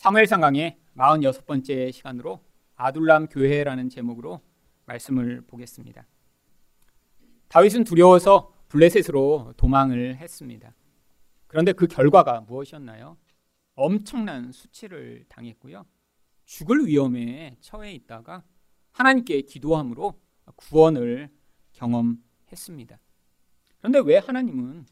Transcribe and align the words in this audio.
사무엘상 0.00 0.40
강의 0.40 0.78
46번째 0.96 1.92
시간으로 1.92 2.40
아둘람 2.74 3.26
교회라는 3.26 3.90
제목으로 3.90 4.40
말씀을 4.86 5.42
보겠습니다. 5.42 6.06
다윗은 7.48 7.84
두려워서 7.84 8.50
블레셋으로 8.68 9.52
도망을 9.58 10.16
했습니다. 10.16 10.74
그런데 11.48 11.74
그 11.74 11.86
결과가 11.86 12.40
무엇이었나요? 12.48 13.18
엄청난 13.74 14.52
수치를 14.52 15.26
당했고요. 15.28 15.84
죽을 16.46 16.86
위험에 16.86 17.58
처해 17.60 17.92
있다가 17.92 18.42
하나님께 18.92 19.42
기도함으로 19.42 20.18
구원을 20.56 21.28
경험했습니다. 21.74 22.98
그런데 23.80 23.98
왜 23.98 24.16
하나님은 24.16 24.86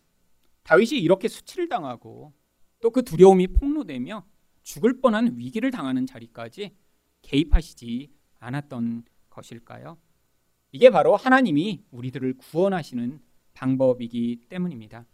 다윗이 0.64 1.00
이렇게 1.00 1.28
수치를 1.28 1.70
당하고 1.70 2.34
또 2.80 2.90
그 2.90 3.02
두려움이 3.02 3.46
폭로되며 3.46 4.22
죽을 4.68 5.00
뻔한 5.00 5.38
위기를 5.38 5.70
당하는 5.70 6.04
자리까지 6.04 6.76
개입하시지 7.22 8.12
않았던 8.38 9.04
것일까요? 9.30 9.96
이게 10.72 10.90
바로 10.90 11.16
하나님이 11.16 11.84
우리들을 11.90 12.36
구원하시는 12.36 13.18
방법이기 13.54 14.42
때문입니다. 14.50 15.06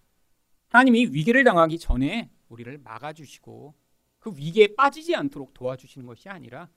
하나님이 0.71 1.07
위기를 1.12 1.45
당하기 1.45 1.79
전에 1.79 2.33
우리를 2.48 2.79
막아주시고 2.79 3.75
그 4.19 4.33
위기에 4.37 4.75
빠지지 4.75 5.15
않도록 5.15 5.55
도와주시는 5.55 6.05
것이 6.05 6.29
아니라 6.29 6.69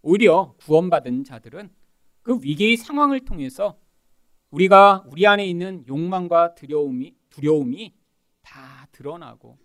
오히려 0.00 0.54
구원받은 0.58 1.24
자들은 1.24 1.70
그 2.22 2.38
위기의 2.40 2.76
상황을 2.76 3.24
통해서 3.24 3.80
우리가 4.50 5.02
우리 5.08 5.26
안에 5.26 5.44
있는 5.44 5.84
욕망과 5.88 6.54
두려움이 6.54 7.16
두려움이 7.30 7.92
다 8.42 8.86
드러나고 8.92 9.58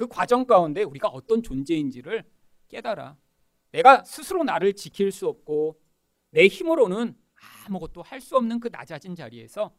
그 0.00 0.08
과정 0.08 0.46
가운데 0.46 0.82
우리가 0.82 1.08
어떤 1.08 1.42
존재인지를 1.42 2.24
깨달아 2.68 3.18
내가 3.70 4.02
스스로 4.02 4.42
나를 4.44 4.72
지킬 4.72 5.12
수 5.12 5.28
없고 5.28 5.78
내 6.30 6.46
힘으로는 6.46 7.14
아무것도 7.66 8.00
할 8.00 8.22
수 8.22 8.34
없는 8.38 8.60
그 8.60 8.70
낮아진 8.72 9.14
자리에서 9.14 9.76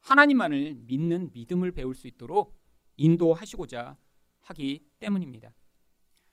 하나님만을 0.00 0.74
믿는 0.86 1.32
믿음을 1.34 1.72
배울 1.72 1.94
수 1.94 2.06
있도록 2.06 2.58
인도하시고자 2.96 3.98
하기 4.40 4.86
때문입니다. 5.00 5.52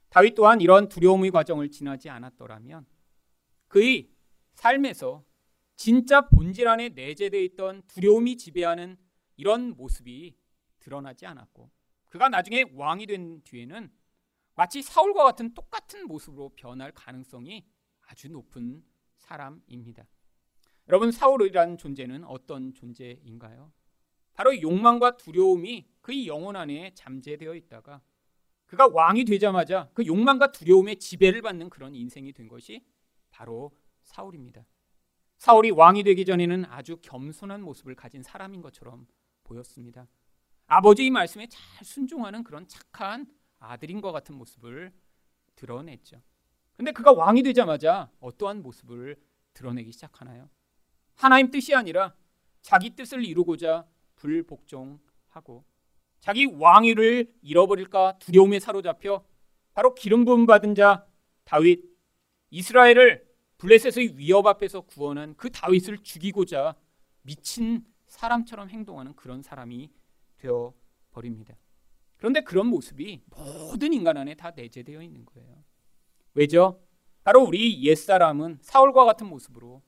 다윗 0.07 0.33
또한 0.35 0.61
이런 0.61 0.87
두려움의 0.87 1.31
과정을 1.31 1.71
지나지 1.71 2.09
않았더라면 2.09 2.85
그의 3.67 4.11
삶에서 4.53 5.25
진짜 5.75 6.29
본질 6.29 6.69
안에 6.69 6.87
내재되어 6.87 7.41
있던 7.41 7.81
두려움이 7.87 8.37
지배하는 8.37 8.95
이런 9.35 9.75
모습이 9.75 10.37
드러나지 10.79 11.25
않았고 11.25 11.74
그가 12.15 12.29
나중에 12.29 12.63
왕이 12.75 13.07
된 13.07 13.41
뒤에는 13.43 13.91
마치 14.55 14.81
사울과 14.81 15.25
같은 15.25 15.53
똑같은 15.53 16.07
모습으로 16.07 16.53
변할 16.55 16.93
가능성이 16.93 17.67
아주 18.07 18.29
높은 18.29 18.85
사람입니다. 19.17 20.07
여러분 20.87 21.11
사울이라는 21.11 21.77
존재는 21.77 22.23
어떤 22.23 22.73
존재인가요? 22.73 23.73
바로 24.31 24.61
욕망과 24.61 25.17
두려움이 25.17 25.89
그의 25.99 26.27
영혼 26.27 26.55
안에 26.55 26.93
잠재되어 26.93 27.53
있다가 27.53 28.01
그가 28.65 28.87
왕이 28.87 29.25
되자마자 29.25 29.89
그 29.93 30.05
욕망과 30.05 30.53
두려움의 30.53 30.99
지배를 30.99 31.41
받는 31.41 31.69
그런 31.69 31.93
인생이 31.93 32.31
된 32.31 32.47
것이 32.47 32.85
바로 33.29 33.77
사울입니다. 34.03 34.65
사울이 35.35 35.71
왕이 35.71 36.03
되기 36.03 36.23
전에는 36.23 36.63
아주 36.67 36.95
겸손한 37.01 37.61
모습을 37.61 37.93
가진 37.93 38.23
사람인 38.23 38.61
것처럼 38.61 39.05
보였습니다. 39.43 40.07
아버지의 40.67 41.09
말씀에 41.11 41.47
잘 41.47 41.85
순종하는 41.85 42.43
그런 42.43 42.67
착한 42.67 43.27
아들인 43.59 44.01
것 44.01 44.11
같은 44.11 44.35
모습을 44.35 44.93
드러냈죠. 45.55 46.21
근데 46.75 46.91
그가 46.91 47.13
왕이 47.13 47.43
되자마자 47.43 48.11
어떠한 48.19 48.61
모습을 48.61 49.15
드러내기 49.53 49.91
시작하나요? 49.91 50.49
하나님 51.15 51.49
뜻이 51.49 51.73
아니라 51.73 52.13
자기 52.61 52.89
뜻을 52.89 53.23
이루고자 53.23 53.87
불복종하고 54.15 55.63
자기 56.19 56.45
왕위를 56.45 57.33
잃어버릴까 57.41 58.17
두려움에 58.19 58.59
사로잡혀 58.59 59.23
바로 59.73 59.93
기름 59.93 60.25
부음 60.25 60.45
받은 60.45 60.75
자 60.75 61.05
다윗 61.43 61.83
이스라엘을 62.49 63.25
블레셋의 63.57 64.17
위협 64.17 64.45
앞에서 64.47 64.81
구원한 64.81 65.35
그 65.37 65.51
다윗을 65.51 65.99
죽이고자 65.99 66.75
미친 67.21 67.85
사람처럼 68.07 68.69
행동하는 68.69 69.15
그런 69.15 69.41
사람이 69.41 69.89
되어 70.45 70.73
버립니다. 71.11 71.57
그런데 72.17 72.41
그런 72.41 72.67
모습이 72.67 73.23
모든 73.25 73.93
인간 73.93 74.17
안에 74.17 74.35
다 74.35 74.51
내재되어 74.51 75.01
있는 75.01 75.25
거예요. 75.25 75.63
왜죠? 76.33 76.81
바로 77.23 77.43
우리 77.43 77.83
옛사람은 77.83 78.59
사울과 78.61 79.05
같은 79.05 79.27
모습으로 79.27 79.81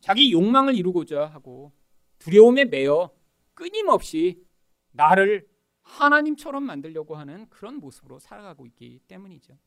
자기 0.00 0.32
욕망을 0.32 0.74
이루고자 0.74 1.26
하고 1.26 1.72
두려움에 2.18 2.66
매여 2.66 3.10
끊임없이 3.54 4.44
나를 4.90 5.48
하나님처럼 5.82 6.62
만들려고 6.62 7.16
하는 7.16 7.48
그런 7.48 7.76
모습으로 7.76 8.18
살아가고 8.18 8.66
있기 8.66 9.00
때문이죠. 9.08 9.58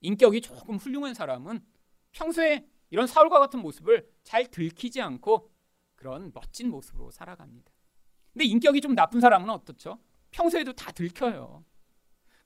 인격이 0.00 0.40
조금 0.40 0.76
훌륭한 0.76 1.14
사람은 1.14 1.64
평소에 2.12 2.66
이런 2.90 3.06
사울과 3.06 3.38
같은 3.38 3.60
모습을 3.60 4.08
잘 4.22 4.46
들키지 4.46 5.00
않고 5.00 5.50
그런 5.94 6.30
멋진 6.34 6.70
모습으로 6.70 7.10
살아갑니다. 7.10 7.71
근데 8.32 8.44
인격이 8.44 8.80
좀 8.80 8.94
나쁜 8.94 9.20
사람은 9.20 9.50
어떻죠? 9.50 9.98
평소에도 10.30 10.72
다 10.72 10.90
들켜요. 10.92 11.64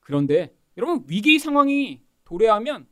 그런데 0.00 0.54
여러분 0.76 1.04
위기 1.08 1.38
상황이 1.38 2.02
도래하면 2.24 2.86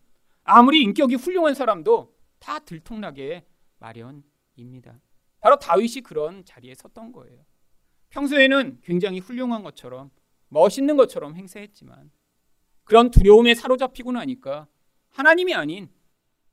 아무리 0.44 0.82
인격이 0.82 1.16
훌륭한 1.16 1.54
사람도 1.54 2.15
다 2.38 2.59
들통나게 2.60 3.47
마련입니다. 3.78 5.00
바로 5.41 5.59
다윗이 5.59 6.03
그런 6.03 6.44
자리에 6.44 6.75
섰던 6.75 7.12
거예요. 7.12 7.44
평소에는 8.10 8.81
굉장히 8.83 9.19
훌륭한 9.19 9.62
것처럼 9.62 10.10
멋있는 10.49 10.97
것처럼 10.97 11.34
행세했지만 11.34 12.10
그런 12.84 13.10
두려움에 13.10 13.54
사로잡히고 13.54 14.12
나니까 14.12 14.69
하나님이 15.09 15.54
아닌 15.54 15.88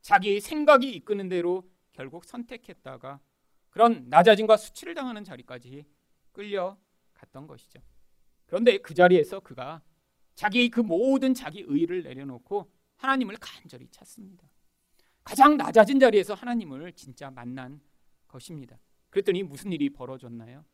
자기 0.01 0.39
생각이 0.39 0.89
이끄는 0.89 1.29
대로 1.29 1.69
결국 1.91 2.25
선택했다가 2.25 3.19
그런 3.69 4.05
낮아짐과 4.09 4.57
수치를 4.57 4.95
당하는 4.95 5.23
자리까지 5.23 5.85
끌려갔던 6.31 7.47
것이죠. 7.47 7.81
그런데 8.45 8.77
그 8.77 8.93
자리에서 8.93 9.39
그가 9.39 9.81
자기의 10.35 10.69
그 10.69 10.79
모든 10.79 11.33
자기 11.33 11.63
의를 11.67 12.03
내려놓고 12.03 12.71
하나님을 12.95 13.37
간절히 13.39 13.87
찾습니다. 13.89 14.47
가장 15.23 15.57
낮아진 15.57 15.99
자리에서 15.99 16.33
하나님을 16.33 16.93
진짜 16.93 17.29
만난 17.29 17.79
것입니다. 18.27 18.77
그랬더니 19.09 19.43
무슨 19.43 19.71
일이 19.71 19.89
벌어졌나요? 19.89 20.65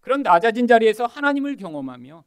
그런 0.00 0.22
낮아진 0.22 0.66
자리에서 0.66 1.06
하나님을 1.06 1.56
경험하며 1.56 2.24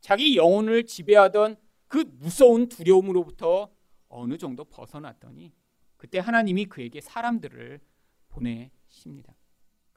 자기 0.00 0.36
영혼을 0.36 0.86
지배하던 0.86 1.56
그 1.88 2.04
무서운 2.18 2.68
두려움으로부터 2.68 3.70
어느 4.08 4.38
정도 4.38 4.64
벗어났더니 4.64 5.52
그때 5.96 6.18
하나님이 6.18 6.66
그에게 6.66 7.00
사람들을 7.00 7.80
보내십니다. 8.28 9.34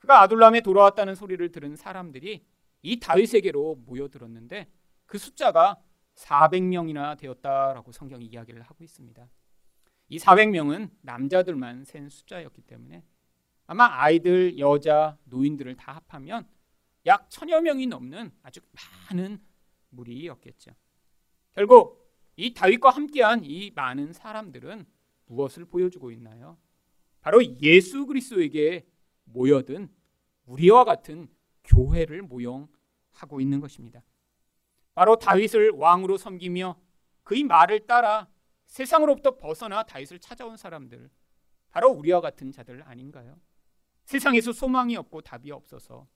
그가 0.03 0.21
아둘람에 0.23 0.59
돌아왔다는 0.59 1.15
소리를 1.15 1.49
들은 1.53 1.77
사람들이 1.77 2.45
이 2.81 2.99
다윗에게로 2.99 3.83
모여들었는데 3.85 4.69
그 5.05 5.17
숫자가 5.17 5.81
400명이나 6.15 7.17
되었다라고 7.17 7.93
성경이 7.93 8.25
이야기를 8.25 8.63
하고 8.63 8.83
있습니다. 8.83 9.29
이 10.09 10.17
400명은 10.17 10.89
남자들만 11.03 11.85
센 11.85 12.09
숫자였기 12.09 12.63
때문에 12.63 13.01
아마 13.65 13.85
아이들, 13.93 14.59
여자, 14.59 15.17
노인들을 15.23 15.73
다 15.77 15.93
합하면 15.93 16.49
약 17.05 17.29
천여 17.29 17.61
명이 17.61 17.87
넘는 17.87 18.33
아주 18.43 18.59
많은 19.09 19.41
무리였겠죠. 19.87 20.71
결국 21.53 22.13
이 22.35 22.53
다윗과 22.53 22.89
함께한 22.89 23.45
이 23.45 23.71
많은 23.73 24.11
사람들은 24.11 24.85
무엇을 25.27 25.63
보여주고 25.63 26.11
있나요? 26.11 26.57
바로 27.21 27.41
예수 27.61 28.05
그리스도에게 28.05 28.85
모여든 29.25 29.89
우리와 30.45 30.83
같은 30.83 31.27
교회를 31.63 32.21
모형하고 32.23 33.39
있는 33.39 33.59
것입니다. 33.59 34.03
바로 34.93 35.17
다윗을 35.17 35.71
왕으로 35.71 36.17
섬기며 36.17 36.79
그의 37.23 37.43
말을 37.43 37.87
따라 37.87 38.27
세상으로부터 38.65 39.37
벗어나 39.37 39.83
다윗을 39.83 40.19
찾아온 40.19 40.57
사람들, 40.57 41.09
바로 41.69 41.89
우리와 41.89 42.21
같은 42.21 42.51
자들 42.51 42.83
아닌가요? 42.83 43.39
세상에서 44.05 44.51
소망이 44.51 44.95
없고 44.97 45.21
답이 45.21 45.51
없어서 45.51 46.07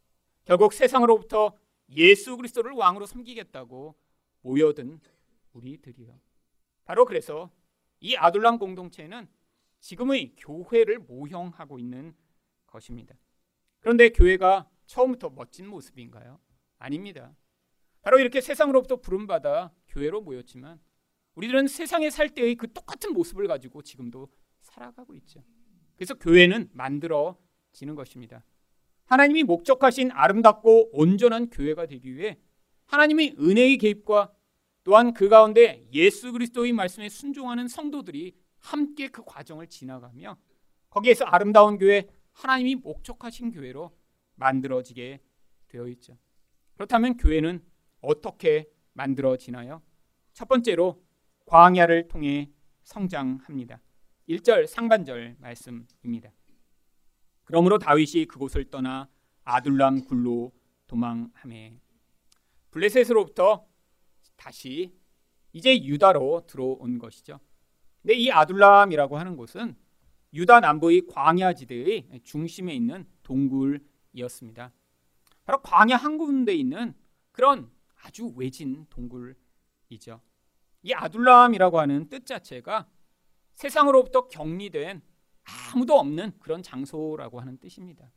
결국 0.46 0.74
세상으로부터 0.74 1.58
예수 1.90 2.36
그리스도를 2.36 2.74
왕으로 2.74 3.06
섬기겠다고 3.06 3.96
모여든 4.42 5.00
우리들이요. 5.54 6.20
바로 6.86 7.06
그래서 7.06 7.50
이 8.00 8.16
아둘람 8.16 8.60
공동체는 8.60 9.28
지금의 9.80 10.36
교회를 10.38 11.00
모형하고 11.00 11.80
있는 11.80 12.16
것입니다. 12.78 13.16
그런데 13.80 14.10
교회가 14.10 14.70
처음부터 14.86 15.30
멋진 15.32 15.68
모습인가요? 15.68 16.40
아닙니다. 16.78 17.36
바로 18.02 18.20
이렇게 18.20 18.40
세상으로부터 18.42 18.98
부름받아 18.98 19.72
교회로 19.90 20.22
모였지만 20.22 20.80
우리들은 21.36 21.68
세상에 21.68 22.10
살 22.10 22.30
때의 22.30 22.56
그 22.56 22.72
똑같은 22.72 23.14
모습을 23.14 23.48
가지고 23.48 23.82
지금도 23.82 24.30
살아가고 24.62 25.14
있죠. 25.16 25.44
그래서 25.96 26.14
교회는 26.16 26.70
만들어지는 26.74 27.96
것입니다. 27.96 28.44
하나님이 29.06 29.44
목적하신 29.44 30.12
아름답고 30.12 30.90
온전한 30.98 31.50
교회가 31.50 31.86
되기 31.86 32.16
위해 32.16 32.38
하나님의 32.86 33.36
은혜의 33.40 33.78
개입과 33.78 34.34
또한 34.84 35.14
그 35.14 35.28
가운데 35.30 35.86
예수 35.94 36.32
그리스도의 36.32 36.74
말씀에 36.74 37.10
순종하는 37.10 37.68
성도들이 37.68 38.36
함께 38.60 39.10
그 39.10 39.22
과정을 39.26 39.68
지나가며 39.68 40.38
거기에서 40.90 41.26
아름다운 41.26 41.78
교회, 41.78 42.08
하나님이 42.38 42.76
목적하신 42.76 43.52
교회로 43.52 43.98
만들어지게 44.36 45.20
되어 45.70 45.88
있죠. 45.90 46.18
그렇다면 46.76 47.18
교회는 47.18 47.66
어떻게 48.02 48.70
만들어지나요? 48.94 49.82
첫 50.34 50.48
번째로 50.48 51.04
광야를 51.48 52.08
통해 52.08 52.52
성장합니다. 52.84 53.82
1절 54.30 54.68
상반절 54.68 55.38
말씀입니다. 55.40 56.32
그러므로 57.44 57.80
다윗이 57.80 58.26
그곳을 58.26 58.70
떠나 58.70 59.10
아둘람 59.44 60.06
굴로 60.06 60.54
도망하매 60.86 61.80
블레셋으로부터 62.70 63.66
다시 64.36 64.96
이제 65.54 65.84
유다로 65.84 66.46
들어온 66.46 67.00
것이죠. 67.00 67.40
근데 68.04 68.14
이 68.14 68.30
아둘람이라고 68.30 69.18
하는 69.18 69.36
곳은 69.36 69.76
유다 70.38 70.60
남부의 70.60 71.08
광야지대의 71.08 72.22
중심에 72.24 72.72
있는 72.72 73.08
동굴이었습니다. 73.24 74.72
바로 75.46 75.62
광야 75.64 75.96
한 75.96 76.20
군데 76.20 76.54
있는 76.54 76.94
그런 77.32 77.72
아주 78.04 78.32
외진 78.36 78.86
동굴이죠. 78.92 80.22
이 80.84 80.94
아둘람이라고 80.94 81.80
하는 81.80 82.08
뜻 82.10 82.28
자체가 82.28 82.88
세상으로부터 83.54 84.28
격리된 84.28 85.02
아무도 85.74 85.96
없는 85.96 86.38
그런 86.38 86.62
장소라고 86.62 87.40
하는 87.40 87.58
뜻입니다. 87.58 88.12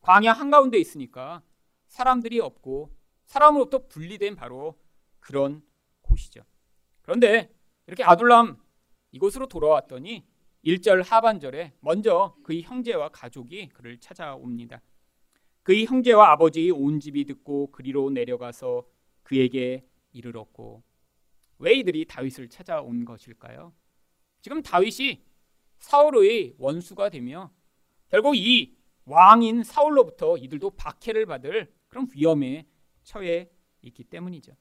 광야 0.00 0.32
한가운데 0.32 0.76
있으니까 0.78 1.40
사람들이 1.86 2.40
없고 2.40 2.96
사람으로부터 3.26 3.86
분리된 3.86 4.34
바로 4.34 4.76
그런 5.20 5.62
곳이죠. 6.02 6.42
그런데 7.02 7.54
이렇게 7.86 8.02
아둘람 8.02 8.58
이곳으로 9.12 9.46
돌아왔더니 9.46 10.33
1절 10.64 11.04
하반절에 11.04 11.74
먼저 11.80 12.36
그의 12.42 12.62
형제와 12.62 13.10
가족이 13.10 13.68
그를 13.70 13.98
찾아옵니다. 13.98 14.80
그의 15.62 15.86
형제와 15.86 16.32
아버지의 16.32 16.70
온 16.70 17.00
집이 17.00 17.24
듣고 17.24 17.70
그리로 17.70 18.10
내려가서 18.10 18.86
그에게 19.22 19.84
이르렀고 20.12 20.82
왜 21.58 21.74
이들이 21.74 22.06
다윗을 22.06 22.48
찾아온 22.48 23.04
것일까요? 23.04 23.72
지금 24.42 24.62
다윗이 24.62 25.22
사울의 25.78 26.54
원수가 26.58 27.10
되며 27.10 27.50
결국 28.08 28.36
이 28.36 28.76
왕인 29.06 29.64
사울로부터 29.64 30.36
이들도 30.38 30.70
박해를 30.70 31.26
받을 31.26 31.72
그런 31.88 32.08
위험에 32.14 32.66
처해 33.02 33.50
있기 33.82 34.04
때문이죠. 34.04 34.52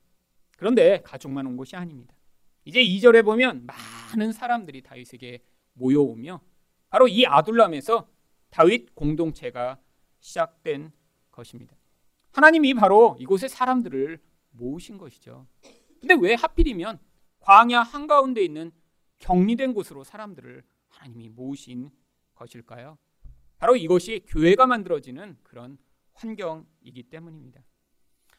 그런데 0.57 1.01
가족만 1.01 1.45
온 1.47 1.57
것이 1.57 1.75
아닙니다. 1.75 2.15
이제 2.65 2.81
2절에 2.81 3.23
보면 3.25 3.65
많은 3.65 4.31
사람들이 4.31 4.81
다윗에게 4.81 5.41
모여오며 5.73 6.41
바로 6.89 7.07
이 7.07 7.25
아둘람에서 7.25 8.07
다윗 8.49 8.93
공동체가 8.95 9.79
시작된 10.19 10.91
것입니다. 11.31 11.75
하나님이 12.31 12.73
바로 12.73 13.15
이곳의 13.19 13.49
사람들을 13.49 14.19
모으신 14.51 14.97
것이죠. 14.97 15.47
근데 15.99 16.15
왜 16.19 16.33
하필이면 16.35 16.99
광야 17.39 17.81
한가운데 17.81 18.43
있는 18.43 18.71
격리된 19.19 19.73
곳으로 19.73 20.03
사람들을 20.03 20.63
하나님이 20.89 21.29
모으신 21.29 21.91
것일까요? 22.35 22.97
바로 23.57 23.75
이것이 23.75 24.25
교회가 24.27 24.67
만들어지는 24.67 25.37
그런 25.43 25.77
환경이기 26.13 27.03
때문입니다. 27.03 27.63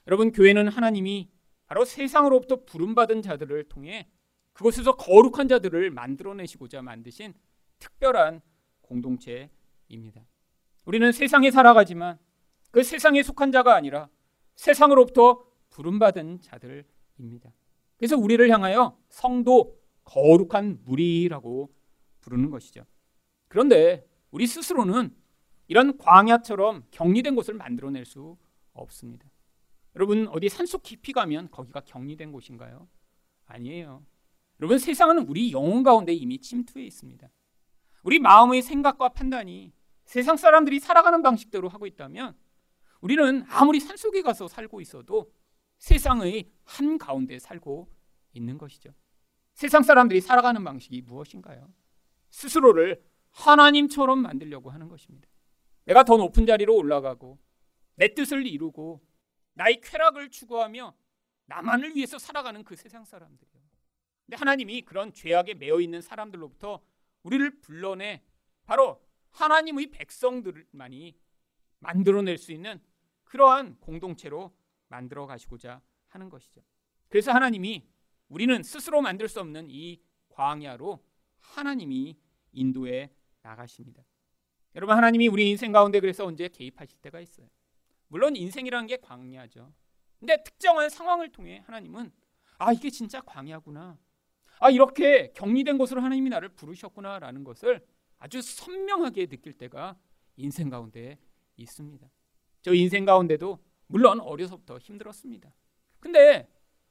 여러분, 0.06 0.32
교회는 0.32 0.68
하나님이 0.68 1.30
바로 1.66 1.84
세상으로부터 1.84 2.64
부름받은 2.64 3.22
자들을 3.22 3.64
통해 3.64 4.08
그곳에서 4.54 4.96
거룩한 4.96 5.48
자들을 5.48 5.90
만들어내시고자 5.90 6.80
만드신 6.80 7.34
특별한 7.78 8.40
공동체입니다. 8.80 10.24
우리는 10.86 11.12
세상에 11.12 11.50
살아가지만 11.50 12.18
그 12.70 12.82
세상에 12.82 13.22
속한 13.22 13.52
자가 13.52 13.74
아니라 13.74 14.08
세상으로부터 14.56 15.44
부름받은 15.70 16.40
자들입니다. 16.40 17.52
그래서 17.98 18.16
우리를 18.16 18.48
향하여 18.50 18.96
성도 19.08 19.78
거룩한 20.04 20.80
무리라고 20.84 21.72
부르는 22.20 22.50
것이죠. 22.50 22.84
그런데 23.48 24.06
우리 24.30 24.46
스스로는 24.46 25.14
이런 25.66 25.96
광야처럼 25.98 26.84
격리된 26.90 27.34
곳을 27.34 27.54
만들어낼 27.54 28.04
수 28.04 28.36
없습니다. 28.72 29.26
여러분 29.96 30.28
어디 30.28 30.48
산속 30.48 30.82
깊이 30.82 31.12
가면 31.12 31.50
거기가 31.50 31.80
격리된 31.80 32.32
곳인가요? 32.32 32.88
아니에요. 33.46 34.04
여러분 34.64 34.78
세상은 34.78 35.18
우리 35.28 35.52
영혼 35.52 35.82
가운데 35.82 36.14
이미 36.14 36.38
침투해 36.38 36.86
있습니다. 36.86 37.28
우리 38.02 38.18
마음의 38.18 38.62
생각과 38.62 39.10
판단이 39.10 39.74
세상 40.06 40.38
사람들이 40.38 40.80
살아가는 40.80 41.20
방식대로 41.20 41.68
하고 41.68 41.86
있다면 41.86 42.34
우리는 43.02 43.44
아무리 43.50 43.78
산속에 43.78 44.22
가서 44.22 44.48
살고 44.48 44.80
있어도 44.80 45.30
세상의 45.76 46.50
한 46.64 46.96
가운데 46.96 47.38
살고 47.38 47.90
있는 48.32 48.56
것이죠. 48.56 48.94
세상 49.52 49.82
사람들이 49.82 50.22
살아가는 50.22 50.64
방식이 50.64 51.02
무엇인가요? 51.02 51.70
스스로를 52.30 53.04
하나님처럼 53.32 54.20
만들려고 54.20 54.70
하는 54.70 54.88
것입니다. 54.88 55.28
내가 55.84 56.04
더 56.04 56.16
높은 56.16 56.46
자리로 56.46 56.74
올라가고 56.74 57.38
내 57.96 58.14
뜻을 58.14 58.46
이루고 58.46 59.02
나의 59.52 59.82
쾌락을 59.82 60.30
추구하며 60.30 60.94
나만을 61.44 61.94
위해서 61.94 62.16
살아가는 62.18 62.64
그 62.64 62.76
세상 62.76 63.04
사람들이요. 63.04 63.63
근데 64.26 64.36
하나님이 64.36 64.82
그런 64.82 65.12
죄악에 65.12 65.54
매여 65.54 65.80
있는 65.80 66.00
사람들로부터 66.00 66.80
우리를 67.22 67.60
불러내 67.60 68.22
바로 68.64 69.02
하나님의 69.30 69.88
백성들만이 69.88 71.16
만들어낼 71.80 72.38
수 72.38 72.52
있는 72.52 72.80
그러한 73.24 73.78
공동체로 73.80 74.54
만들어 74.88 75.26
가시고자 75.26 75.82
하는 76.08 76.28
것이죠. 76.28 76.62
그래서 77.08 77.32
하나님이 77.32 77.84
우리는 78.28 78.62
스스로 78.62 79.02
만들 79.02 79.28
수 79.28 79.40
없는 79.40 79.68
이 79.70 80.00
광야로 80.28 81.04
하나님이 81.38 82.16
인도해 82.52 83.10
나가십니다. 83.42 84.04
여러분 84.74 84.96
하나님이 84.96 85.28
우리 85.28 85.50
인생 85.50 85.72
가운데 85.72 86.00
그래서 86.00 86.24
언제 86.24 86.48
개입하실 86.48 86.98
때가 87.00 87.20
있어요. 87.20 87.48
물론 88.08 88.36
인생이라는 88.36 88.86
게 88.86 88.96
광야죠. 88.96 89.72
근데 90.18 90.42
특정한 90.42 90.88
상황을 90.88 91.30
통해 91.30 91.62
하나님은 91.66 92.12
아 92.58 92.72
이게 92.72 92.90
진짜 92.90 93.20
광야구나. 93.20 93.98
아 94.64 94.70
이렇게 94.70 95.30
격리된 95.34 95.76
곳으로 95.76 96.00
하나님이 96.00 96.30
나를 96.30 96.48
부르셨구나라는 96.48 97.44
것을 97.44 97.84
아주 98.18 98.40
선명하게 98.40 99.26
느낄 99.26 99.52
때가 99.52 99.94
인생 100.36 100.70
가운데 100.70 101.18
있습니다. 101.58 102.08
저 102.62 102.72
인생 102.72 103.04
가운데도 103.04 103.58
물론 103.88 104.20
어려서부터 104.20 104.78
힘들었습니다. 104.78 105.54
근데 106.00 106.48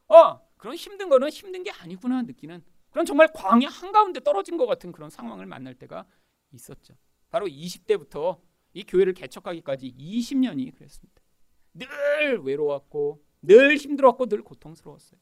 어 0.07 0.39
그런 0.57 0.75
힘든 0.75 1.09
거는 1.09 1.29
힘든 1.29 1.63
게 1.63 1.71
아니구나 1.71 2.21
느끼는 2.21 2.63
그런 2.91 3.07
정말 3.07 3.29
광야 3.33 3.69
한가운데 3.69 4.19
떨어진 4.19 4.55
것 4.55 4.67
같은 4.67 4.91
그런 4.91 5.09
상황을 5.09 5.47
만날 5.47 5.73
때가 5.73 6.05
있었죠. 6.51 6.93
바로 7.31 7.47
20대부터 7.47 8.39
이 8.73 8.83
교회를 8.83 9.13
개척하기까지 9.15 9.95
20년이 9.97 10.75
그랬습니다. 10.75 11.23
늘 11.73 12.39
외로웠고 12.43 13.25
늘 13.41 13.77
힘들었고 13.77 14.27
늘 14.27 14.43
고통스러웠어요. 14.43 15.19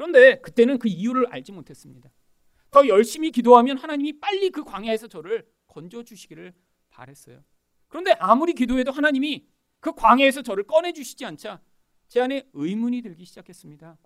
그런데 0.00 0.40
그때는 0.40 0.78
그 0.78 0.88
이유를 0.88 1.26
알지 1.26 1.52
못했습니다. 1.52 2.10
더 2.70 2.88
열심히 2.88 3.30
기도하면 3.30 3.76
하나님이 3.76 4.18
빨리 4.18 4.48
그 4.48 4.64
광야에서 4.64 5.08
저를 5.08 5.46
건져 5.66 6.02
주시기를 6.02 6.54
바랬어요. 6.88 7.44
그런데 7.86 8.12
아무리 8.12 8.54
기도해도 8.54 8.92
하나님이 8.92 9.46
그 9.78 9.92
광야에서 9.92 10.40
저를 10.40 10.64
꺼내 10.64 10.94
주시지 10.94 11.26
않자 11.26 11.60
제 12.08 12.22
안에 12.22 12.48
의문이 12.54 13.02
들기 13.02 13.26
시작했습니다. 13.26 13.98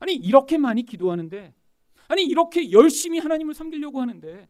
아니 0.00 0.14
이렇게 0.14 0.58
많이 0.58 0.82
기도하는데 0.82 1.54
아니 2.08 2.24
이렇게 2.24 2.72
열심히 2.72 3.20
하나님을 3.20 3.54
섬기려고 3.54 4.00
하는데 4.00 4.48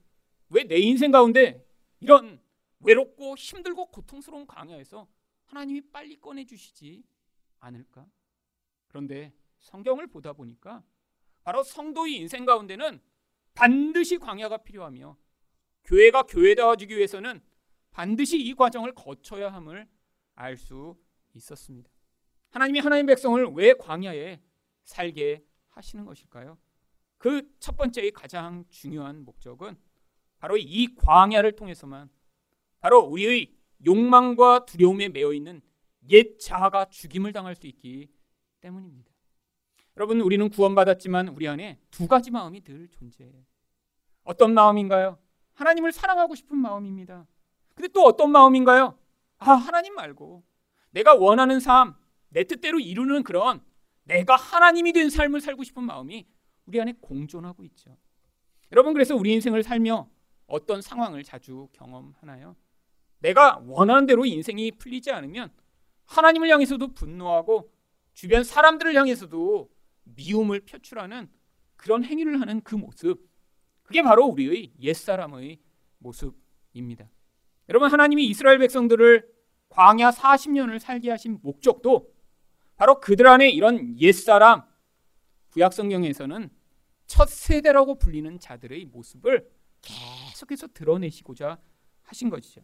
왜 0.48 0.64
내 0.64 0.78
인생 0.78 1.10
가운데 1.10 1.66
이런 2.00 2.40
외롭고 2.80 3.36
힘들고 3.36 3.90
고통스러운 3.90 4.46
광야에서 4.46 5.06
하나님이 5.44 5.82
빨리 5.92 6.18
꺼내 6.18 6.46
주시지 6.46 7.04
않을까? 7.60 8.06
그런데 8.86 9.34
성경을 9.60 10.06
보다 10.06 10.32
보니까 10.32 10.82
바로 11.42 11.62
성도의 11.62 12.16
인생 12.16 12.44
가운데는 12.44 13.00
반드시 13.54 14.18
광야가 14.18 14.58
필요하며 14.58 15.16
교회가 15.84 16.24
교회다워지기 16.24 16.96
위해서는 16.96 17.40
반드시 17.90 18.38
이 18.40 18.54
과정을 18.54 18.94
거쳐야 18.94 19.52
함을 19.52 19.88
알 20.34 20.56
수 20.56 20.96
있었습니다. 21.34 21.90
하나님이 22.50 22.80
하나님 22.80 23.06
백성을 23.06 23.44
왜 23.54 23.74
광야에 23.74 24.40
살게 24.84 25.44
하시는 25.68 26.04
것일까요? 26.04 26.58
그 27.18 27.42
첫 27.58 27.76
번째의 27.76 28.12
가장 28.12 28.64
중요한 28.68 29.24
목적은 29.24 29.76
바로 30.38 30.56
이 30.56 30.94
광야를 30.94 31.56
통해서만 31.56 32.08
바로 32.80 33.00
우리의 33.00 33.52
욕망과 33.84 34.66
두려움에 34.66 35.08
매여 35.08 35.32
있는 35.32 35.60
옛 36.10 36.38
자아가 36.38 36.86
죽임을 36.86 37.32
당할 37.32 37.54
수 37.56 37.66
있기 37.66 38.08
때문입니다. 38.60 39.12
여러분, 39.98 40.20
우리는 40.20 40.48
구원받았지만 40.48 41.26
우리 41.26 41.48
안에 41.48 41.76
두 41.90 42.06
가지 42.06 42.30
마음이 42.30 42.62
늘 42.62 42.86
존재해요. 42.86 43.34
어떤 44.22 44.54
마음인가요? 44.54 45.18
하나님을 45.54 45.90
사랑하고 45.90 46.36
싶은 46.36 46.56
마음입니다. 46.56 47.26
근데 47.74 47.88
또 47.88 48.04
어떤 48.04 48.30
마음인가요? 48.30 48.96
아, 49.38 49.52
하나님 49.54 49.96
말고 49.96 50.44
내가 50.90 51.14
원하는 51.14 51.58
삶, 51.58 51.96
내 52.28 52.44
뜻대로 52.44 52.78
이루는 52.78 53.24
그런 53.24 53.60
내가 54.04 54.36
하나님이 54.36 54.92
된 54.92 55.10
삶을 55.10 55.40
살고 55.40 55.64
싶은 55.64 55.82
마음이 55.82 56.28
우리 56.66 56.80
안에 56.80 56.94
공존하고 57.00 57.64
있죠. 57.64 57.96
여러분, 58.70 58.92
그래서 58.92 59.16
우리 59.16 59.32
인생을 59.32 59.64
살며 59.64 60.08
어떤 60.46 60.80
상황을 60.80 61.24
자주 61.24 61.68
경험하나요? 61.72 62.54
내가 63.18 63.60
원하는 63.66 64.06
대로 64.06 64.24
인생이 64.24 64.70
풀리지 64.78 65.10
않으면 65.10 65.52
하나님을 66.04 66.48
향해서도 66.50 66.94
분노하고 66.94 67.72
주변 68.14 68.44
사람들을 68.44 68.94
향해서도 68.94 69.76
미움을 70.14 70.60
표출하는 70.60 71.28
그런 71.76 72.04
행위를 72.04 72.40
하는 72.40 72.60
그 72.60 72.74
모습. 72.74 73.28
그게 73.82 74.02
바로 74.02 74.26
우리의 74.26 74.72
옛사람의 74.80 75.58
모습입니다. 75.98 77.08
여러분, 77.68 77.90
하나님이 77.90 78.26
이스라엘 78.26 78.58
백성들을 78.58 79.28
광야 79.68 80.10
40년을 80.10 80.78
살게 80.78 81.10
하신 81.10 81.38
목적도 81.42 82.12
바로 82.76 83.00
그들 83.00 83.26
안에 83.26 83.50
이런 83.50 83.98
옛사람, 84.00 84.62
구약 85.50 85.72
성경에서는 85.72 86.50
첫 87.06 87.28
세대라고 87.28 87.98
불리는 87.98 88.38
자들의 88.38 88.86
모습을 88.86 89.48
계속해서 89.80 90.68
드러내시고자 90.68 91.58
하신 92.02 92.30
것이죠. 92.30 92.62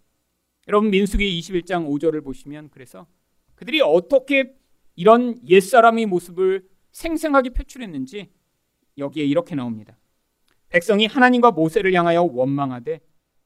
여러분 0.69 0.91
민수기 0.91 1.41
21장 1.41 1.89
5절을 1.89 2.23
보시면 2.25 2.71
그래서 2.71 3.07
그들이 3.55 3.81
어떻게 3.81 4.55
이런 4.97 5.37
옛사람의 5.49 6.07
모습을 6.07 6.69
생생하게 6.95 7.51
표출했는지 7.51 8.31
여기에 8.97 9.25
이렇게 9.25 9.55
나옵니다. 9.55 9.99
백성이 10.69 11.07
하나님과 11.07 11.51
모세를 11.51 11.93
향하여 11.93 12.23
원망하되 12.23 13.01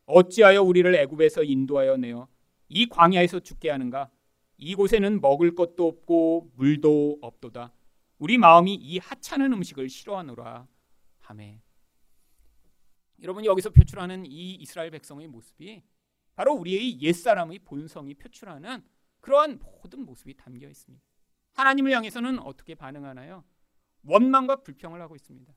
어찌하여 0.05 0.63
우리를 0.63 0.95
애굽에서 0.95 1.45
인도하여 1.45 1.97
내어 1.97 2.29
이 2.69 2.87
광야에서 2.89 3.41
죽게 3.41 3.71
하는가? 3.71 4.11
이곳에는 4.59 5.21
먹을 5.21 5.55
것도 5.55 5.87
없고 5.87 6.53
물도 6.57 7.19
없도다. 7.23 7.73
우리 8.19 8.37
마음이 8.37 8.75
이 8.75 8.99
하찮은 8.99 9.53
음식을 9.55 9.89
싫어하노라 9.89 10.67
하매. 11.21 11.63
여러분이 13.23 13.47
여기서 13.47 13.71
표출하는 13.71 14.27
이 14.27 14.55
이스라엘 14.55 14.91
백성의 14.91 15.27
모습이 15.29 15.83
바로 16.35 16.53
우리의 16.53 17.01
옛사람의 17.01 17.61
본성이 17.61 18.15
표출하는 18.15 18.83
그러한 19.21 19.59
모든 19.59 20.05
모습이 20.05 20.37
담겨 20.37 20.69
있습니다. 20.69 21.08
하나님을 21.59 21.91
향해서는 21.91 22.39
어떻게 22.39 22.77
반응하나요? 22.77 23.43
원망과 24.05 24.63
불평을 24.63 25.01
하고 25.01 25.17
있습니다. 25.17 25.53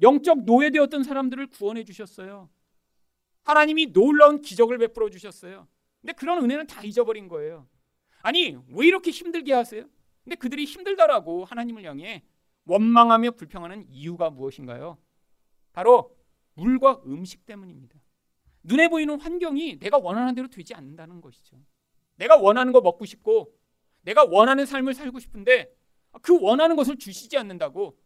영적 0.00 0.44
노예되었던 0.44 1.02
사람들을 1.02 1.48
구원해 1.48 1.84
주셨어요. 1.84 2.48
하나님이 3.42 3.92
놀라운 3.92 4.40
기적을 4.40 4.78
베풀어 4.78 5.10
주셨어요. 5.10 5.68
근데 6.00 6.14
그런 6.14 6.42
은혜는 6.42 6.66
다 6.66 6.82
잊어버린 6.82 7.28
거예요. 7.28 7.68
아니, 8.22 8.56
왜 8.68 8.86
이렇게 8.86 9.10
힘들게 9.10 9.52
하세요? 9.52 9.84
근데 10.24 10.36
그들이 10.36 10.64
힘들다라고 10.64 11.44
하나님을 11.44 11.84
향해 11.84 12.24
원망하며 12.64 13.32
불평하는 13.32 13.86
이유가 13.90 14.30
무엇인가요? 14.30 14.96
바로 15.74 16.16
물과 16.54 17.02
음식 17.04 17.44
때문입니다. 17.44 17.98
눈에 18.62 18.88
보이는 18.88 19.20
환경이 19.20 19.80
내가 19.80 19.98
원하는 19.98 20.34
대로 20.34 20.48
되지 20.48 20.72
않는다는 20.74 21.20
것이죠. 21.20 21.58
내가 22.16 22.38
원하는 22.38 22.72
거 22.72 22.80
먹고 22.80 23.04
싶고 23.04 23.54
내가 24.04 24.24
원하는 24.24 24.64
삶을 24.66 24.94
살고 24.94 25.18
싶은데 25.18 25.74
그 26.22 26.38
원하는 26.40 26.76
것을 26.76 26.96
주시지 26.96 27.36
않는다고 27.36 27.98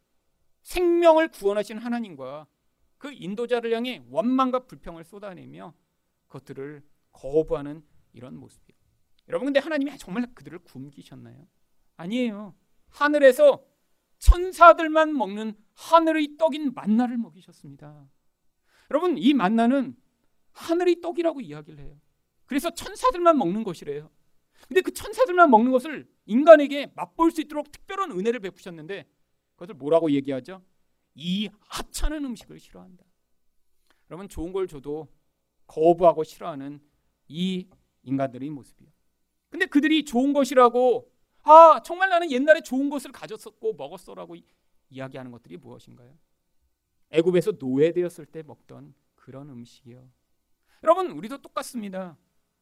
생명을 0.63 1.29
구원하신 1.29 1.79
하나님과 1.79 2.47
그 2.97 3.13
인도자를 3.13 3.73
향해 3.75 4.03
원망과 4.11 4.67
불평을 4.67 5.05
쏟아내며 5.05 5.75
그것들을 6.27 6.83
거부하는 7.13 7.85
이런 8.13 8.37
모습이에요. 8.37 8.79
여러분 9.29 9.47
근데 9.47 9.61
하나님이 9.61 9.97
정말 9.99 10.27
그들을 10.35 10.59
굶기셨나요? 10.61 11.47
아니에요. 11.97 12.55
하늘에서 12.89 13.65
천사들만 14.19 15.17
먹는 15.17 15.55
하늘의 15.75 16.37
떡인 16.39 16.73
만나를 16.75 17.19
먹이셨습니다. 17.19 18.09
여러분 18.91 19.19
이 19.19 19.35
만나는 19.35 19.97
하늘의 20.53 21.01
떡이라고 21.01 21.41
이야기를 21.41 21.79
해요. 21.79 22.01
그래서 22.47 22.71
천사들만 22.71 23.37
먹는 23.39 23.63
것이래요. 23.63 24.11
근데 24.67 24.81
그 24.81 24.93
천사들만 24.93 25.51
먹는 25.51 25.71
것을 25.71 26.09
인간에게 26.27 26.93
맛볼 26.95 27.31
수 27.31 27.41
있도록 27.41 27.71
특별한 27.71 28.13
은혜를 28.13 28.41
베푸셨는데 28.41 29.07
그것을 29.55 29.75
뭐라고 29.75 30.11
얘기하죠? 30.11 30.63
이 31.15 31.49
하찮은 31.69 32.25
음식을 32.25 32.59
싫어한다. 32.59 33.05
여러분 34.11 34.29
좋은 34.29 34.53
걸 34.53 34.67
줘도 34.67 35.09
거부하고 35.67 36.25
싫어하는 36.25 36.81
이 37.29 37.69
인간들의 38.03 38.49
모습이에요. 38.51 38.91
근데 39.51 39.67
그들이 39.67 40.05
좋은 40.05 40.33
것이라고 40.33 41.11
아 41.43 41.81
정말 41.85 42.11
나는 42.11 42.31
옛날에 42.31 42.61
좋은 42.61 42.91
것을 42.91 43.13
가졌었고 43.13 43.75
먹었어라고 43.75 44.37
이야기하는 44.91 45.31
것들이 45.31 45.57
무엇인가요? 45.57 46.17
애굽에서 47.11 47.53
노예되었을 47.59 48.27
때 48.27 48.43
먹던 48.43 48.95
그런 49.15 49.49
음식이요. 49.49 50.09
여러분 50.83 51.11
우리도 51.11 51.39
똑같습니다. 51.39 52.17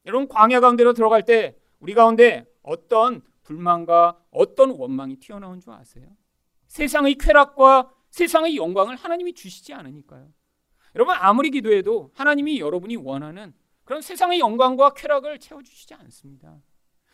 여러분 0.07 0.29
광야 0.29 0.61
가운데로 0.61 0.93
들어갈 0.93 1.25
때 1.25 1.57
우리 1.81 1.95
가운데 1.95 2.47
어떤 2.63 3.23
불만과 3.43 4.19
어떤 4.31 4.71
원망이 4.71 5.17
튀어나온 5.17 5.61
줄 5.61 5.73
아세요? 5.73 6.07
세상의 6.67 7.17
쾌락과 7.17 7.93
세상의 8.11 8.57
영광을 8.57 8.97
하나님이 8.97 9.35
주시지 9.35 9.73
않으니까요. 9.73 10.29
여러분 10.95 11.15
아무리 11.19 11.51
기도해도 11.51 12.11
하나님이 12.15 12.61
여러분이 12.61 12.97
원하는 12.97 13.55
그런 13.85 14.01
세상의 14.01 14.41
영광과 14.41 14.95
쾌락을 14.95 15.39
채워주시지 15.39 15.95
않습니다. 15.95 16.61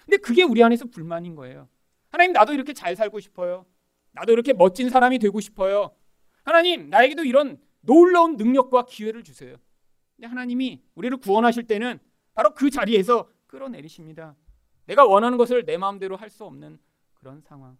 근데 0.04 0.16
그게 0.16 0.42
우리 0.42 0.62
안에서 0.62 0.86
불만인 0.86 1.34
거예요. 1.34 1.68
하나님 2.08 2.32
나도 2.32 2.52
이렇게 2.54 2.72
잘 2.72 2.96
살고 2.96 3.20
싶어요. 3.20 3.66
나도 4.12 4.32
이렇게 4.32 4.52
멋진 4.52 4.88
사람이 4.88 5.18
되고 5.18 5.40
싶어요. 5.40 5.94
하나님 6.44 6.88
나에게도 6.90 7.24
이런 7.24 7.60
놀라운 7.80 8.36
능력과 8.36 8.86
기회를 8.86 9.22
주세요. 9.22 9.56
근데 10.16 10.28
하나님이 10.28 10.82
우리를 10.94 11.16
구원하실 11.18 11.66
때는 11.66 11.98
바로 12.34 12.54
그 12.54 12.70
자리에서 12.70 13.28
끌어내리십니다. 13.46 14.36
내가 14.86 15.04
원하는 15.06 15.38
것을 15.38 15.64
내 15.64 15.76
마음대로 15.76 16.16
할 16.16 16.30
수 16.30 16.44
없는 16.44 16.78
그런 17.14 17.40
상황. 17.40 17.78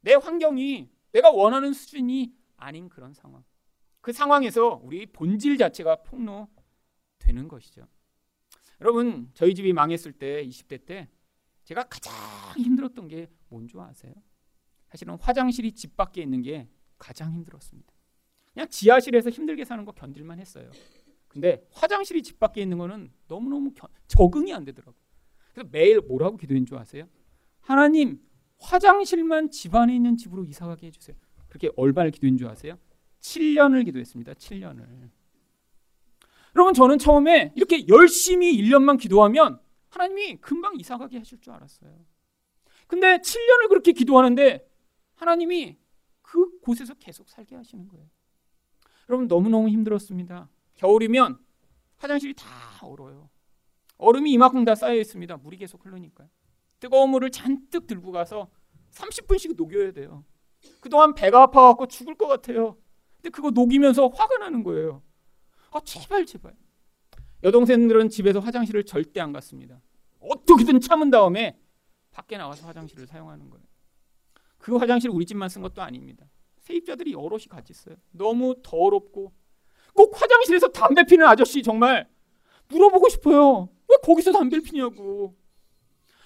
내 0.00 0.14
환경이 0.14 0.90
내가 1.12 1.30
원하는 1.30 1.72
수준이 1.72 2.34
아닌 2.56 2.88
그런 2.88 3.12
상황. 3.14 3.44
그 4.00 4.12
상황에서 4.12 4.80
우리 4.82 5.06
본질 5.06 5.58
자체가 5.58 6.02
폭로되는 6.02 7.48
것이죠. 7.48 7.86
여러분, 8.80 9.30
저희 9.34 9.54
집이 9.54 9.72
망했을 9.72 10.12
때 10.12 10.44
20대 10.46 10.84
때 10.84 11.08
제가 11.64 11.84
가장 11.84 12.12
힘들었던 12.56 13.06
게 13.08 13.28
뭔지 13.48 13.76
아세요? 13.78 14.12
사실은 14.88 15.16
화장실이 15.20 15.72
집 15.72 15.96
밖에 15.96 16.22
있는 16.22 16.42
게 16.42 16.68
가장 16.98 17.32
힘들었습니다. 17.32 17.92
그냥 18.52 18.68
지하실에서 18.68 19.30
힘들게 19.30 19.64
사는 19.64 19.84
거 19.84 19.92
견딜만 19.92 20.40
했어요. 20.40 20.70
근데 21.28 21.66
화장실이 21.70 22.22
집 22.22 22.38
밖에 22.38 22.60
있는 22.62 22.76
거는 22.78 23.12
너무너무 23.28 23.72
겨, 23.72 23.88
적응이 24.08 24.52
안 24.52 24.64
되더라고요. 24.64 25.01
그래서 25.52 25.68
매일 25.70 26.00
뭐라고 26.00 26.36
기도한 26.36 26.66
줄 26.66 26.78
아세요? 26.78 27.08
하나님, 27.60 28.20
화장실만 28.58 29.50
집 29.50 29.74
안에 29.74 29.94
있는 29.94 30.16
집으로 30.16 30.44
이사 30.44 30.66
가게 30.66 30.86
해주세요. 30.86 31.16
그렇게 31.48 31.70
얼마를 31.76 32.10
기도한 32.10 32.36
줄 32.36 32.48
아세요? 32.48 32.78
7년을 33.20 33.84
기도했습니다. 33.84 34.34
7년을. 34.34 35.10
여러분 36.54 36.74
저는 36.74 36.98
처음에 36.98 37.52
이렇게 37.56 37.86
열심히 37.88 38.56
1년만 38.58 38.98
기도하면 38.98 39.60
하나님이 39.88 40.36
금방 40.40 40.78
이사 40.78 40.98
가게 40.98 41.18
하실 41.18 41.40
줄 41.40 41.52
알았어요. 41.52 42.04
근데 42.86 43.18
7년을 43.18 43.68
그렇게 43.68 43.92
기도하는데 43.92 44.68
하나님이 45.14 45.78
그 46.20 46.58
곳에서 46.60 46.94
계속 46.94 47.28
살게 47.28 47.56
하시는 47.56 47.88
거예요. 47.88 48.06
여러분 49.08 49.28
너무너무 49.28 49.68
힘들었습니다. 49.68 50.48
겨울이면 50.74 51.38
화장실이 51.98 52.34
다 52.34 52.46
얼어요. 52.82 53.30
얼음이 54.02 54.32
이만큼 54.32 54.64
다 54.64 54.74
쌓여 54.74 54.96
있습니다. 54.96 55.36
물이 55.36 55.56
계속 55.58 55.86
흐르니까요. 55.86 56.28
뜨거운 56.80 57.10
물을 57.10 57.30
잔뜩 57.30 57.86
들고 57.86 58.10
가서 58.10 58.50
30분씩 58.90 59.56
녹여야 59.56 59.92
돼요. 59.92 60.24
그동안 60.80 61.14
배가 61.14 61.42
아파갖고 61.42 61.86
죽을 61.86 62.16
것 62.16 62.26
같아요. 62.26 62.76
근데 63.16 63.30
그거 63.30 63.50
녹이면서 63.50 64.08
화가 64.08 64.38
나는 64.38 64.64
거예요. 64.64 65.02
아, 65.70 65.80
제발, 65.84 66.26
제발. 66.26 66.54
여동생들은 67.44 68.08
집에서 68.08 68.40
화장실을 68.40 68.84
절대 68.84 69.20
안 69.20 69.32
갔습니다. 69.32 69.80
어떻게든 70.20 70.80
참은 70.80 71.10
다음에 71.10 71.56
밖에 72.10 72.36
나와서 72.36 72.66
화장실을 72.66 73.06
사용하는 73.06 73.50
거예요. 73.50 73.64
그 74.58 74.76
화장실 74.76 75.10
우리 75.10 75.24
집만 75.24 75.48
쓴 75.48 75.62
것도 75.62 75.80
아닙니다. 75.80 76.26
세입자들이 76.58 77.12
여럿이 77.12 77.44
같이 77.48 77.72
있어요. 77.72 77.96
너무 78.10 78.56
더럽고 78.62 79.32
꼭 79.94 80.20
화장실에서 80.20 80.68
담배 80.68 81.04
피는 81.04 81.26
아저씨 81.26 81.62
정말 81.62 82.08
물어보고 82.68 83.08
싶어요. 83.08 83.68
왜 83.92 83.96
거기서 84.02 84.32
담배를 84.32 84.62
피냐고. 84.62 85.36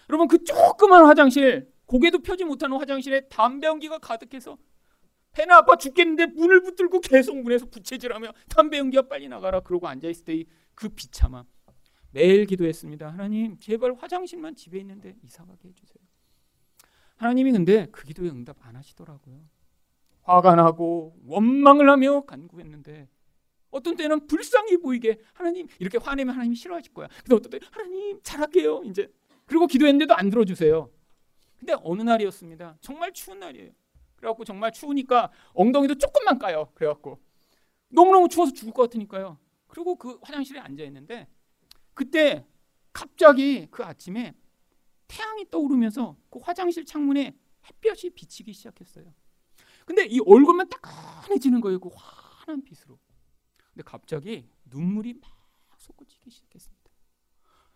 여러분 0.09 0.29
그 0.29 0.43
조그만 0.45 1.05
화장실 1.05 1.73
고개도 1.87 2.21
펴지 2.21 2.45
못하는 2.45 2.77
화장실에 2.79 3.29
담배 3.29 3.67
연기가 3.67 3.99
가득해서 3.99 4.57
배는 5.33 5.55
아파 5.55 5.77
죽겠는데 5.77 6.27
문을 6.27 6.63
붙들고 6.63 7.01
계속 7.01 7.37
문에서 7.43 7.67
부채질하며 7.67 8.33
담배 8.49 8.79
연기가 8.79 9.03
빨리 9.03 9.29
나가라 9.29 9.61
그러고 9.61 9.87
앉아 9.89 10.09
있을 10.09 10.25
때그 10.25 10.89
비참함 10.91 11.45
매일 12.13 12.47
기도했습니다. 12.47 13.11
하나님 13.11 13.59
제발 13.59 13.95
화장실만 13.95 14.55
집에 14.55 14.79
있는데 14.79 15.17
이사 15.23 15.45
가게 15.45 15.69
해주세요. 15.69 16.03
하나님이 17.17 17.53
근데 17.53 17.87
그 17.91 18.05
기도에 18.05 18.31
응답 18.31 18.57
안 18.67 18.77
하시더라고요. 18.77 19.45
화가 20.23 20.55
나고 20.55 21.17
원망을 21.27 21.89
하며 21.91 22.23
간구했는데 22.23 23.09
어떤 23.77 23.97
때는 23.97 24.27
불쌍히 24.27 24.79
보이게 24.79 25.21
하나님 25.33 25.67
이렇게 25.79 25.99
화내면 25.99 26.35
하나님이 26.35 26.57
싫어하실 26.57 26.93
거야. 26.95 27.09
근데 27.25 27.35
어떤 27.35 27.51
때 27.51 27.61
하나님 27.71 28.21
잘할게요 28.23 28.83
이제 28.85 29.13
그리고 29.45 29.67
기도했는데도 29.67 30.15
안 30.15 30.31
들어주세요. 30.31 30.91
근데 31.59 31.75
어느 31.83 32.03
날이었습니다. 32.03 32.79
정말 32.81 33.13
추운 33.13 33.39
날이에요. 33.39 33.71
그래갖고 34.17 34.45
정말 34.45 34.73
추우니까 34.73 35.31
엉덩이도 35.53 35.97
조금만 35.97 36.39
까요. 36.39 36.71
그래갖고 36.75 37.21
너무너무 37.89 38.29
추워서 38.29 38.53
죽을 38.53 38.73
것 38.73 38.83
같으니까요. 38.83 39.39
그리고 39.67 39.97
그 39.97 40.19
화장실에 40.23 40.59
앉아 40.59 40.83
있는데 40.85 41.29
그때 41.95 42.47
갑자기 42.93 43.69
그 43.71 43.85
아침에 43.85 44.35
태양이 45.07 45.49
떠오르면서 45.51 46.17
그 46.31 46.39
화장실 46.43 46.85
창문에 46.85 47.37
햇볕이 47.67 48.11
비치기 48.11 48.53
시작했어요. 48.53 49.13
근데 49.85 50.05
이 50.07 50.19
얼굴만 50.21 50.69
따끈해지는 50.69 51.61
거예요. 51.61 51.79
그 51.79 51.91
환한 51.95 52.63
빛으로. 52.63 52.99
근데 53.77 53.85
갑자기 53.85 54.49
눈물이 54.71 55.13
막 55.21 55.31
솟구치기 55.77 56.31
시작했습니다. 56.31 56.91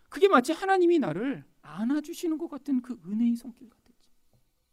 그게 0.08 0.28
마치 0.28 0.52
하나님이 0.52 0.98
나를 0.98 1.44
안아주시는 1.60 2.38
것 2.38 2.48
같은 2.48 2.80
그 2.80 2.98
은혜의 3.06 3.36
손길 3.36 3.68
같았지. 3.68 4.08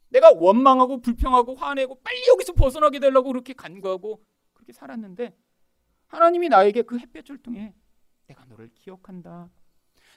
내가 0.07 0.31
원망하고 0.31 1.01
불평하고 1.01 1.55
화내고 1.55 1.99
빨리 2.01 2.25
여기서 2.29 2.53
벗어나게 2.53 2.99
되려고 2.99 3.27
그렇게 3.27 3.51
간구하고 3.51 4.23
그렇게 4.53 4.71
살았는데 4.71 5.37
하나님이 6.07 6.47
나에게 6.47 6.83
그 6.83 6.97
햇볕을 6.97 7.39
통해 7.39 7.75
내가 8.27 8.45
너를 8.45 8.69
기억한다. 8.73 9.49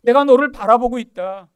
내가 0.02 0.22
너를 0.22 0.52
바라보고 0.52 1.00
있다. 1.00 1.50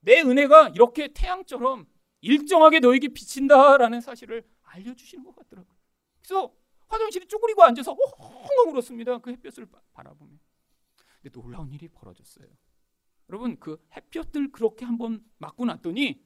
내 0.00 0.20
은혜가 0.20 0.70
이렇게 0.70 1.12
태양처럼 1.14 1.86
일정하게 2.22 2.80
너에게 2.80 3.06
비친다라는 3.06 4.00
사실을 4.00 4.42
알려주시는 4.62 5.22
것 5.22 5.36
같더라고요. 5.36 5.76
그래서 6.20 6.52
화장실에 6.88 7.26
쪼그리고 7.26 7.62
앉아서 7.62 7.92
엉엉 7.92 8.72
울었습니다. 8.72 9.18
그 9.18 9.30
햇볕을 9.30 9.66
바라보며. 9.92 10.32
근데 11.22 11.40
놀라운 11.40 11.72
일이 11.72 11.88
벌어졌어요. 11.88 12.46
여러분 13.28 13.58
그 13.58 13.84
햇볕들 13.96 14.52
그렇게 14.52 14.84
한번 14.84 15.24
맞고 15.38 15.64
났더니 15.64 16.20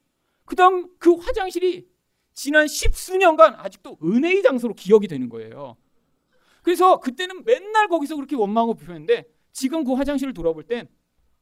그다음 0.45 0.95
그 0.97 1.15
화장실이 1.15 1.89
지난 2.33 2.67
십수년간 2.67 3.55
아직도 3.55 3.97
은혜의 4.03 4.43
장소로 4.43 4.73
기억이 4.75 5.07
되는 5.07 5.29
거예요. 5.29 5.77
그래서 6.61 6.99
그때는 6.99 7.43
맨날 7.43 7.87
거기서 7.87 8.15
그렇게 8.15 8.35
원망하고 8.35 8.75
불평했는데 8.75 9.25
지금 9.51 9.83
그 9.83 9.93
화장실을 9.93 10.33
돌아볼 10.33 10.63
땐 10.63 10.87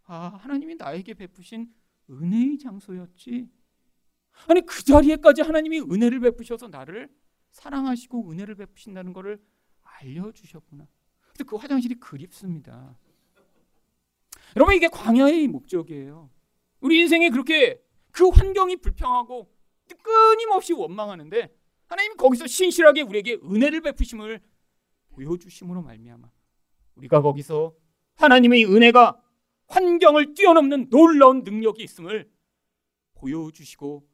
아, 0.05 0.38
하나님이 0.39 0.75
나에게 0.75 1.13
베푸신 1.13 1.71
은혜의 2.09 2.57
장소였지. 2.57 3.49
아니 4.47 4.61
그 4.65 4.83
자리에까지 4.83 5.41
하나님이 5.41 5.81
은혜를 5.81 6.21
베푸셔서 6.21 6.69
나를 6.69 7.09
사랑하시고 7.51 8.32
은혜를 8.32 8.56
베푸신다는 8.56 9.13
것을 9.13 9.41
알려주셨구나. 9.84 10.88
근데 11.29 11.44
그 11.44 11.56
화장실이 11.56 11.96
그립습니다. 11.96 12.98
여러분 14.56 14.75
이게 14.75 14.88
광야의 14.88 15.47
목적이에요. 15.47 16.30
우리 16.82 17.00
인생에 17.02 17.30
그렇게 17.30 17.82
그 18.12 18.30
환경이 18.30 18.78
불평하고 18.78 19.52
끊임없이 20.02 20.73
원망하는데 20.73 21.56
하나님 21.88 22.15
거기서 22.17 22.47
신실하게 22.47 23.02
우리에게 23.02 23.36
은혜를 23.43 23.82
베푸심을 23.82 24.39
보여주심으로 25.10 25.82
말미암아 25.82 26.30
우리가 26.95 27.21
거기서 27.21 27.76
하나님의 28.15 28.65
은혜가 28.65 29.21
환경을 29.67 30.34
뛰어넘는 30.34 30.89
놀라운 30.89 31.43
능력이 31.43 31.84
있음을 31.84 32.30
보여주시고 33.15 34.08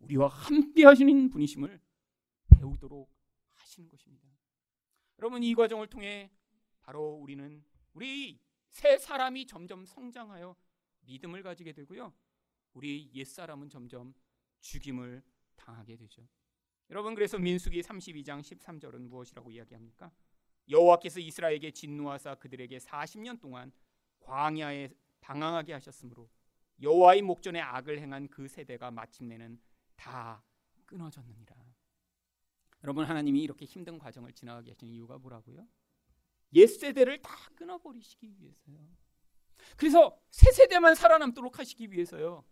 우리와 0.00 0.28
함께 0.28 0.84
하시는 0.84 1.30
분이심을 1.30 1.80
배우도록 2.60 3.10
하시는 3.54 3.88
것입니다. 3.88 4.28
여러분 5.18 5.42
이 5.42 5.54
과정을 5.54 5.86
통해 5.88 6.30
바로 6.82 7.14
우리는 7.14 7.64
우리 7.94 8.38
새 8.68 8.98
사람이 8.98 9.46
점점 9.46 9.84
성장하여 9.84 10.54
믿음을 11.00 11.42
가지게 11.42 11.72
되고요. 11.72 12.12
우리 12.74 13.10
옛 13.14 13.24
사람은 13.24 13.68
점점 13.68 14.14
죽임을 14.60 15.22
당하게 15.56 15.96
되죠. 15.96 16.26
여러분 16.90 17.14
그래서 17.14 17.38
민수기 17.38 17.80
32장 17.82 18.40
13절은 18.40 19.08
무엇이라고 19.08 19.50
이야기합니까? 19.50 20.12
여호와께서 20.68 21.20
이스라엘에게 21.20 21.70
진노하사 21.70 22.36
그들에게 22.36 22.78
40년 22.78 23.40
동안 23.40 23.72
광야에 24.20 24.90
방황하게 25.20 25.72
하셨으므로 25.72 26.30
여호와의 26.80 27.22
목전에 27.22 27.60
악을 27.60 27.98
행한 27.98 28.28
그 28.28 28.48
세대가 28.48 28.90
마침내는 28.90 29.60
다 29.96 30.42
끊어졌느니라. 30.86 31.69
여러분 32.82 33.04
하나님이 33.04 33.42
이렇게 33.42 33.64
힘든 33.64 33.98
과정을 33.98 34.32
지나가게 34.32 34.70
하시는 34.70 34.92
이유가 34.92 35.18
뭐라고요? 35.18 35.66
옛 36.54 36.66
세대를 36.66 37.22
다 37.22 37.32
끊어버리시기 37.54 38.34
위해서요. 38.38 38.78
그래서 39.76 40.18
새 40.30 40.50
세대만 40.50 40.94
살아남도록 40.94 41.58
하시기 41.58 41.92
위해서요. 41.92 42.44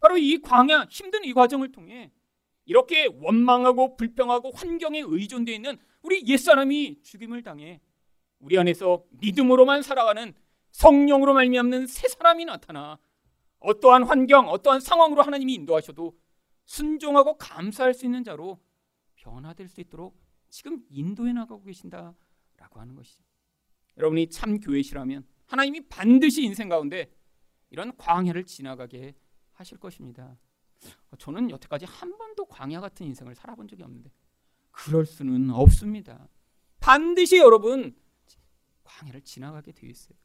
바로 0.00 0.18
이 0.18 0.40
광야 0.40 0.86
힘든 0.90 1.24
이 1.24 1.32
과정을 1.32 1.72
통해 1.72 2.12
이렇게 2.64 3.06
원망하고 3.06 3.96
불평하고 3.96 4.50
환경에 4.50 5.02
의존되어 5.04 5.54
있는 5.54 5.78
우리 6.02 6.26
옛사람이 6.26 7.02
죽임을 7.02 7.42
당해 7.42 7.80
우리 8.38 8.58
안에서 8.58 9.04
믿음으로만 9.10 9.82
살아가는 9.82 10.34
성령으로 10.72 11.34
말미암는 11.34 11.86
새 11.86 12.08
사람이 12.08 12.44
나타나 12.44 12.98
어떠한 13.60 14.04
환경, 14.04 14.48
어떠한 14.48 14.80
상황으로 14.80 15.22
하나님이 15.22 15.54
인도하셔도 15.54 16.16
순종하고 16.64 17.38
감사할 17.38 17.94
수 17.94 18.04
있는 18.04 18.24
자로 18.24 18.58
변화될 19.22 19.68
수 19.68 19.80
있도록 19.80 20.18
지금 20.48 20.84
인도해 20.90 21.32
나가고 21.32 21.62
계신다라고 21.62 22.16
하는 22.80 22.94
것이죠. 22.94 23.22
여러분이 23.96 24.28
참 24.28 24.58
교회시라면 24.58 25.24
하나님이 25.46 25.88
반드시 25.88 26.42
인생 26.42 26.68
가운데 26.68 27.10
이런 27.70 27.96
광야를 27.96 28.44
지나가게 28.44 29.14
하실 29.52 29.78
것입니다. 29.78 30.36
저는 31.18 31.50
여태까지 31.50 31.84
한 31.84 32.16
번도 32.18 32.46
광야 32.46 32.80
같은 32.80 33.06
인생을 33.06 33.34
살아본 33.34 33.68
적이 33.68 33.84
없는데 33.84 34.10
그럴 34.72 35.06
수는 35.06 35.50
없습니다. 35.50 36.28
반드시 36.80 37.38
여러분 37.38 37.94
광야를 38.82 39.22
지나가게 39.22 39.72
되어 39.72 39.88
있어요. 39.88 40.18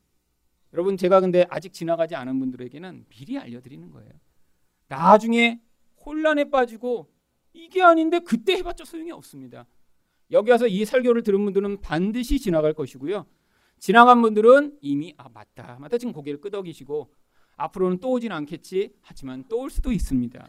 여러분 0.73 0.97
제가 0.97 1.21
근데 1.21 1.45
아직 1.49 1.71
지나가지 1.73 2.15
않은 2.15 2.39
분들에게는 2.39 3.05
미리 3.09 3.37
알려드리는 3.37 3.91
거예요. 3.91 4.11
나중에 4.87 5.61
혼란에 6.05 6.49
빠지고 6.49 7.11
이게 7.57 7.81
아닌데 7.81 8.19
그때 8.19 8.53
해봤자 8.57 8.85
소용이 8.85 9.11
없습니다. 9.11 9.65
여기 10.31 10.51
와서 10.51 10.67
이 10.67 10.85
설교를 10.85 11.23
들은 11.23 11.43
분들은 11.43 11.81
반드시 11.81 12.39
지나갈 12.39 12.73
것이고요. 12.73 13.25
지나간 13.79 14.21
분들은 14.21 14.77
이미 14.81 15.13
아 15.17 15.29
맞다 15.29 15.77
맞다 15.79 15.97
지금 15.97 16.13
고개를 16.13 16.39
끄덕이시고 16.41 17.11
앞으로는 17.57 17.99
또 17.99 18.11
오진 18.11 18.31
않겠지 18.31 18.93
하지만 19.01 19.43
또 19.47 19.57
올 19.59 19.69
수도 19.69 19.91
있습니다. 19.91 20.47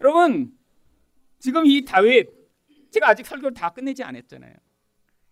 여러분 0.00 0.56
지금 1.38 1.66
이 1.66 1.84
다윗 1.84 2.28
제가 2.90 3.08
아직 3.08 3.26
설교를 3.26 3.54
다 3.54 3.70
끝내지 3.70 4.02
않았잖아요. 4.02 4.54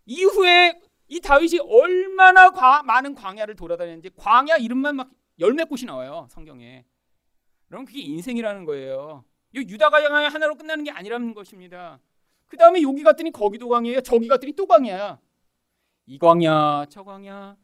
이후에 0.06 0.80
이 1.08 1.20
다윗이 1.20 1.60
얼마나 1.60 2.50
과, 2.50 2.82
많은 2.82 3.14
광야를 3.14 3.54
돌아다녔는지 3.54 4.10
광야 4.16 4.56
이름만 4.56 4.96
막 4.96 5.10
열몇 5.38 5.68
곳이 5.68 5.86
나와요 5.86 6.26
성경에. 6.30 6.84
여러분 7.70 7.86
그게 7.86 8.00
인생이라는 8.00 8.64
거예요. 8.64 9.24
유다가 9.60 10.00
광야 10.08 10.28
하나로 10.28 10.54
끝나는 10.54 10.84
게 10.84 10.90
아니라는 10.90 11.34
것입니다. 11.34 12.00
그 12.46 12.56
다음에 12.56 12.82
여기 12.82 13.02
갔더니 13.02 13.30
거기도 13.30 13.68
광야야 13.68 14.00
저기 14.00 14.28
갔더니 14.28 14.52
또 14.54 14.66
광야야. 14.66 15.20
이 16.06 16.18
광야 16.18 16.86
저 16.90 17.02
광야 17.04 17.56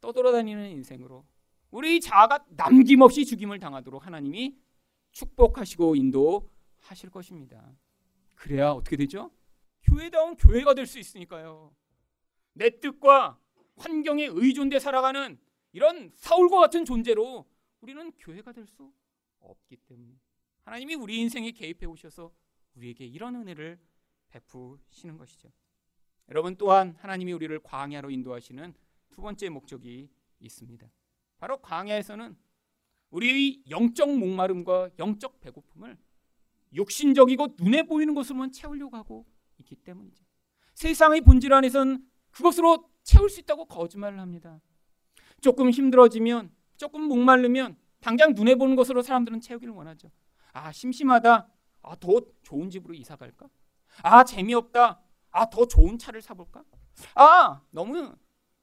떠돌아다니는 0.00 0.70
인생으로 0.70 1.24
우리 1.70 2.00
자아가 2.00 2.44
남김없이 2.50 3.24
죽임을 3.24 3.58
당하도록 3.58 4.04
하나님이 4.06 4.56
축복하시고 5.12 5.96
인도하실 5.96 7.10
것입니다. 7.10 7.72
그래야 8.34 8.70
어떻게 8.70 8.96
되죠? 8.96 9.30
교회다운 9.82 10.36
교회가 10.36 10.74
될 10.74 10.86
수 10.86 10.98
있으니까요. 10.98 11.74
내 12.52 12.70
뜻과 12.80 13.38
환경에 13.76 14.26
의존돼 14.30 14.78
살아가는 14.78 15.38
이런 15.72 16.10
사울과 16.14 16.58
같은 16.60 16.84
존재로 16.84 17.46
우리는 17.80 18.12
교회가 18.18 18.52
될 18.52 18.66
수 18.66 18.92
없기 19.40 19.76
때문에 19.88 20.14
하나님이 20.64 20.94
우리 20.94 21.20
인생에 21.20 21.50
개입해 21.52 21.86
오셔서 21.86 22.32
우리에게 22.74 23.06
이런 23.06 23.36
은혜를 23.36 23.78
베푸시는 24.28 25.16
것이죠. 25.16 25.52
여러분 26.28 26.56
또한 26.56 26.96
하나님이 26.98 27.32
우리를 27.32 27.58
광야로 27.60 28.10
인도하시는 28.10 28.74
두 29.10 29.22
번째 29.22 29.48
목적이 29.50 30.10
있습니다. 30.40 30.90
바로 31.38 31.58
광야에서는 31.60 32.36
우리의 33.10 33.62
영적 33.70 34.16
목마름과 34.18 34.90
영적 34.98 35.40
배고픔을 35.40 35.96
육신적이고 36.72 37.56
눈에 37.60 37.84
보이는 37.84 38.14
것으로만 38.14 38.50
채우려고 38.50 38.96
하고 38.96 39.26
있기 39.58 39.76
때문이죠. 39.76 40.24
세상의 40.74 41.20
본질 41.20 41.52
안에선 41.52 42.04
그것으로 42.30 42.90
채울 43.04 43.30
수 43.30 43.40
있다고 43.40 43.66
거짓말을 43.66 44.18
합니다. 44.18 44.60
조금 45.40 45.70
힘들어지면, 45.70 46.50
조금 46.76 47.02
목마르면 47.02 47.76
당장 48.00 48.34
눈에 48.34 48.56
보는 48.56 48.74
것으로 48.74 49.02
사람들은 49.02 49.40
채우기를 49.40 49.72
원하죠. 49.72 50.10
아, 50.54 50.70
심심하다. 50.72 51.48
아, 51.82 51.96
더 51.96 52.20
좋은 52.42 52.70
집으로 52.70 52.94
이사 52.94 53.16
갈까? 53.16 53.48
아, 54.02 54.24
재미없다. 54.24 55.02
아, 55.32 55.50
더 55.50 55.66
좋은 55.66 55.98
차를 55.98 56.22
사볼까? 56.22 56.64
아, 57.16 57.60
너무 57.70 58.16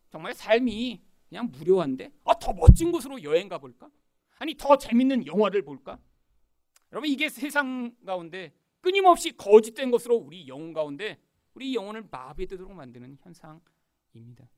정말 0.09 0.33
삶이 0.33 1.01
그냥 1.29 1.51
무료한데? 1.51 2.11
아, 2.23 2.33
더 2.39 2.53
멋진 2.53 2.91
곳으로 2.91 3.21
여행 3.23 3.49
가볼까? 3.49 3.89
아니, 4.39 4.55
더 4.55 4.77
재밌는 4.77 5.27
영화를 5.27 5.63
볼까? 5.63 5.99
여러분, 6.93 7.09
이게 7.09 7.27
세상 7.27 7.93
가운데 8.05 8.53
끊임없이 8.79 9.31
거짓된 9.31 9.91
것으로 9.91 10.15
우리 10.15 10.47
영혼 10.47 10.71
가운데 10.73 11.21
우리 11.53 11.75
영혼을 11.75 12.07
마비되도록 12.09 12.71
만드는 12.73 13.17
현상입니다. 13.21 14.49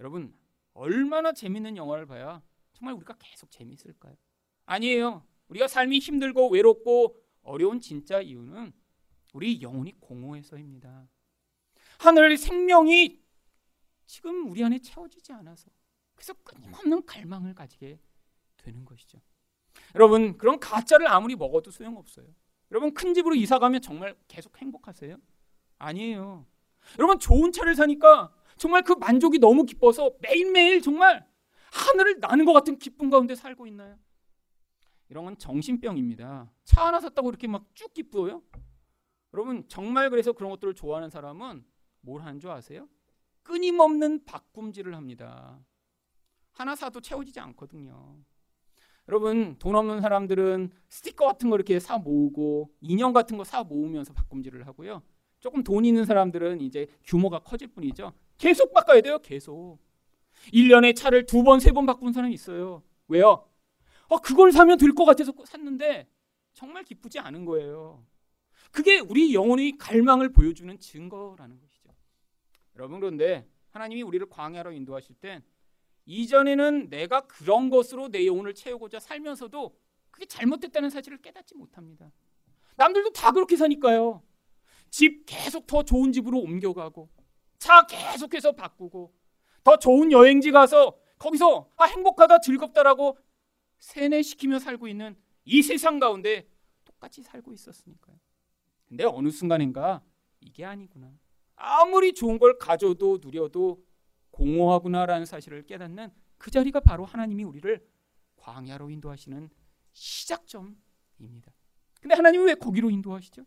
여러분, 0.00 0.34
얼마나 0.72 1.32
재밌는 1.32 1.76
영화를 1.76 2.06
봐야 2.06 2.42
정말 2.72 2.94
우리가 2.96 3.14
계속 3.20 3.50
재밌을까요? 3.52 4.16
아니에요. 4.66 5.24
우리가 5.54 5.68
삶이 5.68 6.00
힘들고 6.00 6.48
외롭고 6.48 7.16
어려운 7.42 7.80
진짜 7.80 8.20
이유는 8.20 8.72
우리 9.32 9.62
영혼이 9.62 10.00
공허해서입니다. 10.00 11.08
하늘 11.98 12.36
생명이 12.36 13.22
지금 14.06 14.50
우리 14.50 14.62
안에 14.64 14.80
채워지지 14.80 15.32
않아서 15.32 15.70
그래서 16.14 16.34
끊임없는 16.44 17.06
갈망을 17.06 17.54
가지게 17.54 17.98
되는 18.56 18.84
것이죠. 18.84 19.20
여러분 19.94 20.36
그런 20.38 20.58
가짜를 20.58 21.06
아무리 21.08 21.36
먹어도 21.36 21.70
소용없어요. 21.70 22.26
여러분 22.70 22.92
큰 22.92 23.14
집으로 23.14 23.34
이사 23.34 23.58
가면 23.58 23.80
정말 23.80 24.16
계속 24.26 24.56
행복하세요? 24.58 25.16
아니에요. 25.78 26.46
여러분 26.98 27.18
좋은 27.18 27.52
차를 27.52 27.74
사니까 27.74 28.32
정말 28.56 28.82
그 28.82 28.92
만족이 28.92 29.38
너무 29.38 29.64
기뻐서 29.64 30.12
매일매일 30.20 30.80
정말 30.80 31.26
하늘을 31.72 32.18
나는 32.20 32.44
것 32.44 32.52
같은 32.52 32.78
기쁨 32.78 33.10
가운데 33.10 33.34
살고 33.34 33.66
있나요? 33.66 33.98
이런 35.08 35.24
건 35.24 35.36
정신병입니다. 35.38 36.50
차 36.64 36.86
하나 36.86 37.00
샀다고 37.00 37.28
이렇게 37.28 37.46
막 37.46 37.66
쭉 37.74 37.92
기뻐요? 37.92 38.42
여러분 39.32 39.64
정말 39.68 40.10
그래서 40.10 40.32
그런 40.32 40.50
것들을 40.50 40.74
좋아하는 40.74 41.10
사람은 41.10 41.64
뭘 42.00 42.22
하는 42.22 42.38
줄 42.40 42.50
아세요? 42.50 42.88
끊임없는 43.42 44.24
바꿈질을 44.24 44.94
합니다. 44.94 45.58
하나 46.52 46.74
사도 46.76 47.00
채워지지 47.00 47.40
않거든요. 47.40 48.16
여러분 49.08 49.56
돈 49.58 49.74
없는 49.74 50.00
사람들은 50.00 50.70
스티커 50.88 51.26
같은 51.26 51.50
거 51.50 51.56
이렇게 51.56 51.78
사 51.80 51.98
모으고 51.98 52.70
인형 52.80 53.12
같은 53.12 53.36
거 53.36 53.44
사 53.44 53.62
모으면서 53.62 54.12
바꿈질을 54.14 54.66
하고요. 54.66 55.02
조금 55.40 55.62
돈 55.62 55.84
있는 55.84 56.04
사람들은 56.06 56.60
이제 56.62 56.86
규모가 57.04 57.40
커질 57.40 57.68
뿐이죠. 57.68 58.12
계속 58.38 58.72
바꿔야 58.72 59.00
돼요. 59.02 59.18
계속. 59.18 59.78
1년에 60.52 60.96
차를 60.96 61.26
두 61.26 61.42
번, 61.42 61.60
세 61.60 61.72
번 61.72 61.84
바꾸는 61.86 62.12
사람이 62.14 62.32
있어요. 62.32 62.82
왜요? 63.08 63.46
어, 64.08 64.18
그걸 64.18 64.52
사면 64.52 64.78
될 64.78 64.94
것 64.94 65.04
같아서 65.04 65.32
샀는데 65.44 66.08
정말 66.52 66.84
기쁘지 66.84 67.18
않은 67.18 67.44
거예요. 67.44 68.04
그게 68.70 68.98
우리 68.98 69.34
영혼의 69.34 69.76
갈망을 69.78 70.30
보여주는 70.30 70.78
증거라는 70.78 71.60
것이죠. 71.60 71.90
여러분 72.76 73.00
그런데 73.00 73.46
하나님이 73.70 74.02
우리를 74.02 74.28
광야로 74.28 74.72
인도하실 74.72 75.16
땐 75.16 75.42
이전에는 76.06 76.90
내가 76.90 77.22
그런 77.22 77.70
것으로 77.70 78.08
내 78.08 78.26
영혼을 78.26 78.54
채우고자 78.54 79.00
살면서도 79.00 79.74
그게 80.10 80.26
잘못됐다는 80.26 80.90
사실을 80.90 81.18
깨닫지 81.18 81.54
못합니다. 81.56 82.10
남들도 82.76 83.10
다 83.12 83.32
그렇게 83.32 83.56
사니까요. 83.56 84.22
집 84.90 85.24
계속 85.26 85.66
더 85.66 85.82
좋은 85.82 86.12
집으로 86.12 86.38
옮겨가고 86.40 87.08
차 87.58 87.86
계속해서 87.86 88.52
바꾸고 88.52 89.12
더 89.64 89.78
좋은 89.78 90.12
여행지 90.12 90.50
가서 90.52 90.96
거기서 91.18 91.70
아 91.76 91.84
행복하다 91.84 92.40
즐겁다라고 92.40 93.18
세뇌시키며 93.84 94.60
살고 94.60 94.88
있는 94.88 95.14
이 95.44 95.62
세상 95.62 95.98
가운데 95.98 96.48
똑같이 96.84 97.22
살고 97.22 97.52
있었으니까요. 97.52 98.18
근데 98.86 99.04
어느 99.04 99.28
순간인가 99.28 100.02
이게 100.40 100.64
아니구나. 100.64 101.12
아무리 101.54 102.14
좋은 102.14 102.38
걸 102.38 102.58
가져도 102.58 103.18
누려도 103.22 103.84
공허하구나라는 104.30 105.26
사실을 105.26 105.66
깨닫는 105.66 106.10
그 106.38 106.50
자리가 106.50 106.80
바로 106.80 107.04
하나님이 107.04 107.44
우리를 107.44 107.86
광야로 108.36 108.90
인도하시는 108.90 109.50
시작점입니다. 109.92 111.52
근데 112.00 112.14
하나님이 112.14 112.44
왜 112.44 112.54
거기로 112.54 112.90
인도하시죠? 112.90 113.44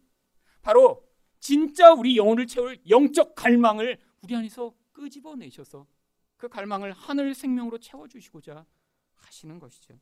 바로 0.61 1.03
진짜 1.39 1.93
우리 1.93 2.15
영혼을 2.15 2.45
채울 2.45 2.77
영적 2.87 3.33
갈망을 3.35 3.99
우리 4.21 4.35
안에서 4.35 4.73
끄집어내셔서 4.91 5.87
그 6.37 6.47
갈망을 6.47 6.91
하늘 6.91 7.33
생명으로 7.33 7.79
채워주시고자 7.79 8.65
하시는 9.15 9.59
것이죠. 9.59 9.99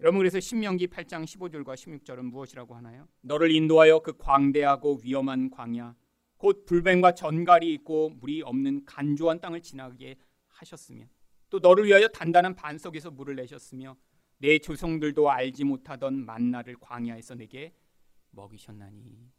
여러분 0.00 0.18
그래서 0.18 0.40
신명기 0.40 0.88
8장 0.88 1.24
15절과 1.24 1.74
16절은 1.74 2.22
무엇이라고 2.24 2.74
하나요? 2.74 3.06
너를 3.20 3.52
인도하여 3.52 4.00
그 4.00 4.16
광대하고 4.16 5.00
위험한 5.02 5.50
광야 5.50 5.94
곧 6.36 6.64
불뱀과 6.66 7.14
전갈이 7.14 7.72
있고 7.74 8.10
물이 8.10 8.42
없는 8.42 8.84
간조한 8.84 9.40
땅을 9.40 9.62
지나게 9.62 10.16
하셨으며 10.48 11.06
또 11.48 11.60
너를 11.60 11.86
위하여 11.86 12.08
단단한 12.08 12.56
반석에서 12.56 13.12
물을 13.12 13.36
내셨으며 13.36 13.96
내 14.38 14.58
조성들도 14.58 15.30
알지 15.30 15.62
못하던 15.62 16.26
만나를 16.26 16.76
광야에서 16.80 17.36
내게 17.36 17.72
먹이셨나니 18.32 19.30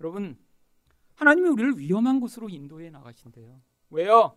여러분 0.00 0.36
하나님이 1.14 1.48
우리를 1.48 1.78
위험한 1.78 2.20
곳으로 2.20 2.48
인도해 2.48 2.90
나가신대요. 2.90 3.62
왜요? 3.90 4.36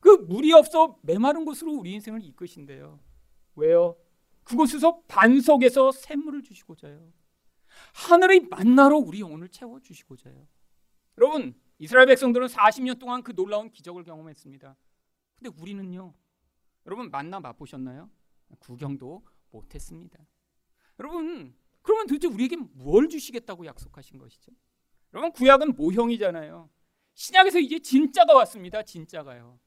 그 0.00 0.08
물이 0.08 0.52
없어 0.52 0.98
메마른 1.02 1.44
곳으로 1.44 1.72
우리 1.72 1.92
인생을 1.92 2.22
이끄신대요. 2.24 2.98
왜요? 3.54 3.96
그곳에서 4.44 5.00
반석에서 5.08 5.92
샘물을 5.92 6.42
주시고자요. 6.42 7.12
하늘의 7.94 8.48
만나로 8.50 8.98
우리 8.98 9.20
영혼을 9.20 9.48
채워 9.48 9.80
주시고자요. 9.80 10.46
여러분, 11.18 11.54
이스라엘 11.78 12.06
백성들은 12.06 12.46
40년 12.46 12.98
동안 12.98 13.22
그 13.22 13.34
놀라운 13.34 13.70
기적을 13.70 14.04
경험했습니다. 14.04 14.76
근데 15.36 15.50
우리는요. 15.60 16.14
여러분 16.86 17.10
만나 17.10 17.40
맛보셨나요? 17.40 18.10
구경도 18.58 19.22
못 19.50 19.74
했습니다. 19.74 20.18
여러분, 20.98 21.54
그러면 21.82 22.06
도대체 22.06 22.28
우리에게 22.28 22.56
뭘 22.56 23.08
주시겠다고 23.08 23.66
약속하신 23.66 24.18
것이죠? 24.18 24.52
여러분, 25.12 25.32
구약은 25.32 25.74
모형이잖아요. 25.76 26.70
신약에서 27.14 27.58
이제 27.58 27.78
진짜가 27.78 28.34
왔습니다. 28.34 28.82
진짜가요. 28.82 29.58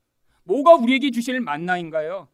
뭐가 0.44 0.76
우리에게 0.76 1.12
주실 1.12 1.40
만나인가요? 1.42 2.28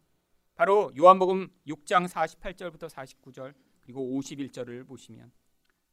바로 0.62 0.92
요한복음 0.96 1.50
6장 1.66 2.08
48절부터 2.08 2.88
49절 2.88 3.56
그리고 3.82 4.08
51절을 4.22 4.86
보시면 4.86 5.32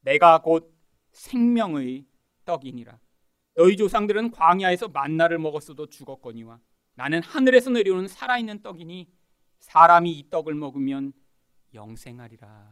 내가 0.03 0.43
곧 0.43 0.77
생명의 1.11 2.05
떡이니라 2.45 3.01
너희 3.55 3.79
조상들은 3.79 4.31
광야에서 4.31 4.89
만나를 4.89 5.39
먹었어도 5.39 5.87
죽었거니와 5.87 6.61
나는 6.97 7.23
하늘에서 7.23 7.71
내려오는 7.71 8.09
살아있는 8.09 8.61
떡이니 8.61 9.09
사람이 9.61 10.13
이 10.13 10.29
떡을 10.29 10.55
먹으면 10.55 11.15
영생하리라. 11.73 12.71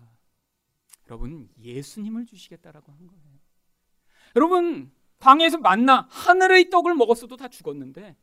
여러분 1.07 1.49
예수님을 1.59 2.27
주시겠다라고 2.27 2.93
한 2.93 3.07
거예요. 3.07 3.25
여러분 4.37 4.93
광야에서 5.19 5.57
만나 5.57 6.07
하늘의 6.11 6.69
떡을 6.69 6.95
먹었어도 6.95 7.39
다 7.39 7.49
죽었는데 7.49 8.17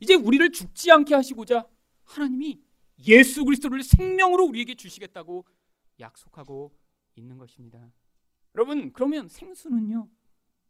이제 0.00 0.14
우리를 0.14 0.50
죽지 0.50 0.90
않게 0.90 1.14
하시고자 1.14 1.66
하나님이 2.04 2.66
예수 3.06 3.44
그리스도를 3.44 3.82
생명으로 3.82 4.44
우리에게 4.46 4.74
주시겠다고 4.74 5.46
약속하고 6.00 6.72
있는 7.16 7.38
것입니다. 7.38 7.92
여러분, 8.54 8.92
그러면 8.92 9.28
생수는요? 9.28 10.08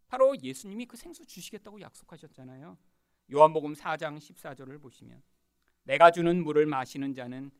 바로 0.08 0.36
예수님이 0.42 0.86
그 0.86 0.96
생수 0.96 1.24
주시겠다고 1.26 1.80
약속하셨잖아요. 1.80 2.76
요한복음 3.32 3.74
4장 3.74 4.18
14절을 4.18 4.80
보시면 4.80 5.22
내가 5.84 6.10
주는 6.10 6.42
물을 6.42 6.66
마시는 6.66 7.14
자는 7.14 7.50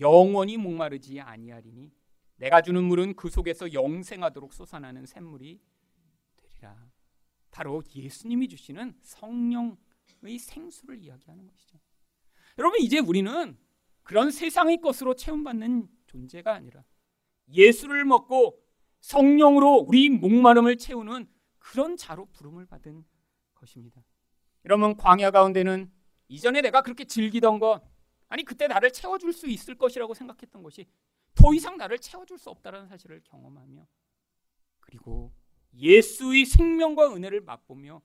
영원히 0.00 0.56
목마르지 0.56 1.20
아니하리니 1.20 1.92
내가 2.36 2.62
주는 2.62 2.82
물은 2.84 3.14
그 3.14 3.28
속에서 3.28 3.72
영생하도록 3.72 4.52
솟아나는 4.52 5.06
샘물이 5.06 5.60
되리라. 6.36 6.90
바로 7.50 7.82
예수님이 7.94 8.48
주시는 8.48 8.94
성령의 9.02 10.38
생수를 10.38 10.98
이야기하는 11.02 11.46
것이죠. 11.46 11.78
여러분 12.58 12.80
이제 12.80 12.98
우리는 12.98 13.56
그런 14.08 14.30
세상의 14.30 14.78
것으로 14.78 15.12
채움받는 15.12 15.86
존재가 16.06 16.54
아니라 16.54 16.82
예수를 17.52 18.06
먹고 18.06 18.58
성령으로 19.00 19.84
우리 19.86 20.08
목마름을 20.08 20.78
채우는 20.78 21.28
그런 21.58 21.94
자로 21.98 22.24
부름을 22.32 22.64
받은 22.64 23.04
것입니다. 23.52 24.02
여러분 24.64 24.96
광야 24.96 25.30
가운데는 25.30 25.92
이전에 26.28 26.62
내가 26.62 26.80
그렇게 26.80 27.04
즐기던 27.04 27.58
것 27.58 27.82
아니 28.28 28.44
그때 28.44 28.66
나를 28.66 28.92
채워줄 28.92 29.34
수 29.34 29.46
있을 29.46 29.74
것이라고 29.74 30.14
생각했던 30.14 30.62
것이 30.62 30.86
더 31.34 31.52
이상 31.52 31.76
나를 31.76 31.98
채워줄 31.98 32.38
수 32.38 32.48
없다는 32.48 32.86
사실을 32.88 33.20
경험하며 33.24 33.86
그리고 34.80 35.34
예수의 35.74 36.46
생명과 36.46 37.14
은혜를 37.14 37.42
맛보며 37.42 38.00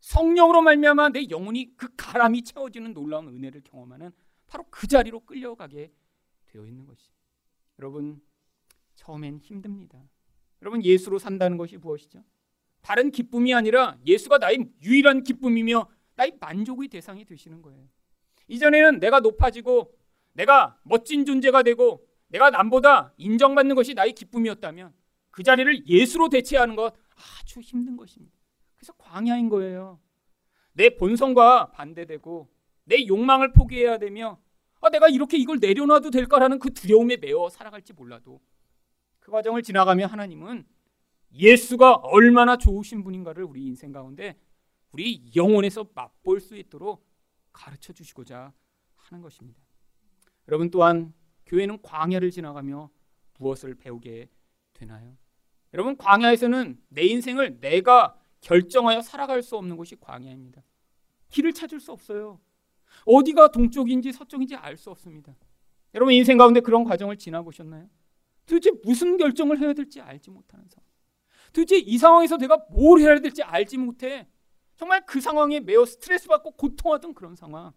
성령으로 0.00 0.62
말미암아 0.62 1.10
내 1.10 1.26
영혼이 1.28 1.76
그 1.76 1.94
가람이 1.94 2.42
채워지는 2.42 2.94
놀라운 2.94 3.28
은혜를 3.28 3.60
경험하는 3.64 4.12
바로 4.52 4.66
그 4.68 4.86
자리로 4.86 5.20
끌려가게 5.20 5.90
되어 6.44 6.66
있는 6.66 6.84
것이. 6.84 7.08
여러분 7.78 8.20
처음엔 8.96 9.38
힘듭니다. 9.38 9.98
여러분 10.60 10.84
예수로 10.84 11.18
산다는 11.18 11.56
것이 11.56 11.78
무엇이죠? 11.78 12.22
다른 12.82 13.10
기쁨이 13.10 13.54
아니라 13.54 13.98
예수가 14.04 14.36
나의 14.36 14.70
유일한 14.82 15.24
기쁨이며 15.24 15.88
나의 16.16 16.36
만족의 16.38 16.88
대상이 16.88 17.24
되시는 17.24 17.62
거예요. 17.62 17.88
이전에는 18.48 19.00
내가 19.00 19.20
높아지고 19.20 19.96
내가 20.34 20.78
멋진 20.82 21.24
존재가 21.24 21.62
되고 21.62 22.06
내가 22.28 22.50
남보다 22.50 23.14
인정받는 23.16 23.74
것이 23.74 23.94
나의 23.94 24.12
기쁨이었다면 24.12 24.92
그 25.30 25.42
자리를 25.42 25.88
예수로 25.88 26.28
대체하는 26.28 26.76
것 26.76 26.94
아주 27.40 27.60
힘든 27.60 27.96
것입니다. 27.96 28.36
그래서 28.76 28.92
광야인 28.98 29.48
거예요. 29.48 29.98
내 30.74 30.90
본성과 30.90 31.70
반대되고 31.70 32.51
내 32.84 33.06
욕망을 33.06 33.52
포기해야 33.52 33.98
되며 33.98 34.38
아, 34.80 34.90
내가 34.90 35.08
이렇게 35.08 35.36
이걸 35.38 35.58
내려놔도 35.60 36.10
될까라는 36.10 36.58
그 36.58 36.72
두려움에 36.72 37.16
매어 37.16 37.48
살아갈지 37.48 37.92
몰라도 37.92 38.40
그 39.20 39.30
과정을 39.30 39.62
지나가며 39.62 40.06
하나님은 40.06 40.66
예수가 41.32 41.94
얼마나 41.96 42.56
좋으신 42.56 43.04
분인가를 43.04 43.44
우리 43.44 43.64
인생 43.64 43.92
가운데 43.92 44.36
우리 44.90 45.30
영혼에서 45.34 45.88
맛볼 45.94 46.40
수 46.40 46.56
있도록 46.56 47.06
가르쳐 47.52 47.92
주시고자 47.92 48.52
하는 48.96 49.22
것입니다. 49.22 49.60
여러분 50.48 50.70
또한 50.70 51.14
교회는 51.46 51.80
광야를 51.82 52.30
지나가며 52.30 52.90
무엇을 53.38 53.76
배우게 53.76 54.28
되나요? 54.72 55.16
여러분 55.72 55.96
광야에서는 55.96 56.82
내 56.88 57.04
인생을 57.04 57.60
내가 57.60 58.18
결정하여 58.40 59.00
살아갈 59.00 59.42
수 59.42 59.56
없는 59.56 59.76
곳이 59.76 59.96
광야입니다. 60.00 60.62
길을 61.28 61.52
찾을 61.52 61.80
수 61.80 61.92
없어요. 61.92 62.40
어디가 63.04 63.50
동쪽인지 63.52 64.12
서쪽인지 64.12 64.54
알 64.56 64.76
수 64.76 64.90
없습니다. 64.90 65.34
여러분 65.94 66.14
인생 66.14 66.38
가운데 66.38 66.60
그런 66.60 66.84
과정을 66.84 67.18
지나보셨나요? 67.18 67.88
도대체 68.46 68.70
무슨 68.84 69.16
결정을 69.16 69.58
해야 69.58 69.72
될지 69.72 70.00
알지 70.00 70.30
못하는 70.30 70.66
상황. 70.68 70.86
도대체 71.52 71.78
이 71.78 71.98
상황에서 71.98 72.38
내가 72.38 72.56
뭘 72.70 73.00
해야 73.00 73.18
될지 73.20 73.42
알지 73.42 73.78
못해. 73.78 74.26
정말 74.76 75.04
그 75.06 75.20
상황에 75.20 75.60
매우 75.60 75.84
스트레스 75.84 76.26
받고 76.28 76.52
고통하던 76.52 77.14
그런 77.14 77.36
상황. 77.36 77.72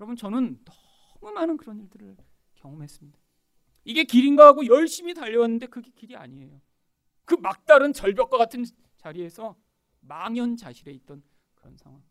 여러분 0.00 0.16
저는 0.16 0.60
너무 0.64 1.34
많은 1.34 1.56
그런 1.56 1.80
일들을 1.80 2.16
경험했습니다. 2.54 3.18
이게 3.84 4.04
길인가 4.04 4.46
하고 4.46 4.66
열심히 4.66 5.14
달려왔는데 5.14 5.66
그게 5.66 5.90
길이 5.94 6.14
아니에요. 6.14 6.60
그 7.24 7.34
막다른 7.34 7.92
절벽과 7.92 8.38
같은 8.38 8.64
자리에서 8.96 9.56
망연자실해 10.00 10.92
있던 10.92 11.22
그런 11.54 11.76
상황. 11.76 12.02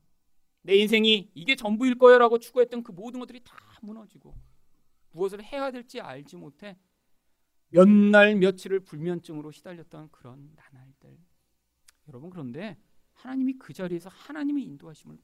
내 0.68 0.76
인생이 0.76 1.32
이게 1.34 1.56
전부일 1.56 1.98
거야라고 1.98 2.40
추구했던 2.40 2.84
그 2.84 2.92
모든 2.92 3.22
것들이 3.22 3.40
다 3.42 3.56
무너지고 3.82 4.36
무엇을 5.12 5.42
해야 5.42 5.72
될지 5.72 6.02
알지 6.02 6.36
못해 6.36 6.78
몇 7.70 7.88
날 7.88 8.36
며칠을 8.36 8.82
불면증으로 8.82 9.52
시달렸던 9.52 10.10
그런 10.12 10.52
나날들. 10.58 11.18
여러분 12.10 12.30
그런데 12.30 12.78
하나님이 13.14 13.54
그 13.54 13.72
자리에서 13.72 14.10
하나님의 14.10 14.66
인도하심을 14.66 15.18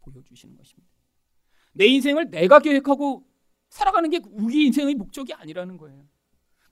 보여주시는 0.00 0.56
것입니다. 0.56 0.92
내 1.72 1.86
인생을 1.86 2.30
내가 2.30 2.58
계획하고 2.58 3.24
살아가는 3.68 4.10
게 4.10 4.20
우리 4.32 4.66
인생의 4.66 4.96
목적이 4.96 5.34
아니라는 5.34 5.76
거예요. 5.76 6.08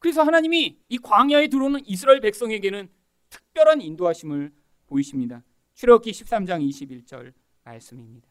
그래서 0.00 0.24
하나님이 0.24 0.80
이 0.88 0.98
광야에 0.98 1.46
들어오는 1.46 1.87
이스라엘 1.87 2.20
백성에게는 2.20 2.88
특별한 3.30 3.83
인도하심을 3.83 4.52
보이십니다. 4.87 5.44
출애굽기 5.74 6.11
13장 6.11 6.68
21절 6.68 7.33
말씀입니다. 7.64 8.29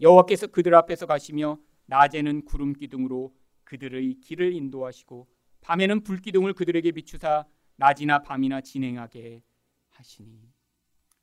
여호와께서 0.00 0.48
그들 0.48 0.74
앞에서 0.74 1.06
가시며 1.06 1.58
낮에는 1.86 2.44
구름 2.44 2.72
기둥으로 2.72 3.34
그들의 3.64 4.20
길을 4.20 4.52
인도하시고 4.54 5.28
밤에는 5.60 6.02
불 6.02 6.20
기둥을 6.20 6.54
그들에게 6.54 6.90
비추사 6.92 7.46
낮이나 7.76 8.22
밤이나 8.22 8.60
진행하게 8.60 9.42
하시니. 9.90 10.52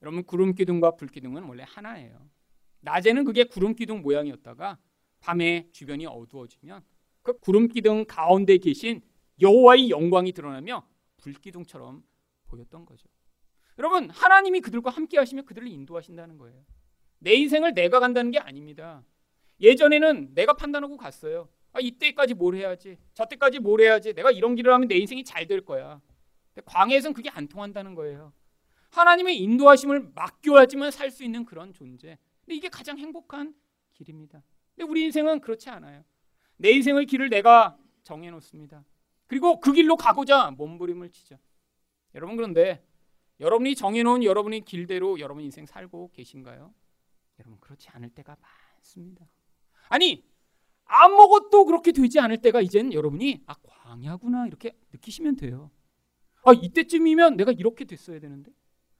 여러분 0.02 0.24
구름 0.24 0.54
기둥과 0.54 0.96
불 0.98 1.08
기둥은 1.08 1.44
원래 1.44 1.64
하나예요. 1.66 2.30
낮에는 2.82 3.24
그게 3.24 3.46
구름 3.46 3.74
기둥 3.74 4.02
모양이었다가 4.02 4.78
밤에 5.20 5.70
주변이 5.72 6.06
어두워지면 6.06 6.84
그 7.24 7.40
구름 7.40 7.68
기둥 7.68 8.06
가운데 8.06 8.58
계신 8.58 9.02
여호와의 9.42 9.90
영광이 9.90 10.34
드러나며 10.34 10.88
불 11.18 11.34
기둥처럼 11.34 12.04
보였던 12.46 12.86
거죠. 12.86 13.08
여러분 13.80 14.10
하나님이 14.10 14.62
그들과 14.62 14.92
함께 14.92 15.18
하시며 15.18 15.42
그들을 15.42 15.68
인도하신다는 15.68 16.38
거예요. 16.38 16.64
내 17.20 17.34
인생을 17.34 17.74
내가 17.74 18.00
간다는 18.00 18.32
게 18.32 18.40
아닙니다. 18.40 19.04
예전에는 19.60 20.34
내가 20.34 20.54
판단하고 20.54 20.98
갔어요. 20.98 21.50
아, 21.74 21.80
이때까지 21.80 22.34
뭘 22.36 22.56
해야지, 22.56 22.98
저때까지 23.14 23.60
뭘 23.60 23.82
해야지, 23.82 24.14
내가 24.14 24.32
이런 24.32 24.56
길을 24.56 24.72
하면 24.74 24.88
내 24.88 24.96
인생이 24.96 25.24
잘 25.24 25.48
될 25.48 25.62
거야. 25.62 26.02
광해에서는 26.66 27.14
그게 27.14 27.30
안 27.30 27.48
통한다는 27.48 27.96
거예요. 27.96 28.32
하나님의 28.92 29.38
인도하심을 29.40 30.12
맡겨야지만 30.16 30.92
살 30.92 31.12
수 31.12 31.24
있는 31.24 31.44
그런 31.46 31.74
존재. 31.74 32.18
근데 32.46 32.56
이게 32.56 32.70
가장 32.70 32.98
행복한 32.98 33.54
길입니다. 33.94 34.42
근데 34.76 34.90
우리 34.90 35.04
인생은 35.04 35.42
그렇지 35.42 35.70
않아요. 35.70 36.04
내 36.58 36.72
인생의 36.72 37.06
길을 37.08 37.30
내가 37.30 37.78
정해 38.04 38.30
놓습니다. 38.32 38.86
그리고 39.28 39.60
그 39.60 39.74
길로 39.74 39.98
가고자 39.98 40.52
몸부림을 40.52 41.10
치죠. 41.10 41.38
여러분 42.14 42.38
그런데 42.38 42.82
여러분이 43.42 43.76
정해 43.76 44.04
놓은 44.04 44.24
여러분의 44.24 44.62
길대로 44.62 45.20
여러분 45.20 45.44
인생 45.44 45.66
살고 45.66 46.12
계신가요? 46.14 46.74
여러분 47.40 47.60
그렇지 47.60 47.90
않을 47.90 48.10
때가 48.10 48.38
많습니다. 48.40 49.28
아니 49.90 50.24
아무것도 50.86 51.66
그렇게 51.66 51.92
되지 51.92 52.20
않을 52.20 52.42
때가 52.42 52.62
이젠 52.62 52.94
여러분이 52.94 53.44
아 53.48 53.56
광야구나 53.56 54.48
이렇게 54.48 54.78
느끼시면 54.94 55.36
돼요. 55.36 55.72
아 56.44 56.54
이때쯤이면 56.54 57.38
내가 57.38 57.52
이렇게 57.52 57.86
됐어야 57.86 58.20
되는데 58.20 58.52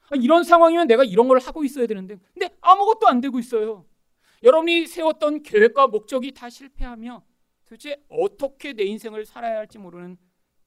아, 0.10 0.16
이런 0.16 0.44
상황이면 0.44 0.88
내가 0.88 1.04
이런 1.04 1.28
걸 1.28 1.40
하고 1.40 1.64
있어야 1.64 1.88
되는데 1.88 2.18
근데 2.34 2.56
아무것도 2.62 3.08
안 3.08 3.22
되고 3.22 3.40
있어요. 3.40 3.86
여러분이 4.44 4.88
세웠던 4.88 5.44
계획과 5.44 5.88
목적이 5.88 6.34
다 6.34 6.50
실패하며 6.50 7.24
도대체 7.66 8.04
어떻게 8.10 8.74
내 8.74 8.84
인생을 8.84 9.26
살아야 9.26 9.58
할지 9.58 9.78
모르는 9.80 10.18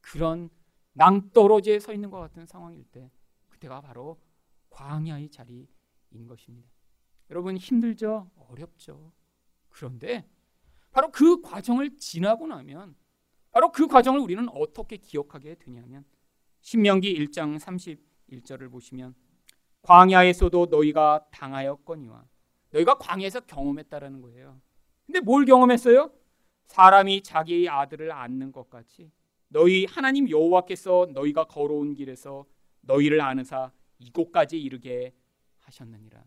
그런 0.01 0.51
낭떠러지에 0.95 1.79
서 1.79 1.93
있는 1.93 2.11
것 2.11 2.19
같은 2.19 2.47
상황일 2.47 2.85
때 2.91 3.11
그때가 3.49 3.81
바로 3.81 4.21
광야의 4.71 5.31
자리인 5.31 5.69
것입니다. 6.27 6.69
여러분 7.31 7.57
힘들죠? 7.57 8.31
어렵죠. 8.49 9.13
그런데 9.69 10.27
바로 10.91 11.11
그 11.11 11.41
과정을 11.41 11.97
지나고 11.97 12.47
나면 12.47 12.97
바로 13.51 13.71
그 13.71 13.87
과정을 13.87 14.21
우리는 14.21 14.49
어떻게 14.51 14.97
기억하게 14.97 15.57
되냐면 15.57 16.05
신명기 16.61 17.15
1장 17.19 17.59
31절을 17.59 18.71
보시면 18.71 19.15
광야에서도 19.83 20.67
너희가 20.67 21.27
당하였거니와 21.31 22.25
너희가 22.71 22.99
광야에서 22.99 23.41
경험했다라는 23.41 24.21
거예요. 24.23 24.61
근데 25.07 25.21
뭘 25.21 25.45
경험했어요? 25.45 26.13
사람이 26.67 27.23
자기의 27.23 27.69
아들을 27.69 28.13
안는 28.13 28.53
것 28.53 28.69
같이 28.69 29.11
너희 29.49 29.87
하나님 29.87 30.29
여호와께서 30.29 31.09
너희가 31.13 31.45
걸어온 31.45 31.95
길에서 31.95 32.45
너희를 32.83 33.21
아는사 33.21 33.73
이곳까지 33.99 34.61
이르게 34.61 35.15
하셨느니라. 35.61 36.23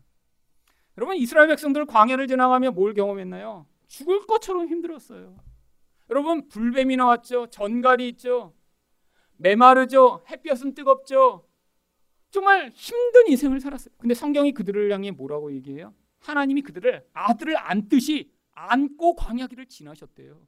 여러분 0.98 1.16
이스라엘 1.16 1.48
백성들 1.48 1.86
광야를 1.86 2.28
지나가며 2.28 2.72
뭘 2.72 2.94
경험했나요? 2.94 3.66
죽을 3.86 4.26
것처럼 4.26 4.68
힘들었어요. 4.68 5.36
여러분 6.10 6.48
불뱀이 6.48 6.96
나왔죠. 6.96 7.48
전갈이 7.48 8.08
있죠. 8.10 8.54
메마르죠. 9.36 10.24
햇볕은 10.30 10.74
뜨겁죠. 10.74 11.46
정말 12.30 12.70
힘든 12.74 13.28
인생을 13.28 13.60
살았어요. 13.60 13.94
근데 13.98 14.14
성경이 14.14 14.52
그들을 14.52 14.90
향해 14.92 15.10
뭐라고 15.10 15.52
얘기해요? 15.52 15.94
하나님이 16.20 16.62
그들을 16.62 17.06
아들을 17.12 17.56
안듯이 17.56 18.30
안고 18.52 19.16
광야길을 19.16 19.66
지나셨대요. 19.66 20.46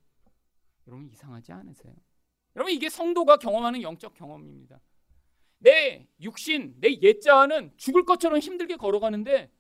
여러분 0.87 1.09
이상하지 1.09 1.53
않으세요? 1.53 1.95
여러분 2.57 2.73
이게 2.73 2.89
성도가 2.89 3.39
경험하는 3.39 3.83
영적 3.83 4.15
경험입니다. 4.15 4.81
내 5.59 6.07
육신, 6.21 6.77
내 6.79 6.99
옛자아는 7.01 7.73
죽을 7.77 8.05
것처럼 8.05 8.39
힘들게 8.39 8.77
걸어가는데 8.77 9.51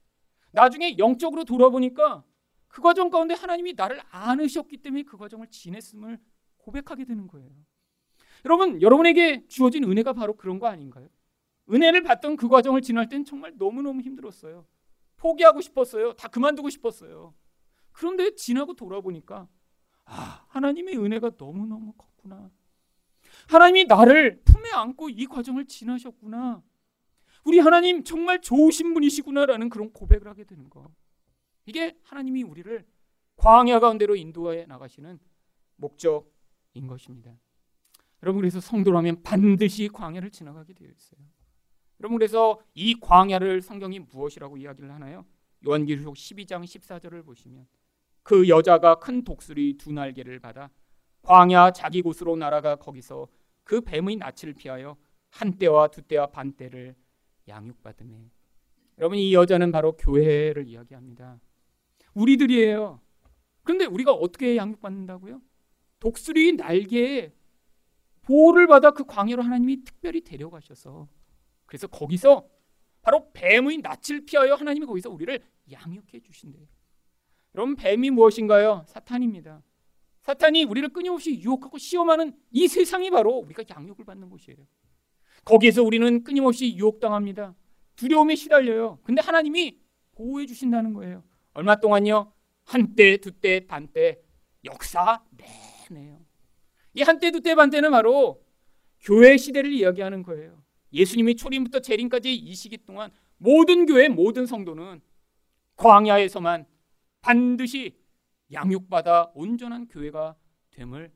나중에 0.54 0.96
영적으로 0.98 1.44
돌아보니까 1.44 2.24
그 2.68 2.80
과정 2.80 3.10
가운데 3.10 3.34
하나님이 3.34 3.74
나를 3.74 4.00
안으셨기 4.10 4.78
때문에 4.78 5.02
그 5.02 5.16
과정을 5.16 5.48
지냈음을 5.48 6.18
고백하게 6.58 7.04
되는 7.04 7.26
거예요. 7.26 7.50
여러분, 8.44 8.80
여러분에게 8.80 9.46
주어진 9.48 9.84
은혜가 9.84 10.12
바로 10.12 10.36
그런 10.36 10.58
거 10.58 10.66
아닌가요? 10.66 11.08
은혜를 11.70 12.02
받던 12.02 12.36
그 12.36 12.48
과정을 12.48 12.82
지날 12.82 13.08
땐 13.08 13.24
정말 13.24 13.52
너무너무 13.56 14.00
힘들었어요. 14.00 14.66
포기하고 15.16 15.60
싶었어요. 15.60 16.12
다 16.14 16.28
그만두고 16.28 16.70
싶었어요. 16.70 17.34
그런데 17.92 18.34
지나고 18.34 18.74
돌아보니까 18.74 19.48
아, 20.04 20.44
하나님의 20.48 20.98
은혜가 20.98 21.32
너무너무 21.38 21.92
컸구나. 21.94 22.50
하나님이 23.48 23.84
나를 23.84 24.42
품에 24.44 24.70
안고 24.72 25.08
이 25.08 25.26
과정을 25.26 25.64
지나셨구나. 25.66 26.62
우리 27.44 27.58
하나님 27.58 28.04
정말 28.04 28.40
좋으신 28.40 28.94
분이시구나라는 28.94 29.68
그런 29.68 29.92
고백을 29.92 30.28
하게 30.28 30.44
되는 30.44 30.68
거. 30.70 30.90
이게 31.66 31.96
하나님이 32.02 32.42
우리를 32.42 32.84
광야 33.36 33.80
가운데로 33.80 34.16
인도해 34.16 34.66
나가시는 34.66 35.18
목적인 35.76 36.86
것입니다. 36.86 37.32
여러분 38.22 38.40
그래서 38.40 38.60
성도라면 38.60 39.22
반드시 39.22 39.88
광야를 39.88 40.30
지나가게 40.30 40.72
되어 40.72 40.88
있어요. 40.88 41.20
여러분 42.00 42.18
그래서 42.18 42.60
이 42.74 42.98
광야를 42.98 43.60
성경이 43.60 44.00
무엇이라고 44.00 44.56
이야기를 44.56 44.90
하나요? 44.90 45.26
요한계시록 45.66 46.14
12장 46.14 46.64
14절을 46.64 47.24
보시면 47.24 47.66
그 48.22 48.48
여자가 48.48 48.96
큰 48.96 49.22
독수리 49.22 49.76
두 49.76 49.92
날개를 49.92 50.40
받아 50.40 50.70
광야 51.22 51.72
자기 51.72 52.02
곳으로 52.02 52.36
날아가 52.36 52.76
거기서 52.76 53.28
그 53.62 53.80
뱀의 53.80 54.16
낯을 54.16 54.54
피하여 54.54 54.96
한 55.30 55.52
때와 55.58 55.88
두 55.88 56.02
때와 56.02 56.26
반 56.26 56.52
때를 56.52 56.94
양육받음에 57.48 58.30
여러분 58.98 59.18
이 59.18 59.34
여자는 59.34 59.72
바로 59.72 59.96
교회를 59.96 60.66
이야기합니다. 60.66 61.40
우리들이에요. 62.14 63.00
그런데 63.62 63.86
우리가 63.86 64.12
어떻게 64.12 64.56
양육받는다고요? 64.56 65.40
독수리 65.98 66.52
날개에 66.52 67.32
보호를 68.22 68.66
받아 68.66 68.90
그 68.90 69.04
광야로 69.04 69.42
하나님이 69.42 69.84
특별히 69.84 70.20
데려가셔서 70.20 71.08
그래서 71.66 71.86
거기서 71.86 72.48
바로 73.02 73.30
뱀의 73.32 73.78
낯을 73.78 74.24
피하여 74.26 74.54
하나님이 74.54 74.86
거기서 74.86 75.10
우리를 75.10 75.40
양육해 75.70 76.20
주신대요. 76.20 76.66
여러분 77.54 77.76
뱀이 77.76 78.10
무엇인가요? 78.10 78.84
사탄입니다. 78.86 79.62
사탄이 80.22 80.64
우리를 80.64 80.88
끊임없이 80.88 81.38
유혹하고 81.38 81.76
시험하는 81.76 82.34
이 82.50 82.66
세상이 82.66 83.10
바로 83.10 83.36
우리가 83.36 83.62
양육을 83.68 84.04
받는 84.04 84.30
곳이에요. 84.30 84.58
거기에서 85.44 85.82
우리는 85.82 86.24
끊임없이 86.24 86.74
유혹당합니다. 86.76 87.54
두려움에 87.96 88.34
시달려요. 88.34 88.98
근데 89.04 89.20
하나님이 89.22 89.78
보호해 90.12 90.46
주신다는 90.46 90.92
거예요. 90.94 91.22
얼마 91.52 91.76
동안요? 91.76 92.32
한 92.64 92.94
때, 92.94 93.16
두 93.18 93.30
때, 93.32 93.66
반 93.66 93.88
때, 93.88 94.20
역사 94.64 95.22
내내요. 95.90 96.24
이 96.94 97.02
한 97.02 97.18
때, 97.18 97.30
두 97.30 97.40
때, 97.40 97.54
반 97.54 97.70
때는 97.70 97.90
바로 97.90 98.42
교회 99.00 99.36
시대를 99.36 99.72
이야기하는 99.72 100.22
거예요. 100.22 100.62
예수님이 100.92 101.36
초림부터 101.36 101.80
재림까지 101.80 102.34
이 102.34 102.54
시기 102.54 102.78
동안 102.78 103.10
모든 103.36 103.84
교회, 103.84 104.08
모든 104.08 104.46
성도는 104.46 105.00
광야에서만 105.76 106.66
반드시 107.20 107.96
양육받아 108.52 109.32
온전한 109.34 109.88
교회가 109.88 110.36
됨을 110.70 111.12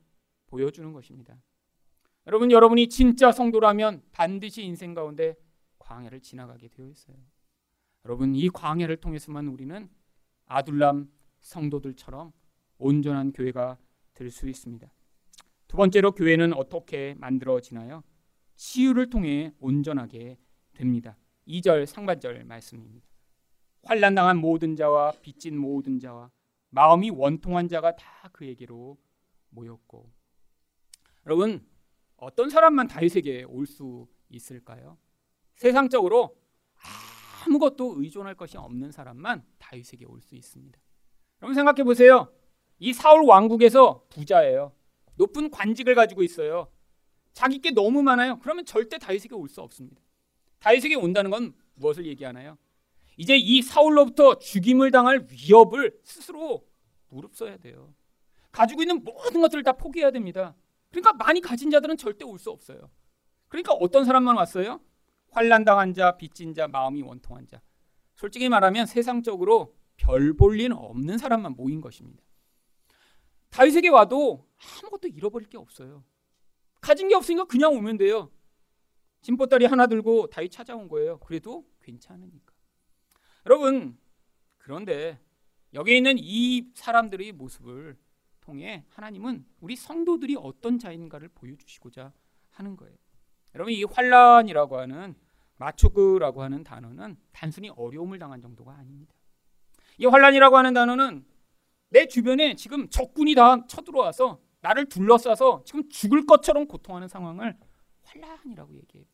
보여주는 0.49 0.93
것입니다. 0.93 1.37
여러분, 2.29 2.51
여러분이 2.53 2.91
진짜 2.91 3.33
성도라면 3.33 4.03
반드시 4.13 4.63
인생 4.63 4.93
가운데 4.93 5.35
광야를 5.79 6.21
지나가게 6.21 6.69
되어 6.69 6.87
있어요. 6.87 7.17
여러분, 8.05 8.35
이 8.35 8.51
광야를 8.51 8.99
통해서만 8.99 9.49
우리는 9.49 9.89
아둘람 10.45 11.11
성도들처럼 11.41 12.33
온전한 12.77 13.33
교회가 13.33 13.79
될 14.13 14.31
수 14.31 14.47
있습니다. 14.47 14.93
두 15.69 15.77
번째로 15.79 16.13
교회는 16.13 16.53
어떻게 16.53 17.15
만들어지나요? 17.15 18.03
치유를 18.57 19.09
통해 19.09 19.55
온전하게 19.59 20.39
됩니다. 20.75 21.17
2절 21.47 21.87
상반절 21.87 22.45
말씀입니다. 22.45 23.07
환란 23.85 24.15
당한 24.15 24.37
모든 24.37 24.77
자와 24.77 25.13
빚진 25.23 25.57
모든 25.57 25.99
자와 25.99 26.31
마음이 26.71 27.09
원통한 27.11 27.69
자가 27.69 27.97
다 27.97 28.29
그에게로 28.33 28.99
모였고 29.51 30.11
여러분 31.25 31.67
어떤 32.19 32.51
사람만 32.51 32.89
다윗에게 32.89 33.45
올 33.45 33.67
수 33.67 34.07
있을까요? 34.29 34.99
세상적으로 35.55 36.37
아무것도 37.47 37.95
의존할 38.01 38.35
것이 38.35 38.57
없는 38.59 38.93
사람만 38.93 39.45
다윗에게 39.59 40.05
올 40.05 40.21
수 40.21 40.35
있습니다. 40.35 40.79
여러분 41.41 41.55
생각해 41.55 41.85
보세요. 41.85 42.33
이 42.79 42.93
사울 42.93 43.25
왕국에서 43.25 44.05
부자예요. 44.11 44.73
높은 45.15 45.51
관직을 45.51 45.95
가지고 45.95 46.23
있어요. 46.23 46.71
자기 47.33 47.59
게 47.61 47.71
너무 47.71 48.03
많아요. 48.03 48.39
그러면 48.41 48.65
절대 48.65 48.99
다윗에게 48.99 49.35
올 49.35 49.49
수 49.49 49.61
없습니다. 49.63 50.01
다윗에게 50.61 50.97
온다는 50.97 51.31
건 51.31 51.55
무엇을 51.75 52.07
얘기하나요? 52.07 52.59
이제 53.17 53.37
이 53.37 53.63
사울로부터 53.63 54.39
죽임을 54.39 54.91
당할 54.91 55.27
위협을 55.31 55.99
스스로 56.03 56.67
무릅써야 57.09 57.57
돼요. 57.57 57.95
가지고 58.53 58.83
있는 58.83 59.03
모든 59.05 59.41
것들을 59.41 59.63
다 59.63 59.73
포기해야 59.73 60.11
됩니다. 60.11 60.55
그러니까 60.91 61.13
많이 61.15 61.41
가진 61.41 61.71
자들은 61.71 61.97
절대 61.97 62.25
올 62.25 62.39
수 62.39 62.51
없어요. 62.51 62.91
그러니까 63.49 63.73
어떤 63.75 64.05
사람만 64.05 64.37
왔어요? 64.37 64.81
환란 65.31 65.65
당한 65.65 65.95
자, 65.95 66.17
빚진 66.17 66.55
자, 66.55 66.69
마음이 66.69 67.03
원통한 67.03 67.47
자. 67.47 67.61
솔직히 68.17 68.49
말하면 68.49 68.87
세상적으로 68.87 69.75
별 69.97 70.33
볼일 70.35 70.73
없는 70.73 71.19
사람만 71.19 71.53
모인 71.57 71.81
것입니다. 71.81 72.23
다윗에게 73.51 73.89
와도 73.89 74.47
아무것도 74.83 75.09
잃어버릴 75.09 75.49
게 75.49 75.57
없어요. 75.57 76.05
가진 76.81 77.09
게 77.09 77.15
없으니까 77.15 77.45
그냥 77.45 77.73
오면 77.75 77.99
돼요. 77.99 78.31
짐보따리 79.23 79.67
하나 79.67 79.87
들고 79.87 80.29
다윗 80.29 80.51
찾아온 80.51 80.89
거예요. 80.89 81.19
그래도 81.21 81.67
괜찮으니까. 81.83 82.53
여러분, 83.47 83.99
그런데 84.59 85.19
여기 85.75 85.97
있는 85.97 86.17
이 86.19 86.71
사람들의 86.75 87.33
모습을 87.33 87.97
통해 88.49 88.83
하나님은 88.89 89.45
우리 89.61 89.77
성도들이 89.77 90.37
어떤 90.41 90.79
자인가를 90.79 91.29
보여주시고자 91.35 92.15
하는 92.53 92.77
거예요. 92.79 92.97
여러분 93.55 93.75
이 93.75 93.85
환란이라고 93.85 94.79
하는 94.79 95.15
마초그라고 95.57 96.43
하는 96.43 96.65
단어는 96.65 97.19
단순히 97.31 97.69
어려움을 97.69 98.19
당한 98.19 98.41
정도가 98.41 98.73
아닙니다. 98.73 99.15
이 99.99 100.07
환란이라고 100.07 100.57
하는 100.57 100.73
단어는 100.73 101.27
내 101.91 102.07
주변에 102.09 102.55
지금 102.55 102.89
적군이 102.89 103.35
다 103.35 103.67
쳐들어와서 103.67 104.41
나를 104.61 104.89
둘러싸서 104.89 105.65
지금 105.67 105.87
죽을 105.91 106.25
것처럼 106.25 106.67
고통하는 106.67 107.07
상황을 107.07 107.55
환란이라고 108.05 108.75
얘기해요. 108.77 109.07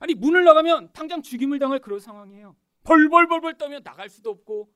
아니 0.00 0.14
문을 0.14 0.42
나가면 0.42 0.92
당장 0.92 1.22
죽임을 1.22 1.60
당할 1.60 1.78
그런 1.78 2.00
상황이에요. 2.00 2.56
벌벌벌벌 2.82 3.56
떠며 3.56 3.80
나갈 3.80 4.08
수도 4.08 4.30
없고 4.30 4.72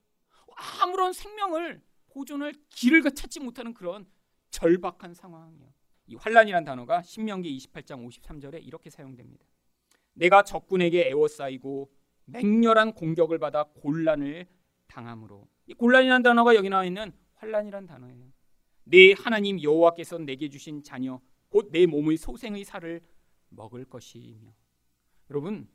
아무런 0.82 1.12
생명을 1.12 1.82
보존할 2.08 2.52
길을 2.70 3.02
찾지 3.02 3.40
못하는 3.40 3.74
그런 3.74 4.06
절박한 4.50 5.14
상황이에요. 5.14 5.72
이 6.06 6.14
환란이란 6.16 6.64
단어가 6.64 7.02
신명기 7.02 7.56
28장 7.58 8.06
53절에 8.06 8.64
이렇게 8.66 8.90
사용됩니다. 8.90 9.44
내가 10.14 10.42
적군에게 10.42 11.08
애워싸이고 11.08 11.92
맹렬한 12.24 12.94
공격을 12.94 13.38
받아 13.38 13.64
곤란을 13.64 14.46
당함으로 14.86 15.48
이 15.66 15.74
곤란이라는 15.74 16.22
단어가 16.22 16.54
여기 16.54 16.68
나와 16.68 16.84
있는 16.84 17.12
환란이란 17.34 17.86
단어예요. 17.86 18.32
내 18.84 19.12
하나님 19.12 19.62
여호와께서 19.62 20.18
내게 20.18 20.48
주신 20.48 20.82
자녀 20.82 21.20
곧 21.50 21.70
내 21.70 21.86
몸의 21.86 22.16
소생의 22.16 22.64
살을 22.64 23.00
먹을 23.50 23.84
것이며 23.84 24.52
여러분 25.30 25.68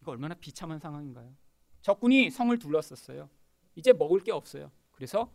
이거 0.00 0.12
얼마나 0.12 0.34
비참한 0.34 0.78
상황인가요? 0.78 1.36
적군이 1.80 2.30
성을 2.30 2.56
둘러쌌어요. 2.58 3.28
이제 3.74 3.92
먹을 3.92 4.20
게 4.20 4.32
없어요. 4.32 4.70
그래서 4.92 5.32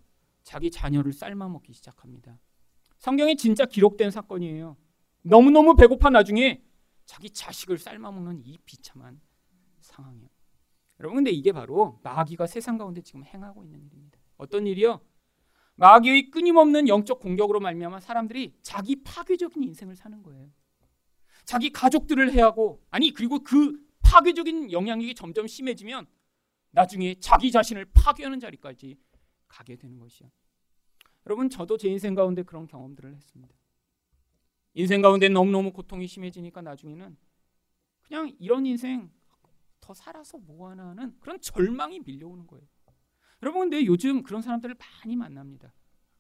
자기 0.48 0.72
자녀를 0.72 1.12
삶아 1.12 1.50
먹기 1.50 1.74
시작합니다. 1.74 2.40
성경에 3.00 3.36
진짜 3.36 3.66
기록된 3.66 4.12
사건이에요. 4.12 4.78
너무너무 5.24 5.76
배고파 5.76 6.10
나중에 6.10 6.64
자기 7.04 7.30
자식을 7.30 7.78
삶아 7.78 8.12
먹는 8.12 8.40
이 8.46 8.58
비참한 8.64 9.20
상황이에요. 9.82 10.30
여러분 11.02 11.18
근데 11.18 11.32
이게 11.32 11.52
바로 11.52 12.00
마귀가 12.02 12.48
세상 12.48 12.78
가운데 12.78 13.02
지금 13.02 13.26
행하고 13.26 13.66
있는 13.66 13.84
일입니다. 13.84 14.22
어떤 14.38 14.66
일이요? 14.66 15.02
마귀의 15.76 16.32
끊임없는 16.32 16.88
영적 16.88 17.20
공격으로 17.20 17.60
말미암아 17.60 18.00
사람들이 18.00 18.54
자기 18.62 19.04
파괴적인 19.04 19.62
인생을 19.62 19.98
사는 19.98 20.24
거예요. 20.24 20.50
자기 21.44 21.72
가족들을 21.72 22.32
해하고 22.32 22.82
아니 22.90 23.12
그리고 23.12 23.44
그 23.44 23.86
파괴적인 24.02 24.72
영향력이 24.72 25.14
점점 25.14 25.46
심해지면 25.46 26.08
나중에 26.72 27.16
자기 27.20 27.52
자신을 27.52 27.88
파괴하는 27.94 28.40
자리까지 28.40 28.98
가게 29.48 29.76
되는 29.76 30.00
것이요. 30.00 30.30
여러분 31.26 31.50
저도 31.50 31.78
제 31.78 31.90
인생 31.90 32.16
가운데 32.16 32.44
그런 32.44 32.68
경험들을 32.68 33.14
했습니다. 33.16 33.56
인생 34.74 35.02
가운데 35.02 35.28
너무너무 35.30 35.74
고통이 35.74 36.08
심해지니까 36.08 36.62
나중에는 36.62 37.18
그냥 38.04 38.36
이런 38.40 38.66
인생 38.66 39.12
더 39.80 39.94
살아서 39.94 40.38
뭐 40.38 40.70
하나 40.70 40.90
하는 40.90 41.16
그런 41.20 41.40
절망이 41.42 42.02
밀려오는 42.02 42.48
거예요. 42.48 42.66
여러분 43.42 43.62
근데 43.62 43.86
요즘 43.86 44.24
그런 44.24 44.42
사람들을 44.42 44.76
많이 44.76 45.16
만납니다. 45.16 45.74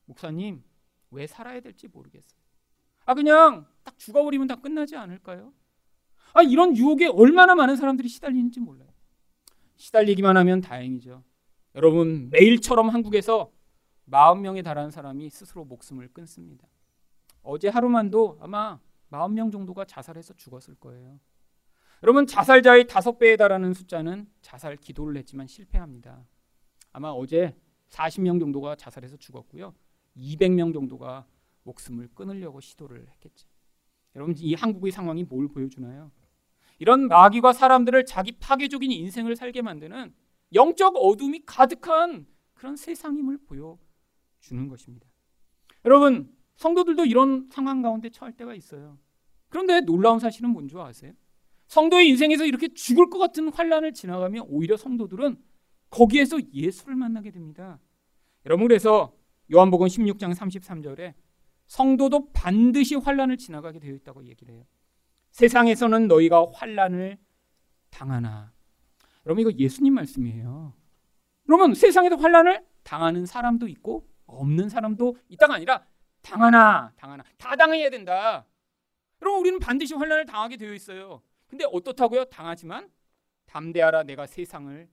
목사님 0.05 0.63
왜 1.11 1.27
살아야 1.27 1.59
될지 1.59 1.87
모르겠어요. 1.87 2.39
아 3.05 3.13
그냥 3.13 3.65
딱 3.83 3.97
죽어버리면 3.97 4.47
다 4.47 4.55
끝나지 4.55 4.95
않을까요? 4.95 5.53
아 6.33 6.41
이런 6.41 6.75
유혹에 6.75 7.07
얼마나 7.07 7.55
많은 7.55 7.75
사람들이 7.75 8.09
시달리는지 8.09 8.59
몰라요. 8.59 8.89
시달리기만 9.77 10.35
하면 10.37 10.61
다행이죠. 10.61 11.23
여러분 11.77 12.31
매일처럼 12.31 12.89
한국에서 12.89 13.51
40명에 14.09 14.63
달하는 14.63 14.89
사람이 14.89 15.29
스스로 15.29 15.63
목숨을 15.63 16.07
끊습니다. 16.07 16.67
어제 17.43 17.69
하루만도 17.69 18.39
아마 18.41 18.79
40명 19.11 19.51
정도가 19.51 19.85
자살해서 19.85 20.33
죽었을 20.33 20.73
거예요. 20.79 21.19
여러분 22.01 22.25
자살자의 22.25 22.87
다섯 22.87 23.19
배에 23.19 23.35
달하는 23.35 23.75
숫자는 23.75 24.27
자살 24.41 24.75
기도를 24.75 25.17
했지만 25.17 25.45
실패합니다. 25.45 26.25
아마 26.93 27.09
어제 27.09 27.55
40명 27.89 28.39
정도가 28.39 28.75
자살해서 28.75 29.17
죽었고요. 29.17 29.75
200명 30.17 30.73
정도가 30.73 31.27
목숨을 31.61 32.09
끊으려고 32.15 32.59
시도를 32.59 33.07
했겠죠. 33.07 33.47
여러분 34.15 34.33
이 34.39 34.55
한국의 34.55 34.91
상황이 34.91 35.23
뭘 35.23 35.47
보여주나요? 35.47 36.11
이런 36.79 37.07
마귀가 37.07 37.53
사람들을 37.53 38.05
자기 38.07 38.31
파괴적인 38.31 38.91
인생을 38.91 39.35
살게 39.35 39.61
만드는 39.61 40.11
영적 40.53 40.95
어둠이 40.95 41.43
가득한 41.45 42.25
그런 42.53 42.75
세상임을 42.75 43.39
보여주는 43.45 44.67
것입니다. 44.67 45.07
여러분 45.85 46.35
성도들도 46.55 47.05
이런 47.05 47.49
상황 47.51 47.81
가운데 47.81 48.09
처할 48.09 48.33
때가 48.33 48.53
있어요. 48.55 48.97
그런데 49.49 49.81
놀라운 49.81 50.19
사실은 50.19 50.49
뭔지 50.49 50.75
아세요? 50.77 51.13
성도의 51.67 52.09
인생에서 52.09 52.45
이렇게 52.45 52.69
죽을 52.69 53.09
것 53.09 53.19
같은 53.19 53.51
환란을 53.51 53.93
지나가면 53.93 54.45
오히려 54.47 54.77
성도들은 54.77 55.37
거기에서 55.89 56.39
예수를 56.53 56.95
만나게 56.95 57.31
됩니다. 57.31 57.79
여러분 58.45 58.67
그래서 58.67 59.13
요한복음 59.53 59.87
16장 59.87 60.33
33절에 60.33 61.13
성도도 61.67 62.31
반드시 62.31 62.95
환란을 62.95 63.37
지나가게 63.37 63.79
되어 63.79 63.93
있다고 63.93 64.25
얘기를 64.25 64.55
해요. 64.55 64.63
세상에서는 65.31 66.07
너희가 66.07 66.47
환란을 66.53 67.17
당하나. 67.89 68.53
여러분 69.27 69.41
이거 69.41 69.51
예수님 69.51 69.93
말씀이에요. 69.93 70.73
그러면 71.43 71.73
세상에서 71.73 72.15
환란을 72.15 72.65
당하는 72.83 73.25
사람도 73.25 73.67
있고 73.67 74.07
없는 74.25 74.69
사람도 74.69 75.17
있다가 75.27 75.55
아니라 75.55 75.85
당하나 76.21 76.93
당하나 76.95 77.25
다 77.37 77.57
당해야 77.57 77.89
된다. 77.89 78.45
여러분 79.21 79.41
우리는 79.41 79.59
반드시 79.59 79.93
환란을 79.95 80.25
당하게 80.25 80.55
되어 80.55 80.73
있어요. 80.73 81.21
근데 81.47 81.65
어떻다고요? 81.69 82.25
당하지만 82.25 82.89
담대하라 83.47 84.03
내가 84.03 84.27
세상을 84.27 84.89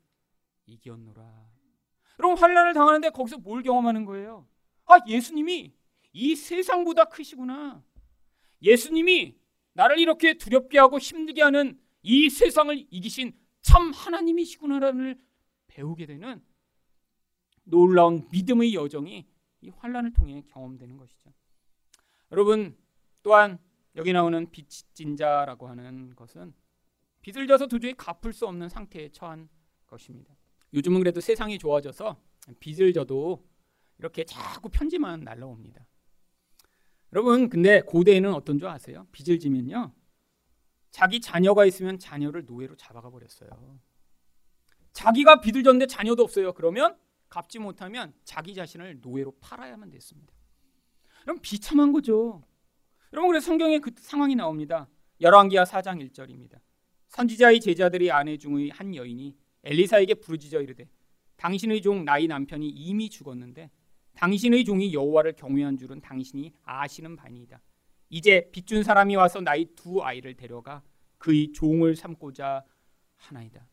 이겼노라. 0.67 1.23
여러분 2.19 2.37
환란을 2.37 2.75
당하는데 2.75 3.11
거기서 3.11 3.39
뭘 3.39 3.63
경험하는 3.63 4.05
거예요? 4.05 4.49
아 4.87 4.99
예수님이 5.07 5.73
이 6.13 6.35
세상보다 6.35 7.05
크시구나. 7.05 7.85
예수님이 8.63 9.37
나를 9.75 10.01
이렇게 10.01 10.35
두렵게 10.35 10.81
하고 10.81 10.99
힘들게 10.99 11.41
하는 11.41 11.79
이 12.03 12.29
세상을 12.29 12.87
이기신 12.91 13.44
참 13.65 13.91
하나님이시구나를 13.93 15.19
배우게 15.67 16.07
되는 16.07 16.45
놀라운 17.65 18.29
믿음의 18.31 18.75
여정이 18.75 19.27
이 19.63 19.69
환란을 19.71 20.13
통해 20.13 20.45
경험되는 20.49 20.97
것이죠. 20.99 21.33
여러분 22.31 22.77
또한 23.23 23.59
여기 23.97 24.13
나오는 24.13 24.51
빚진 24.51 25.17
자라고 25.17 25.67
하는 25.67 26.15
것은 26.15 26.53
빚을 27.23 27.47
져서 27.47 27.67
도저히 27.67 27.95
갚을 27.95 28.35
수 28.35 28.47
없는 28.47 28.69
상태에 28.69 29.09
처한 29.09 29.49
것입니다. 29.87 30.37
요즘은 30.75 31.01
그래도 31.01 31.21
세상이 31.21 31.59
좋아져서 31.59 32.21
빚을 32.61 32.93
져도 32.93 33.49
이렇게 33.99 34.25
자꾸 34.25 34.69
편지만 34.69 35.21
날라옵니다. 35.21 35.87
여러분 37.15 37.49
근데 37.49 37.81
고대에는 37.81 38.35
어떤 38.35 38.59
줄 38.59 38.69
아세요? 38.69 39.07
빚을 39.13 39.39
지면요. 39.39 39.95
자기 40.95 41.21
자녀가 41.21 41.65
있으면 41.65 41.99
자녀를 41.99 42.45
노예로 42.45 42.77
잡아가 42.77 43.11
버렸어요. 43.11 43.51
자기가 44.93 45.41
빚을 45.41 45.65
졌는데 45.65 45.89
자녀도 45.89 46.23
없어요. 46.23 46.53
그러면 46.53 46.97
갚지 47.29 47.59
못하면 47.59 48.15
자기 48.23 48.55
자신을 48.55 49.01
노예로 49.03 49.33
팔아야만 49.41 49.91
됐습니다. 49.91 50.33
그럼 51.23 51.41
비참한 51.43 51.91
거죠. 51.91 52.45
여러분 53.13 53.29
그래서 53.29 53.47
성경에 53.47 53.81
그 53.81 53.91
상황이 53.99 54.37
나옵니다. 54.37 54.89
열왕기하 55.21 55.65
4장 55.65 56.01
1절입니다. 56.13 56.61
선지자의 57.09 57.59
제자들이 57.61 58.13
아내 58.13 58.37
중의 58.37 58.71
한 58.71 58.95
여인이 58.95 59.37
엘리사에게 59.65 60.15
부르짖어 60.15 60.61
이르되 60.61 60.89
당신의 61.39 61.83
종 61.83 62.05
나의 62.05 62.29
남편이 62.29 62.69
이미 62.69 63.11
죽었는데 63.11 63.69
당신의 64.15 64.65
종이 64.65 64.95
여호와를 64.95 65.33
경외한 65.33 65.77
줄은 65.77 66.01
당신이 66.03 66.53
아시는 66.63 67.17
바니이다. 67.17 67.61
이제 68.09 68.51
빚준 68.53 68.83
사람이 68.83 69.17
와서 69.17 69.41
나의 69.41 69.67
두 69.75 70.03
아이를 70.03 70.37
데려가 70.37 70.83
그의 71.19 71.53
종을 71.53 71.97
삼고자 71.97 72.65
하나이다. 73.17 73.67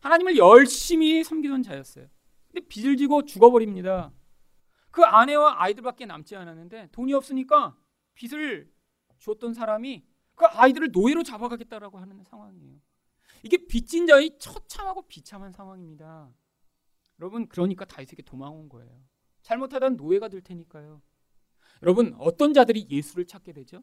하나님을 0.00 0.36
열심히 0.36 1.22
섬기던 1.22 1.62
자였어요. 1.62 2.08
근데 2.48 2.66
빚을 2.66 2.96
지고 2.96 3.24
죽어버립니다. 3.24 4.12
그 4.90 5.02
아내와 5.04 5.62
아이들밖에 5.62 6.06
남지 6.06 6.34
않았는데 6.36 6.88
돈이 6.92 7.12
없으니까 7.14 7.76
빚을 8.14 8.70
줬던 9.18 9.54
사람이 9.54 10.04
그 10.34 10.46
아이들을 10.46 10.90
노예로 10.92 11.22
잡아가겠다라고 11.22 11.98
하는 11.98 12.22
상황이에요. 12.24 12.78
이게 13.42 13.66
빚진 13.66 14.06
자의 14.06 14.36
처참하고 14.38 15.02
비참한 15.06 15.52
상황입니다. 15.52 16.30
여러분 17.20 17.46
그러니까 17.48 17.84
다윗에게 17.84 18.22
도망온 18.22 18.68
거예요. 18.68 18.90
잘못하다 19.42 19.90
노예가 19.90 20.28
될 20.28 20.40
테니까요. 20.42 21.02
여러분 21.82 22.14
어떤 22.18 22.52
자들이 22.52 22.86
예수를 22.90 23.26
찾게 23.26 23.52
되죠? 23.52 23.82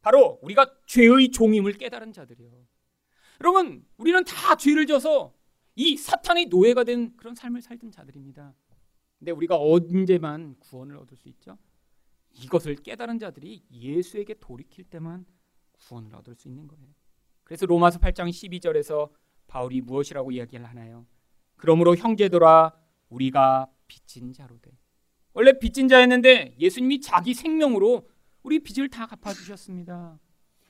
바로 0.00 0.38
우리가 0.42 0.74
죄의 0.86 1.30
종임을 1.30 1.72
깨달은 1.74 2.12
자들이요. 2.12 2.50
여러분 3.40 3.84
우리는 3.96 4.24
다 4.24 4.56
죄를 4.56 4.86
져서 4.86 5.34
이 5.76 5.96
사탄의 5.96 6.46
노예가 6.46 6.84
된 6.84 7.16
그런 7.16 7.34
삶을 7.34 7.62
살던 7.62 7.92
자들입니다. 7.92 8.54
근데 9.18 9.32
우리가 9.32 9.60
언제만 9.60 10.56
구원을 10.58 10.96
얻을 10.96 11.16
수 11.16 11.28
있죠? 11.28 11.58
이것을 12.32 12.76
깨달은 12.76 13.18
자들이 13.18 13.64
예수에게 13.70 14.34
돌이킬 14.34 14.84
때만 14.84 15.26
구원을 15.72 16.14
얻을 16.16 16.34
수 16.34 16.48
있는 16.48 16.66
거예요. 16.68 16.86
그래서 17.44 17.66
로마서 17.66 17.98
8장 17.98 18.28
12절에서 18.28 19.10
바울이 19.46 19.80
무엇이라고 19.80 20.32
이야기를 20.32 20.64
하나요? 20.64 21.06
그러므로 21.56 21.96
형제들아 21.96 22.72
우리가 23.08 23.70
빚진 23.86 24.32
자로 24.32 24.58
돼. 24.60 24.76
원래 25.32 25.58
빚진 25.58 25.88
자였는데 25.88 26.56
예수님이 26.58 27.00
자기 27.00 27.34
생명으로 27.34 28.08
우리 28.42 28.58
빚을 28.60 28.88
다 28.88 29.06
갚아 29.06 29.32
주셨습니다. 29.32 30.18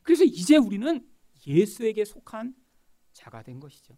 그래서 0.03 0.25
이제 0.25 0.57
우리는 0.57 1.07
예수에게 1.47 2.05
속한 2.05 2.55
자가 3.13 3.43
된 3.43 3.61
것이죠. 3.61 3.97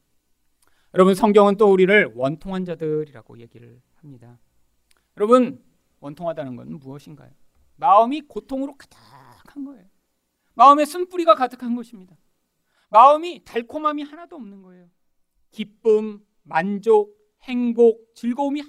여러분 0.95 1.15
성경은 1.15 1.57
또 1.57 1.71
우리를 1.73 2.13
원통한 2.15 2.65
자들이라고 2.65 3.39
얘기를 3.39 3.81
합니다. 3.97 4.39
여러분 5.17 5.65
원통하다는 6.01 6.57
건 6.57 6.79
무엇인가요? 6.79 7.31
마음이 7.77 8.23
고통으로 8.23 8.75
가득한 8.77 9.65
거예요. 9.65 9.85
마음에 10.55 10.85
쓴뿌리가 10.85 11.35
가득한 11.35 11.75
것입니다. 11.75 12.17
마음이 12.91 13.45
달콤함이 13.45 14.03
하나도 14.03 14.37
없는 14.37 14.63
거예요. 14.63 14.91
기쁨, 15.51 16.25
만족, 16.43 17.17
행복, 17.43 18.15
즐거움이 18.15 18.63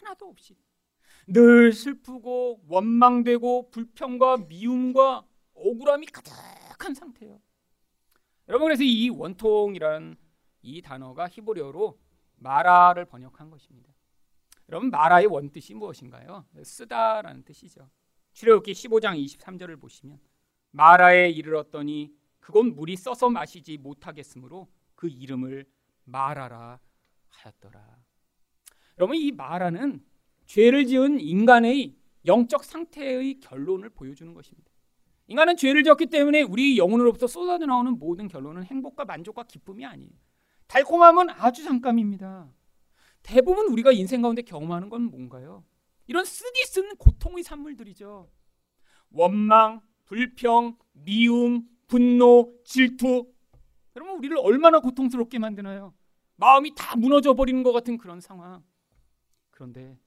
하나도 0.00 0.26
없이 0.26 0.54
늘 1.30 1.74
슬프고 1.74 2.62
원망되고 2.68 3.70
불평과 3.70 4.38
미움과 4.38 5.26
억울함이 5.52 6.06
가득한 6.06 6.94
상태예요. 6.94 7.38
여러분 8.48 8.66
그래서 8.66 8.82
이 8.82 9.10
원통이라는 9.10 10.16
이 10.62 10.80
단어가 10.80 11.28
히브리어로 11.28 11.98
마라를 12.36 13.04
번역한 13.04 13.50
것입니다. 13.50 13.92
여러분 14.70 14.90
마라의 14.90 15.26
원뜻이 15.26 15.74
무엇인가요? 15.74 16.46
쓰다라는 16.62 17.44
뜻이죠. 17.44 17.90
출애굽기 18.32 18.72
15장 18.72 19.22
23절을 19.22 19.78
보시면 19.80 20.18
마라에 20.70 21.28
이르렀더니 21.28 22.10
그건 22.40 22.74
물이 22.74 22.96
써서 22.96 23.28
마시지 23.28 23.76
못하겠으므로 23.76 24.68
그 24.94 25.08
이름을 25.08 25.66
마라라 26.04 26.80
하였더라. 27.28 27.98
여러분 28.98 29.16
이 29.16 29.30
마라는 29.30 30.02
죄를 30.48 30.86
지은 30.86 31.20
인간의 31.20 31.94
영적 32.26 32.64
상태의 32.64 33.38
결론을 33.40 33.90
보여주는 33.90 34.32
것입니다. 34.32 34.72
인간은 35.28 35.56
죄를 35.58 35.84
지었기 35.84 36.06
때문에 36.06 36.40
우리 36.40 36.78
영혼으로부터 36.78 37.26
쏟아져 37.26 37.66
나오는 37.66 37.98
모든 37.98 38.28
결론은 38.28 38.64
행복과 38.64 39.04
만족과 39.04 39.42
기쁨이 39.44 39.84
아니에요. 39.84 40.10
달콤함은 40.66 41.28
아주 41.30 41.62
잠깐입니다. 41.64 42.50
대부분 43.22 43.66
우리가 43.66 43.92
인생 43.92 44.22
가운데 44.22 44.40
경험하는 44.40 44.88
건 44.88 45.02
뭔가요? 45.02 45.64
이런 46.06 46.24
쓰디 46.24 46.64
쓰는 46.64 46.96
고통의 46.96 47.44
산물들이죠. 47.44 48.30
원망, 49.10 49.82
불평, 50.06 50.78
미움, 50.92 51.68
분노, 51.86 52.54
질투. 52.64 53.30
여러분 53.96 54.16
우리를 54.16 54.34
얼마나 54.38 54.80
고통스럽게 54.80 55.38
만드나요? 55.38 55.92
마음이 56.36 56.74
다 56.74 56.96
무너져 56.96 57.34
버리는 57.34 57.62
것 57.62 57.72
같은 57.72 57.98
그런 57.98 58.20
상황. 58.20 58.64
그런데 59.50 59.98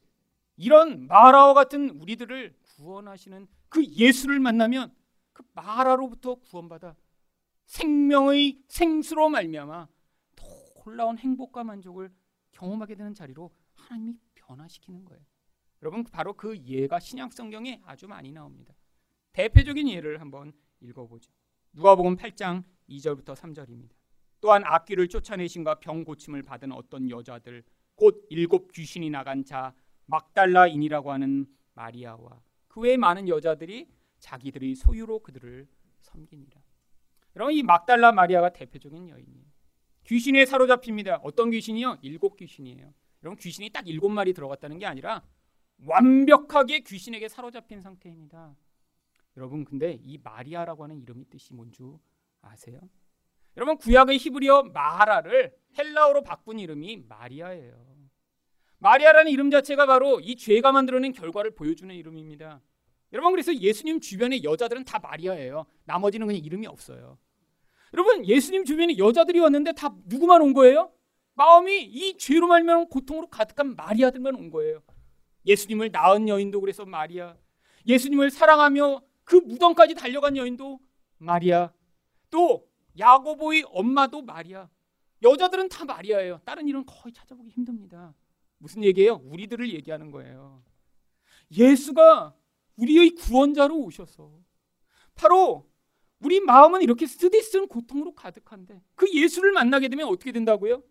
이런 0.62 1.08
마라와 1.08 1.56
같은 1.56 1.90
우리들을 1.90 2.54
구원하시는 2.76 3.48
그 3.68 3.84
예수를 3.84 4.40
만나면 4.40 4.94
그 5.34 5.42
마라로부터 5.54 6.36
구원받아 6.36 6.96
생명의 7.66 8.62
생수로 8.68 9.30
말미암아 9.30 9.88
놀라운 10.84 11.18
행복과 11.18 11.64
만족을 11.64 12.12
경험하게 12.52 12.94
되는 12.94 13.16
자리로 13.16 13.50
하나님이 13.74 14.20
변화시키는 14.36 15.04
거예요. 15.06 15.24
여러분 15.82 16.04
바로 16.04 16.34
그 16.34 16.56
예가 16.56 17.00
신약 17.00 17.34
성경에 17.34 17.82
아주 17.84 18.08
많이 18.08 18.32
나옵니다. 18.32 18.76
대표적인 19.34 19.90
예를 19.90 20.22
한번 20.22 20.54
읽어보죠. 20.80 21.32
누가복음 21.74 22.18
8장 22.18 22.64
2절부터 22.88 23.36
3절입니다. 23.36 23.94
또한 24.42 24.62
악귀를 24.64 25.08
쫓아내신과 25.08 25.80
병 25.80 26.04
고침을 26.04 26.44
받은 26.44 26.72
어떤 26.72 27.10
여자들 27.10 27.64
곧 27.96 28.28
일곱 28.30 28.72
귀신이 28.74 29.10
나간 29.10 29.44
자 29.44 29.74
막달라인이라고 30.12 31.12
하는 31.12 31.48
마리아와 31.74 32.42
그 32.68 32.82
외에 32.82 32.98
많은 32.98 33.28
여자들이 33.28 33.90
자기들의 34.20 34.76
소유로 34.76 35.20
그들을 35.20 35.68
섬기니라. 36.02 36.62
여러분 37.36 37.54
이 37.54 37.64
막달라 37.64 38.12
마리아가 38.12 38.50
대표적인 38.50 39.10
여인이에요. 39.10 39.46
귀신에 40.04 40.46
사로잡힙니다. 40.46 41.22
어떤 41.24 41.50
귀신이요? 41.50 42.00
일곱 42.02 42.36
귀신이에요. 42.36 42.94
여러분 43.24 43.38
귀신이 43.38 43.70
딱 43.70 43.88
일곱 43.88 44.10
마리 44.10 44.34
들어갔다는 44.34 44.78
게 44.80 44.86
아니라 44.86 45.24
완벽하게 45.86 46.82
귀신에게 46.82 47.28
사로잡힌 47.28 47.82
상태입니다. 47.82 48.56
여러분 49.38 49.64
근데 49.64 49.98
이 50.04 50.18
마리아라고 50.18 50.84
하는 50.84 51.00
이름의 51.00 51.26
뜻이 51.30 51.54
뭔지 51.54 51.84
아세요? 52.42 52.80
여러분 53.58 53.78
구약의 53.78 54.18
히브리어 54.18 54.64
마하라를 54.64 55.56
헬라어로 55.78 56.24
바꾼 56.24 56.60
이름이 56.60 57.06
마리아예요. 57.08 58.01
마리아라는 58.82 59.32
이름 59.32 59.52
자체가 59.52 59.86
바로 59.86 60.20
이 60.20 60.36
죄가 60.36 60.72
만들어낸 60.72 61.12
결과를 61.12 61.52
보여주는 61.52 61.94
이름입니다. 61.94 62.60
여러분 63.14 63.32
그래서 63.32 63.54
예수님 63.56 64.00
주변의 64.00 64.44
여자들은 64.44 64.86
다 64.86 64.98
마리아예요. 65.00 65.66
나머지는 65.86 66.26
그냥 66.26 66.42
이름이 66.44 66.66
없어요. 66.66 67.20
여러분 67.94 68.26
예수님 68.26 68.66
주변에 68.66 68.98
여자들이 68.98 69.40
왔는데 69.40 69.74
다 69.74 69.94
누구만 70.06 70.42
온 70.42 70.54
거예요? 70.54 70.92
마음이 71.36 71.84
이 71.84 72.18
죄로 72.18 72.48
말미암은 72.48 72.88
고통으로 72.88 73.28
가득한 73.28 73.76
마리아들만 73.76 74.34
온 74.36 74.50
거예요. 74.50 74.82
예수님을 75.46 75.92
낳은 75.92 76.28
여인도 76.28 76.60
그래서 76.60 76.84
마리아, 76.86 77.36
예수님을 77.88 78.32
사랑하며 78.32 79.02
그 79.24 79.36
무덤까지 79.36 79.94
달려간 79.94 80.38
여인도 80.38 80.80
마리아, 81.18 81.72
또 82.32 82.68
야고보의 82.98 83.66
엄마도 83.68 84.24
마리아. 84.24 84.70
여자들은 85.22 85.70
다 85.70 85.86
마리아예요. 85.86 86.42
다른 86.46 86.68
이름 86.68 86.84
거의 86.86 87.14
찾아보기 87.14 87.50
힘듭니다. 87.52 88.14
무슨 88.62 88.84
얘기예요? 88.84 89.22
우리들을 89.26 89.74
얘기하는 89.74 90.12
거예요. 90.12 90.64
예수가 91.52 92.36
우리의 92.78 93.12
구원자로 93.12 93.76
오셔서 93.76 94.32
바로 95.16 95.70
우리 96.20 96.40
마음은 96.40 96.84
이렇게 96.84 97.08
쓰디쓴 97.08 97.68
고통으로 97.68 98.14
가득한데 98.14 98.82
그 98.96 99.08
예수를 99.12 99.52
만나게 99.52 99.90
되면 99.90 100.08
어떻게 100.08 100.32
된다고요? 100.32 100.84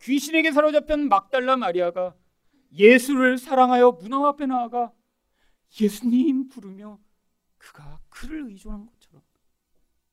귀신에게 0.00 0.52
사로잡힌 0.52 1.08
막달라 1.08 1.56
마리아가 1.56 2.14
예수를 2.72 3.36
사랑하여 3.36 3.98
문화 4.00 4.28
앞에 4.28 4.46
나아가 4.46 4.92
예수님 5.80 6.48
부르며 6.48 7.00
그가 7.58 8.00
그를 8.08 8.46
의존한 8.48 8.86
것처럼 8.86 9.22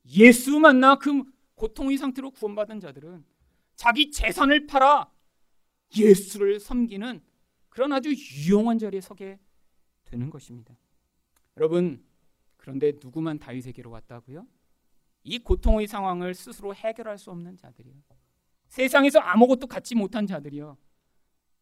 예수 0.08 0.60
만나 0.60 0.96
그 0.96 1.24
고통의 1.54 1.98
상태로 1.98 2.32
구원받은 2.32 2.80
자들은 2.80 3.24
자기 3.76 4.10
재산을 4.10 4.66
팔아 4.66 5.12
예수를 5.98 6.60
섬기는 6.60 7.22
그런 7.70 7.92
아주 7.94 8.14
유용한 8.14 8.80
자리에 8.80 9.02
서게 9.02 9.40
되는 10.06 10.30
것입니다. 10.30 10.76
여러분 11.58 12.04
그런데 12.58 12.94
누구만 13.02 13.38
다윗에게로 13.40 13.92
왔다고요? 13.92 14.48
이 15.24 15.40
고통의 15.40 15.88
상황을 15.88 16.34
스스로 16.34 16.74
해결할 16.74 17.18
수 17.18 17.32
없는 17.32 17.58
자들이요. 17.58 17.94
세상에서 18.68 19.20
아무것도 19.20 19.68
갖지 19.68 19.96
못한 19.96 20.26
자들이요. 20.28 20.78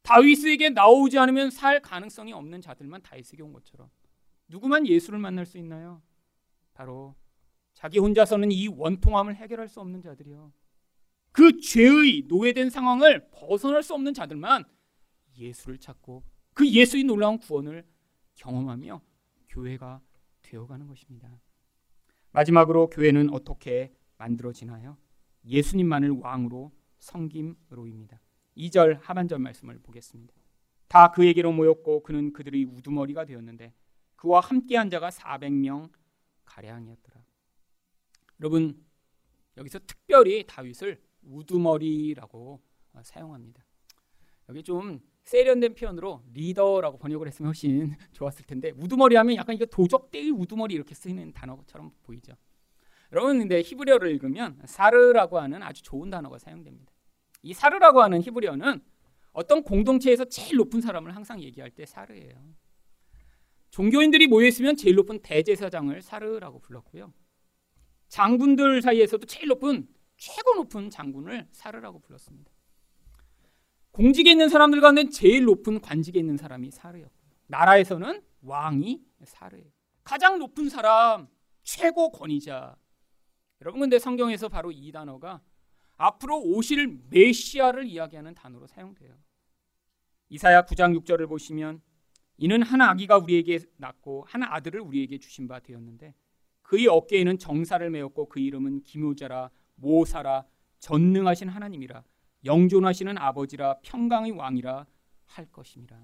다윗에게 0.01 0.69
나오지 0.71 1.17
않으면 1.17 1.49
살 1.49 1.81
가능성이 1.81 2.33
없는 2.33 2.61
자들만 2.61 3.01
다윗에게 3.01 3.41
온 3.41 3.53
것처럼 3.53 3.89
누구만 4.49 4.85
예수를 4.85 5.19
만날 5.19 5.45
수 5.45 5.57
있나요? 5.57 6.01
바로 6.73 7.15
자기 7.73 7.99
혼자서는 7.99 8.51
이 8.51 8.67
원통함을 8.67 9.35
해결할 9.35 9.67
수 9.67 9.79
없는 9.79 10.01
자들이요. 10.01 10.51
그 11.33 11.59
죄의 11.59 12.25
노예된 12.27 12.69
상황을 12.69 13.27
벗어날 13.31 13.83
수 13.83 13.93
없는 13.95 14.13
자들만 14.13 14.63
예수를 15.37 15.79
찾고 15.79 16.23
그 16.53 16.69
예수의 16.69 17.03
놀라운 17.03 17.39
구원을 17.39 17.85
경험하며 18.35 19.01
교회가 19.49 20.01
되어가는 20.43 20.87
것입니다. 20.87 21.29
마지막으로 22.31 22.89
교회는 22.89 23.31
어떻게 23.31 23.91
만들어지나요? 24.17 24.97
예수님만을 25.45 26.11
왕으로 26.11 26.71
성김으로입니다. 26.99 28.21
2절 28.55 28.99
하반절 29.01 29.39
말씀을 29.39 29.79
보겠습니다. 29.79 30.33
다 30.87 31.11
그에게로 31.11 31.51
모였고 31.51 32.03
그는 32.03 32.31
그들의 32.31 32.63
우두머리가 32.65 33.25
되었는데 33.25 33.73
그와 34.15 34.39
함께한 34.39 34.91
자가 34.91 35.09
400명 35.09 35.89
가량이었더라. 36.45 37.25
여러분 38.39 38.83
여기서 39.57 39.79
특별히 39.79 40.45
다윗을 40.45 41.01
우두머리라고 41.25 42.61
사용합니다. 43.01 43.63
여기 44.49 44.63
좀 44.63 44.99
세련된 45.23 45.75
표현으로 45.75 46.21
리더라고 46.33 46.97
번역을 46.97 47.27
했으면 47.27 47.47
훨씬 47.47 47.95
좋았을 48.11 48.45
텐데 48.45 48.71
우두머리 48.77 49.15
하면 49.15 49.35
약간 49.35 49.55
이거 49.55 49.65
도적대의 49.65 50.31
우두머리 50.31 50.73
이렇게 50.73 50.93
쓰이는 50.93 51.33
단어처럼 51.33 51.91
보이죠. 52.03 52.33
여러분 53.11 53.39
근데 53.39 53.61
히브리어를 53.61 54.11
읽으면 54.11 54.59
사르라고 54.65 55.39
하는 55.39 55.61
아주 55.61 55.81
좋은 55.83 56.09
단어가 56.09 56.37
사용됩니다. 56.39 56.91
이 57.41 57.53
사르라고 57.53 58.01
하는 58.01 58.21
히브리어는 58.21 58.81
어떤 59.31 59.63
공동체에서 59.63 60.25
제일 60.25 60.57
높은 60.57 60.81
사람을 60.81 61.15
항상 61.15 61.41
얘기할 61.41 61.71
때 61.71 61.85
사르예요. 61.85 62.35
종교인들이 63.71 64.27
모여 64.27 64.47
있으면 64.47 64.75
제일 64.75 64.95
높은 64.95 65.19
대제사장을 65.21 65.99
사르라고 66.01 66.59
불렀고요. 66.59 67.11
장군들 68.07 68.81
사이에서도 68.83 69.25
제일 69.25 69.47
높은 69.47 69.87
최고 70.17 70.55
높은 70.55 70.89
장군을 70.89 71.47
사르라고 71.51 71.99
불렀습니다. 71.99 72.51
공직에 73.91 74.31
있는 74.31 74.49
사람들 74.49 74.81
가운데 74.81 75.09
제일 75.09 75.43
높은 75.45 75.79
관직에 75.79 76.19
있는 76.19 76.37
사람이 76.37 76.71
사르였고요. 76.71 77.31
나라에서는 77.47 78.23
왕이 78.41 79.03
사르예요. 79.23 79.65
가장 80.03 80.39
높은 80.39 80.69
사람, 80.69 81.27
최고 81.63 82.11
권위자. 82.11 82.75
여러분 83.61 83.81
근데 83.81 83.99
성경에서 83.99 84.49
바로 84.49 84.71
이 84.71 84.91
단어가 84.91 85.41
앞으로 85.95 86.41
오실 86.41 86.99
메시아를 87.09 87.85
이야기하는 87.85 88.33
단어로 88.33 88.67
사용돼요. 88.67 89.15
이사야 90.29 90.63
9장 90.63 90.99
6절을 90.99 91.29
보시면 91.29 91.81
이는 92.37 92.63
한 92.63 92.81
아기가 92.81 93.17
우리에게 93.17 93.59
낳고 93.77 94.25
한 94.27 94.43
아들을 94.43 94.81
우리에게 94.81 95.19
주신 95.19 95.47
바 95.47 95.59
되었는데 95.59 96.15
그의 96.63 96.87
어깨에는 96.87 97.37
정사를 97.37 97.87
메었고 97.89 98.27
그 98.27 98.39
이름은 98.39 98.83
기묘자라 98.83 99.51
모사라 99.75 100.45
전능하신 100.79 101.49
하나님이라 101.49 102.03
영존하시는 102.45 103.17
아버지라 103.17 103.79
평강의 103.81 104.31
왕이라 104.31 104.85
할 105.25 105.51
것입니다. 105.51 105.99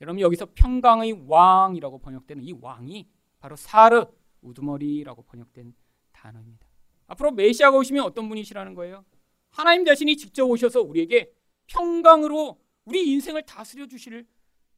여러분 0.00 0.20
여기서 0.20 0.48
평강의 0.54 1.24
왕이라고 1.26 1.98
번역되는 1.98 2.42
이 2.44 2.52
왕이 2.52 3.08
바로 3.38 3.56
사르 3.56 4.06
우두머리라고 4.42 5.22
번역된 5.22 5.74
단어입니다. 6.12 6.66
앞으로 7.06 7.32
메시아가 7.32 7.76
오시면 7.76 8.04
어떤 8.04 8.28
분이시라는 8.28 8.74
거예요? 8.74 9.04
하나님 9.50 9.84
자신이 9.84 10.16
직접 10.16 10.44
오셔서 10.44 10.80
우리에게 10.80 11.32
평강으로 11.66 12.60
우리 12.84 13.10
인생을 13.10 13.42
다스려 13.42 13.86
주실 13.86 14.26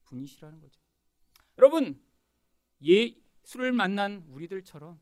분이시라는 0.04 0.60
거죠. 0.60 0.80
여러분 1.58 2.00
예수를 2.80 3.72
만난 3.72 4.24
우리들처럼 4.28 4.98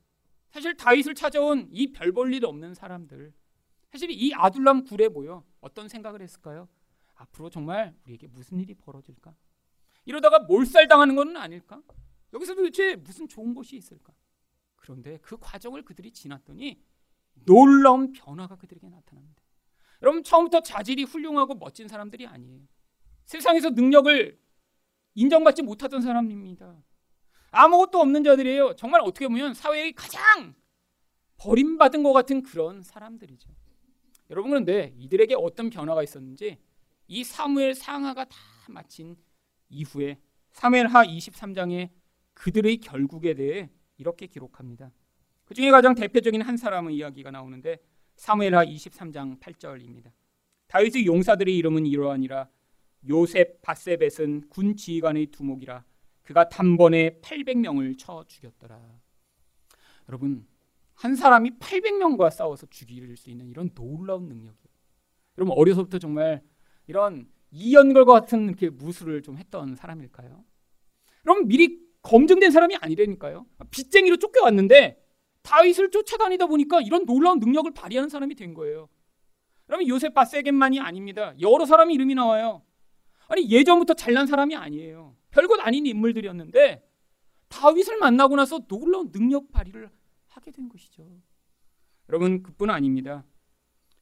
사실 0.51 0.77
다윗을 0.77 1.15
찾아온 1.15 1.69
이 1.71 1.93
별 1.93 2.13
볼 2.13 2.33
일 2.35 2.45
없는 2.45 2.75
사람들 2.75 3.33
사실 3.91 4.11
이 4.11 4.33
아둘람 4.35 4.85
굴에 4.85 5.09
모여 5.09 5.45
어떤 5.61 5.89
생각을 5.89 6.23
했을까요? 6.23 6.69
앞으로 7.15 7.51
정말 7.51 7.95
우리에게 8.05 8.29
무슨 8.29 8.59
일이 8.61 8.75
벌어질까? 8.75 9.35
이러다가 10.05 10.39
몰살당하는 10.41 11.15
것은 11.17 11.37
아닐까? 11.37 11.83
여기서 12.33 12.55
도대체 12.55 12.97
무슨 12.97 13.29
좋은 13.29 13.55
것이 13.55 13.77
있을까? 13.77 14.13
그런데 14.77 15.19
그 15.21 15.37
과정을 15.39 15.85
그들이 15.85 16.13
지났더니 16.13 16.81
놀라운 17.45 18.13
변화가 18.13 18.57
그들에게 18.57 18.89
나타납니다. 18.89 19.43
여러분 20.03 20.23
처음부터 20.23 20.63
자질이 20.63 21.05
훌륭하고 21.05 21.55
멋진 21.55 21.89
사람들이 21.89 22.27
아니에요. 22.27 22.63
세상에서 23.27 23.71
능력을 23.71 24.41
인정받지 25.15 25.63
못하던 25.63 26.01
사람입니다. 26.01 26.83
아무것도 27.51 27.99
없는 27.99 28.25
자들이에요. 28.25 28.75
정말 28.77 29.01
어떻게 29.01 29.27
보면 29.27 29.55
사회의 29.55 29.93
가장 29.93 30.55
버림받은 31.37 32.03
것 32.03 32.13
같은 32.13 32.43
그런 32.43 32.83
사람들이죠. 32.83 33.51
여러분 34.31 34.51
그런데 34.51 34.95
이들에게 34.99 35.35
어떤 35.37 35.71
변화가 35.71 36.03
있었는지 36.03 36.59
이 37.09 37.25
사무엘 37.25 37.75
상하가 37.75 38.25
다 38.25 38.37
마친 38.69 39.17
이후에 39.69 40.21
사무엘하 40.53 41.05
23장에 41.05 41.91
그들의 42.35 42.79
결국에 42.79 43.35
대해 43.35 43.71
이렇게 43.97 44.27
기록합니다. 44.27 44.93
그 45.45 45.55
중에 45.55 45.71
가장 45.71 45.95
대표적인 45.95 46.43
한 46.43 46.57
사람의 46.57 46.95
이야기가 46.97 47.31
나오는데 47.31 47.79
사무엘하 48.17 48.65
23장 48.67 49.41
8절입니다. 49.41 50.13
다윗의 50.69 51.07
용사들의 51.07 51.57
이름은 51.57 51.87
이러하니라 51.87 52.49
요셉 53.09 53.61
바세벳은 53.63 54.49
군 54.49 54.77
지휘관의 54.77 55.27
두목이라 55.27 55.85
그가 56.31 56.49
단번에 56.49 57.19
800명을 57.23 57.99
쳐 57.99 58.25
죽였더라. 58.29 58.81
여러분 60.09 60.47
한 60.95 61.17
사람이 61.17 61.59
800명과 61.59 62.31
싸워서 62.31 62.69
죽일 62.71 63.17
수 63.17 63.31
있는 63.31 63.49
이런 63.49 63.71
놀라운 63.75 64.29
능력이에요. 64.29 64.55
여러분 65.39 65.59
어려서부터 65.59 65.99
정말 65.99 66.41
이런 66.87 67.29
이연걸과 67.51 68.13
같은 68.13 68.45
이렇게 68.45 68.71
무술을 68.71 69.23
좀 69.23 69.39
했던 69.39 69.75
사람일까요? 69.75 70.45
여러분 71.27 71.49
미리 71.49 71.81
검증된 72.03 72.53
사람이 72.53 72.77
아니라니까요. 72.77 73.47
빚쟁이로 73.73 74.19
쫓겨왔는데 74.19 75.05
다윗을 75.43 75.91
쫓아다니다 75.91 76.47
보니까 76.47 76.81
이런 76.81 77.07
놀라운 77.07 77.41
능력을 77.41 77.73
발휘하는 77.73 78.09
사람이 78.09 78.37
된 78.37 78.55
거예요. 78.55 78.89
그러면 79.67 79.89
요셉 79.89 80.15
바세겐만이 80.15 80.79
아닙니다. 80.79 81.35
여러 81.41 81.67
사람이 81.67 81.93
이름이 81.95 82.15
나와요. 82.15 82.63
아니 83.31 83.49
예전부터 83.49 83.95
잘난 83.95 84.27
사람이 84.27 84.57
아니에요. 84.57 85.17
별것 85.31 85.61
아닌 85.61 85.87
인물들이었는데 85.87 86.85
다윗을 87.49 87.99
만나고 87.99 88.35
나서 88.35 88.59
놀라운 88.67 89.13
능력 89.13 89.53
발휘를 89.53 89.89
하게 90.27 90.51
된 90.51 90.69
것이죠. 90.69 91.07
여러분 92.09 92.43
그뿐 92.43 92.71
아닙니다. 92.71 93.25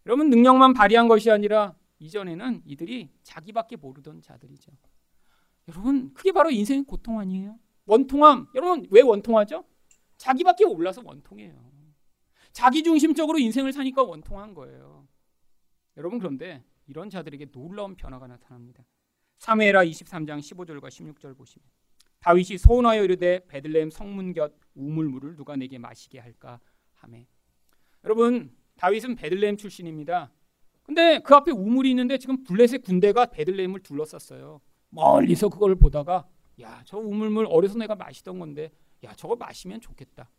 여러분 0.06 0.30
능력만 0.30 0.72
발휘한 0.72 1.08
것이 1.08 1.30
아니라 1.30 1.76
이전에는 1.98 2.62
이들이 2.64 3.10
자기밖에 3.22 3.76
모르던 3.76 4.22
자들이죠. 4.22 4.72
여러분 5.68 6.14
그게 6.14 6.32
바로 6.32 6.50
인생의 6.50 6.84
고통 6.84 7.18
아니에요? 7.18 7.58
원통함. 7.84 8.48
여러분 8.54 8.86
왜 8.90 9.02
원통하죠? 9.02 9.62
자기밖에 10.16 10.64
몰라서 10.64 11.02
원통해요. 11.04 11.70
자기 12.52 12.82
중심적으로 12.82 13.38
인생을 13.38 13.74
사니까 13.74 14.02
원통한 14.04 14.54
거예요. 14.54 15.06
여러분 15.98 16.18
그런데 16.18 16.64
이런 16.86 17.10
자들에게 17.10 17.50
놀라운 17.50 17.94
변화가 17.94 18.26
나타납니다. 18.26 18.84
사무엘하 19.38 19.84
23장 19.84 20.38
15절과 20.40 20.88
16절 20.88 21.36
보시면 21.36 21.66
다윗이 22.20 22.58
소원하여 22.58 23.04
이르되 23.04 23.46
베들레헴 23.46 23.90
성문 23.90 24.32
곁 24.32 24.52
우물물을 24.74 25.36
누가 25.36 25.56
내게 25.56 25.78
마시게 25.78 26.18
할까 26.18 26.60
하매 26.94 27.26
여러분 28.04 28.52
다윗은 28.76 29.16
베들레헴 29.16 29.56
출신입니다. 29.56 30.30
근데 30.82 31.18
그 31.18 31.34
앞에 31.34 31.50
우물이 31.52 31.90
있는데 31.90 32.16
지금 32.18 32.42
블레셋 32.44 32.82
군대가 32.82 33.26
베들레헴을 33.26 33.80
둘러쌌어요. 33.80 34.60
멀리서 34.90 35.48
그걸 35.48 35.74
보다가 35.74 36.26
야 36.60 36.82
저 36.84 36.98
우물물 36.98 37.46
어려서 37.48 37.78
내가 37.78 37.94
마시던 37.94 38.38
건데 38.38 38.72
야 39.04 39.12
저거 39.14 39.36
마시면 39.36 39.80
좋겠다. 39.80 40.30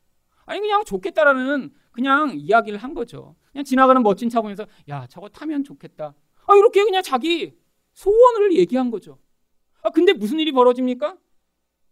아니 0.45 0.59
그냥 0.59 0.83
좋겠다라는 0.83 1.71
그냥 1.91 2.33
이야기를 2.35 2.79
한 2.79 2.93
거죠. 2.93 3.35
그냥 3.51 3.63
지나가는 3.63 4.01
멋진 4.01 4.29
차 4.29 4.41
보면서 4.41 4.65
야 4.89 5.05
저거 5.07 5.29
타면 5.29 5.63
좋겠다. 5.63 6.15
아 6.47 6.55
이렇게 6.55 6.83
그냥 6.83 7.03
자기 7.03 7.58
소원을 7.99 8.55
얘기한 8.55 8.91
거죠. 8.91 9.19
아 9.81 9.89
근데 9.89 10.13
무슨 10.13 10.39
일이 10.39 10.53
벌어집니까? 10.53 11.17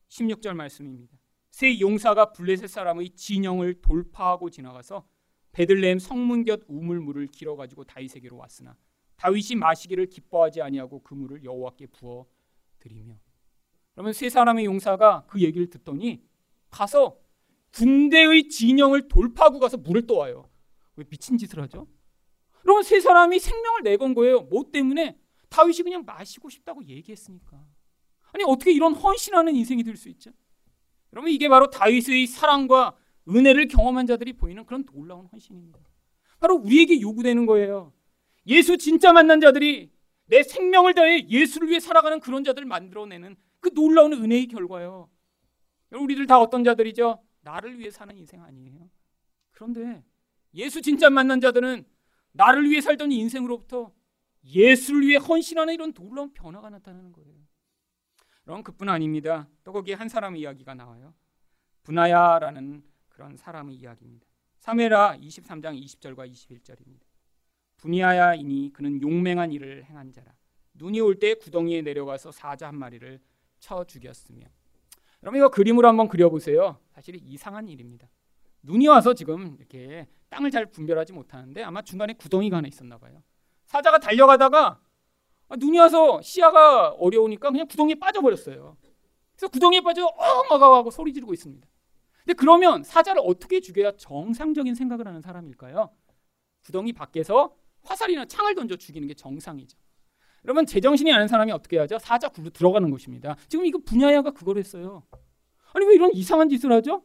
16절 0.08 0.54
말씀입니다. 0.54 1.18
세 1.52 1.82
용사가 1.82 2.32
블레셋 2.32 2.70
사람의 2.70 3.10
진영을 3.10 3.82
돌파하고 3.82 4.50
지나가서 4.50 5.06
베들레헴 5.52 6.00
성문 6.00 6.46
곁 6.46 6.62
우물물을 6.68 7.28
길어 7.28 7.58
가지고 7.58 7.84
다윗에게로 7.84 8.38
왔으나 8.38 8.78
다윗이 9.18 9.56
마시기를 9.60 10.06
기뻐하지 10.06 10.62
아니하고 10.62 11.02
그 11.04 11.14
물을 11.14 11.44
여호와께 11.44 11.88
부어 11.88 12.26
드리며 12.80 13.20
그러면 13.92 14.14
세 14.14 14.30
사람의 14.30 14.64
용사가 14.64 15.26
그 15.28 15.42
얘기를 15.42 15.70
듣더니 15.70 16.24
가서 16.70 17.20
군대의 17.74 18.48
진영을 18.48 19.10
돌파하고 19.10 19.60
가서 19.60 19.76
물을 19.76 20.08
떠와요. 20.08 20.50
왜 20.96 21.04
미친 21.10 21.38
짓을 21.38 21.62
하죠? 21.64 21.86
그러면 22.62 22.84
세 22.84 23.02
사람이 23.02 23.40
생명을 23.40 23.84
내건 23.84 24.14
거예요. 24.14 24.44
뭐 24.44 24.72
때문에? 24.72 25.20
다윗이 25.50 25.84
그냥 25.84 26.04
마시고 26.06 26.50
싶다고 26.50 26.84
얘기했으니까. 26.86 27.66
아니 28.34 28.44
어떻게 28.46 28.72
이런 28.72 28.94
헌신하는 28.94 29.56
인생이 29.56 29.84
될 29.84 29.96
수 29.96 30.10
있죠? 30.10 30.32
여러분 31.14 31.32
이게 31.32 31.48
바로 31.50 31.70
다윗의 31.70 32.28
사랑과 32.28 32.96
은혜를 33.30 33.68
경험한 33.68 34.06
자들이 34.08 34.34
보이는 34.34 34.66
그런 34.66 34.86
놀라운 34.86 35.26
헌신입니다. 35.28 35.80
바로 36.40 36.56
우리에게 36.56 37.02
요구되는 37.02 37.46
거예요. 37.46 37.94
예수 38.46 38.78
진짜 38.78 39.12
만난 39.14 39.42
자들이 39.42 39.92
내 40.26 40.44
생명을 40.44 40.94
다해 40.94 41.28
예수를 41.30 41.70
위해 41.70 41.80
살아가는 41.80 42.20
그런 42.20 42.44
자들을 42.44 42.68
만들어내는 42.68 43.36
그 43.60 43.74
놀라운 43.74 44.14
은혜의 44.14 44.48
결과요. 44.48 45.10
우리들 45.92 46.28
다 46.28 46.40
어떤 46.40 46.64
자들이죠? 46.64 47.22
나를 47.42 47.80
위해 47.80 47.90
사는 47.90 48.16
인생 48.16 48.44
아니에요. 48.44 48.90
그런데 49.52 50.04
예수 50.54 50.82
진짜 50.82 51.10
만난 51.10 51.40
자들은 51.40 51.86
나를 52.34 52.70
위해 52.70 52.82
살던 52.82 53.12
인생으로부터 53.12 53.92
예수를 54.48 55.02
위해 55.02 55.18
헌신하는 55.18 55.74
이런 55.74 55.94
놀라운 55.94 56.34
변화가 56.34 56.70
나타나는 56.70 57.12
거예요. 57.12 57.36
그럼 58.44 58.64
그뿐 58.64 58.88
아닙니다. 58.90 59.48
또 59.64 59.74
거기에 59.74 59.96
한 59.96 60.08
사람의 60.08 60.42
이야기가 60.42 60.74
나와요. 60.74 61.14
분하야라는 61.84 62.84
그런 63.10 63.36
사람의 63.36 63.76
이야기입니다. 63.76 64.26
사메라 64.60 65.16
23장 65.18 65.82
20절과 65.84 66.30
21절입니다. 66.32 67.02
분하야이니 67.78 68.72
그는 68.74 69.02
용맹한 69.02 69.52
일을 69.52 69.86
행한 69.86 70.12
자라. 70.12 70.34
눈이 70.74 71.00
올 71.02 71.20
때 71.20 71.34
구덩이에 71.34 71.82
내려가서 71.82 72.32
사자 72.32 72.68
한 72.68 72.76
마리를 72.76 73.20
쳐 73.60 73.84
죽였으며. 73.84 74.46
여러분 75.24 75.40
이거 75.40 75.50
그림으로 75.50 75.88
한번 75.88 76.08
그려보세요. 76.08 76.80
사실 76.92 77.16
이상한 77.16 77.68
일입니다. 77.68 78.08
눈이 78.64 78.88
와서 78.88 79.14
지금 79.14 79.56
이렇게 79.58 80.08
땅을 80.30 80.52
잘 80.52 80.66
분별하지 80.68 81.14
못하는데 81.14 81.64
아마 81.64 81.82
중간에 81.82 82.14
구덩이가 82.14 82.58
하나 82.58 82.68
있었나 82.68 82.98
봐요. 82.98 83.24
사자가 83.68 84.00
달려가다가 84.00 84.80
아, 85.50 85.56
눈이 85.56 85.78
와서 85.80 86.22
시야가 86.22 86.90
어려우니까 86.92 87.52
그냥 87.52 87.68
구덩이에 87.68 87.96
빠져버렸어요. 87.96 88.76
그래서 89.36 89.48
구덩이에 89.50 89.82
빠져 89.82 90.06
어마가하고 90.06 90.90
소리 90.92 91.14
지르고 91.14 91.34
있습니다. 91.34 91.68
근데 92.26 92.34
그러면 92.34 92.84
사자를 92.84 93.22
어떻게 93.24 93.62
죽여야 93.62 93.94
정상적인 93.98 94.76
생각을 94.76 95.08
하는 95.08 95.22
사람일까요? 95.22 95.90
구덩이 96.66 96.92
밖에서 96.92 97.56
화살이나 97.84 98.26
창을 98.26 98.56
던져 98.56 98.76
죽이는 98.76 99.08
게 99.08 99.14
정상이죠. 99.14 99.78
여러분 100.44 100.66
제정신이 100.66 101.12
아는 101.14 101.28
사람이 101.28 101.52
어떻게 101.52 101.78
하죠? 101.80 101.98
사자 102.00 102.28
굴로 102.30 102.50
들어가는 102.50 102.90
것입니다. 102.90 103.36
지금 103.48 103.66
이거 103.66 103.80
분야야가 103.80 104.32
그걸 104.32 104.58
했어요. 104.58 105.04
아니 105.74 105.86
왜 105.86 105.96
이런 105.96 106.12
이상한 106.14 106.50
짓을 106.50 106.72
하죠? 106.74 107.04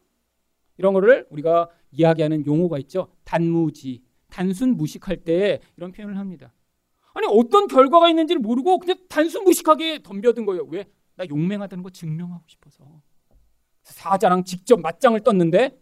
이런 0.79 0.95
거를 0.95 1.27
우리가 1.31 1.69
이야기하는 1.93 2.47
용어가 2.47 2.79
있죠. 2.79 3.09
단무지, 3.25 4.03
단순 4.33 4.79
무식할 4.79 5.19
때 5.19 5.61
이런 5.77 5.93
표현을 5.93 6.17
합니다. 6.17 6.55
아니 7.13 7.27
어떤 7.29 7.69
결과가 7.69 8.09
있는지를 8.09 8.41
모르고 8.41 8.79
그냥 8.79 8.97
단순 9.11 9.45
무식하게 9.45 10.03
덤벼든 10.03 10.47
거예요. 10.47 10.65
왜? 10.71 10.87
나 11.17 11.27
용맹하다는 11.29 11.83
거 11.85 11.91
증명하고 11.91 12.43
싶어서. 12.49 13.03
사자랑 13.83 14.45
직접 14.45 14.81
맞짱을 14.81 15.21
떴는데 15.21 15.79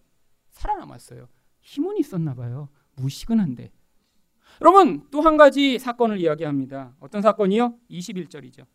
살아남았어요. 0.50 1.28
힘은 1.60 1.98
있었나 1.98 2.34
봐요. 2.34 2.68
무식은 2.96 3.38
한데. 3.38 3.70
여러분 4.60 5.08
또 5.10 5.20
한 5.20 5.36
가지 5.36 5.78
사건을 5.78 6.18
이야기합니다. 6.18 6.96
어떤 6.98 7.22
사건이요? 7.22 7.78
21절이죠. 7.88 8.66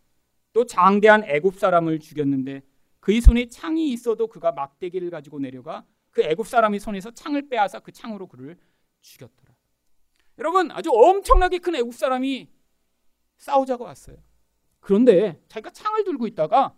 또 0.54 0.66
장대한 0.66 1.26
애굽 1.26 1.60
사람을 1.60 2.00
죽였는데 2.00 2.62
그의 3.02 3.20
손에 3.20 3.50
창이 3.50 3.92
있어도 3.92 4.28
그가 4.28 4.54
막대기를 4.54 5.10
가지고 5.10 5.40
내려가 5.40 5.84
그 6.12 6.22
애굽 6.22 6.48
사람의 6.48 6.80
손에서 6.80 7.12
창을 7.12 7.50
빼앗아 7.50 7.80
그 7.80 7.92
창으로 7.92 8.28
그를 8.28 8.58
죽였더라. 9.02 9.55
여러분 10.38 10.72
아주 10.72 10.90
엄청나게 10.92 11.60
큰 11.60 11.76
애국 11.76 11.94
사람이 11.94 12.50
싸우자고 13.38 13.84
왔어요. 13.84 14.18
그런데 14.80 15.42
자기가 15.48 15.72
창을 15.72 16.04
들고 16.04 16.28
있다가 16.28 16.76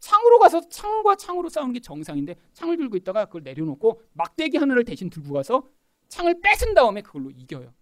창으로 0.00 0.38
가서 0.38 0.68
창과 0.68 1.16
창으로 1.16 1.48
싸우는 1.48 1.72
게 1.72 1.80
정상인데 1.80 2.36
창을 2.52 2.76
들고 2.76 2.96
있다가 2.96 3.26
그걸 3.26 3.42
내려놓고 3.42 4.02
막대기 4.12 4.56
하나를 4.58 4.84
대신 4.84 5.08
들고 5.08 5.32
가서 5.32 5.68
창을 6.08 6.40
뺏은 6.40 6.74
다음에 6.74 7.00
그걸로 7.00 7.30
이겨요. 7.30 7.72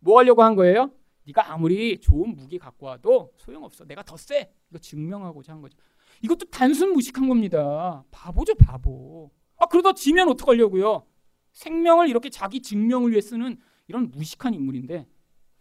뭐 0.00 0.18
하려고 0.18 0.42
한 0.42 0.54
거예요? 0.54 0.90
네가 1.26 1.52
아무리 1.52 1.98
좋은 1.98 2.36
무기 2.36 2.58
갖고 2.58 2.86
와도 2.86 3.32
소용없어. 3.36 3.84
내가 3.84 4.02
더 4.02 4.16
세. 4.16 4.50
이거 4.70 4.78
증명하고자 4.78 5.52
한 5.52 5.60
거죠. 5.60 5.76
이것도 6.22 6.46
단순 6.46 6.92
무식한 6.92 7.28
겁니다. 7.28 8.04
바보죠, 8.10 8.54
바보. 8.54 9.30
아, 9.56 9.66
그러다 9.66 9.92
지면 9.92 10.28
어떡하려고요? 10.30 11.04
생명을 11.52 12.08
이렇게 12.08 12.30
자기 12.30 12.60
증명을 12.62 13.10
위해 13.10 13.20
쓰는 13.20 13.58
이런 13.88 14.10
무식한 14.10 14.54
인물인데 14.54 15.06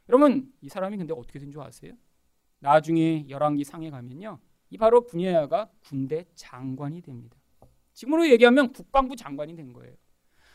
여러분 0.09 0.53
이 0.61 0.69
사람이 0.69 0.97
근데 0.97 1.13
어떻게 1.13 1.39
된 1.39 1.51
줄 1.51 1.61
아세요? 1.61 1.93
나중에 2.59 3.25
열왕기 3.29 3.63
상에 3.63 3.89
가면요. 3.89 4.39
이 4.69 4.77
바로 4.77 5.05
분야야가 5.05 5.69
군대 5.83 6.25
장관이 6.35 7.01
됩니다. 7.01 7.37
지금으로 7.93 8.27
얘기하면 8.29 8.71
국방부 8.73 9.15
장관이 9.15 9.55
된 9.55 9.71
거예요. 9.73 9.95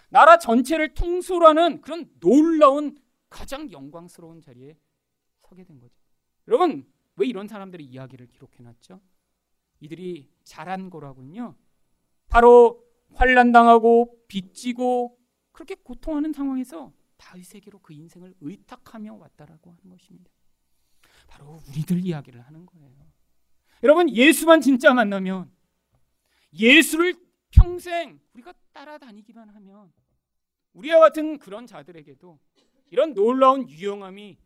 나라 0.09 0.39
전체를 0.39 0.95
통솔하는 0.95 1.81
그런 1.81 2.11
놀라운 2.19 2.99
가장 3.29 3.71
영광스러운 3.71 4.41
자리에 4.41 4.77
서게 5.43 5.65
된 5.65 5.79
거죠. 5.79 5.95
여러분 6.49 6.85
왜 7.17 7.27
이런 7.27 7.47
사람들의 7.47 7.85
이야기를 7.87 8.29
기록해 8.29 8.63
놨죠? 8.63 9.01
이들이 9.81 10.29
잘한 10.45 10.91
거라군요. 10.91 11.55
바로 12.29 12.85
환란 13.15 13.53
당하고 13.53 14.21
빚지고 14.29 15.19
그렇게 15.53 15.75
고통하는 15.77 16.33
상황에서 16.33 16.93
다윗에게로 17.21 17.81
그 17.81 17.93
인생을 17.93 18.35
의탁하며 18.41 19.15
왔다라고 19.15 19.71
하는 19.71 19.91
것입니다. 19.91 20.31
바로 21.27 21.61
우리들 21.69 22.05
이야기를 22.05 22.41
하는 22.41 22.67
거예요. 22.67 23.13
여러분 23.83 24.11
예수만 24.11 24.61
진짜 24.61 24.93
만나면 24.93 25.51
예수를 26.53 27.15
평생 27.51 28.21
우리가 28.35 28.53
따라다니기만 28.73 29.49
하면 29.49 29.93
우리와 30.73 30.99
같은 31.01 31.39
그런 31.39 31.67
자들에게도 31.67 32.39
이런 32.91 33.15
놀라운 33.15 33.69
유용함이 33.69 34.39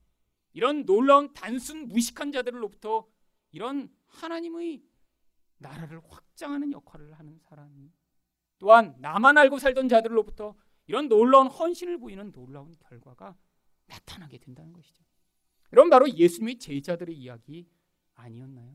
이런 0.52 0.84
놀라운 0.84 1.32
단순 1.32 1.88
무식한 1.88 2.32
자들로부터 2.32 3.06
이런 3.50 3.88
하나님의 4.06 4.82
나라를 5.58 6.00
확장하는 6.08 6.72
역할을 6.72 7.14
하는 7.14 7.38
사람이 7.38 7.90
또한 8.58 8.94
나만 8.98 9.36
알고 9.38 9.58
살던 9.58 9.88
자들로부터 9.88 10.54
이런 10.86 11.08
놀라운 11.08 11.46
헌신을 11.46 11.98
보이는 11.98 12.32
놀라운 12.32 12.74
결과가 12.78 13.36
나타나게 13.86 14.38
된다는 14.38 14.72
것이죠. 14.72 15.02
여러분 15.72 15.90
바로 15.90 16.08
예수님의 16.08 16.58
제자들의 16.58 17.16
이야기 17.16 17.66
아니었나요? 18.14 18.72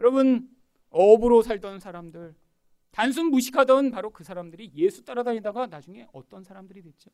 여러분 0.00 0.50
업으로 0.90 1.42
살던 1.42 1.80
사람들 1.80 2.34
단순 2.90 3.26
무식하던 3.26 3.90
바로 3.90 4.10
그 4.10 4.24
사람들이 4.24 4.72
예수 4.74 5.04
따라다니다가 5.04 5.66
나중에 5.66 6.06
어떤 6.12 6.42
사람들이 6.42 6.82
됐죠? 6.82 7.10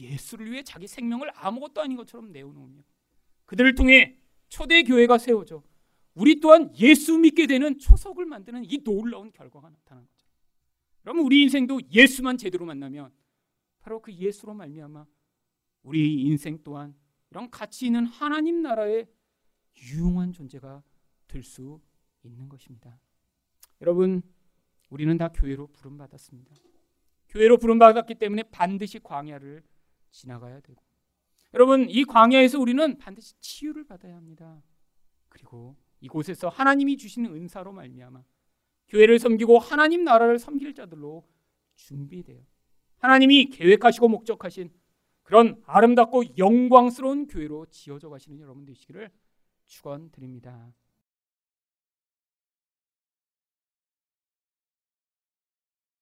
예수를 0.00 0.50
위해 0.50 0.62
자기 0.62 0.86
생명을 0.86 1.30
아무것도 1.34 1.80
아닌 1.80 1.96
것처럼 1.96 2.32
내어놓으며 2.32 2.82
그들을 3.46 3.74
통해 3.74 4.18
초대 4.48 4.82
교회가 4.82 5.18
세워져 5.18 5.62
우리 6.14 6.40
또한 6.40 6.74
예수 6.78 7.16
믿게 7.16 7.46
되는 7.46 7.78
초석을 7.78 8.26
만드는 8.26 8.64
이 8.64 8.82
놀라운 8.82 9.30
결과가 9.30 9.70
나타난 9.70 10.04
거죠. 10.06 10.26
그러면 11.02 11.24
우리 11.24 11.42
인생도 11.42 11.80
예수만 11.92 12.36
제대로 12.36 12.66
만나면 12.66 13.12
바로 13.88 14.02
그 14.02 14.12
예수로 14.12 14.52
말미암아 14.52 15.06
우리 15.82 16.20
인생 16.20 16.62
또한 16.62 16.94
이런 17.30 17.48
가치 17.50 17.86
있는 17.86 18.04
하나님 18.04 18.60
나라의 18.60 19.08
유용한 19.78 20.30
존재가 20.30 20.82
될 21.26 21.42
수 21.42 21.80
있는 22.22 22.50
것입니다. 22.50 23.00
여러분, 23.80 24.20
우리는 24.90 25.16
다 25.16 25.28
교회로 25.28 25.68
부름 25.68 25.96
받았습니다. 25.96 26.54
교회로 27.30 27.56
부름 27.56 27.78
받았기 27.78 28.16
때문에 28.16 28.42
반드시 28.50 28.98
광야를 28.98 29.62
지나가야 30.10 30.60
되고 30.60 30.82
여러분 31.54 31.88
이 31.88 32.04
광야에서 32.04 32.58
우리는 32.58 32.98
반드시 32.98 33.40
치유를 33.40 33.84
받아야 33.84 34.16
합니다. 34.16 34.62
그리고 35.30 35.76
이곳에서 36.00 36.50
하나님이 36.50 36.98
주시는 36.98 37.32
은사로 37.32 37.72
말미암아 37.72 38.22
교회를 38.88 39.18
섬기고 39.18 39.58
하나님 39.58 40.04
나라를 40.04 40.38
섬길 40.38 40.74
자들로 40.74 41.26
준비돼요. 41.76 42.44
하나님이 42.98 43.46
계획하시고 43.46 44.08
목적하신 44.08 44.70
그런 45.22 45.60
아름답고 45.66 46.38
영광스러운 46.38 47.26
교회로 47.26 47.66
지어져 47.66 48.08
가시는 48.08 48.40
여러분 48.40 48.64
되시기를 48.64 49.10
축원드립니다. 49.66 50.72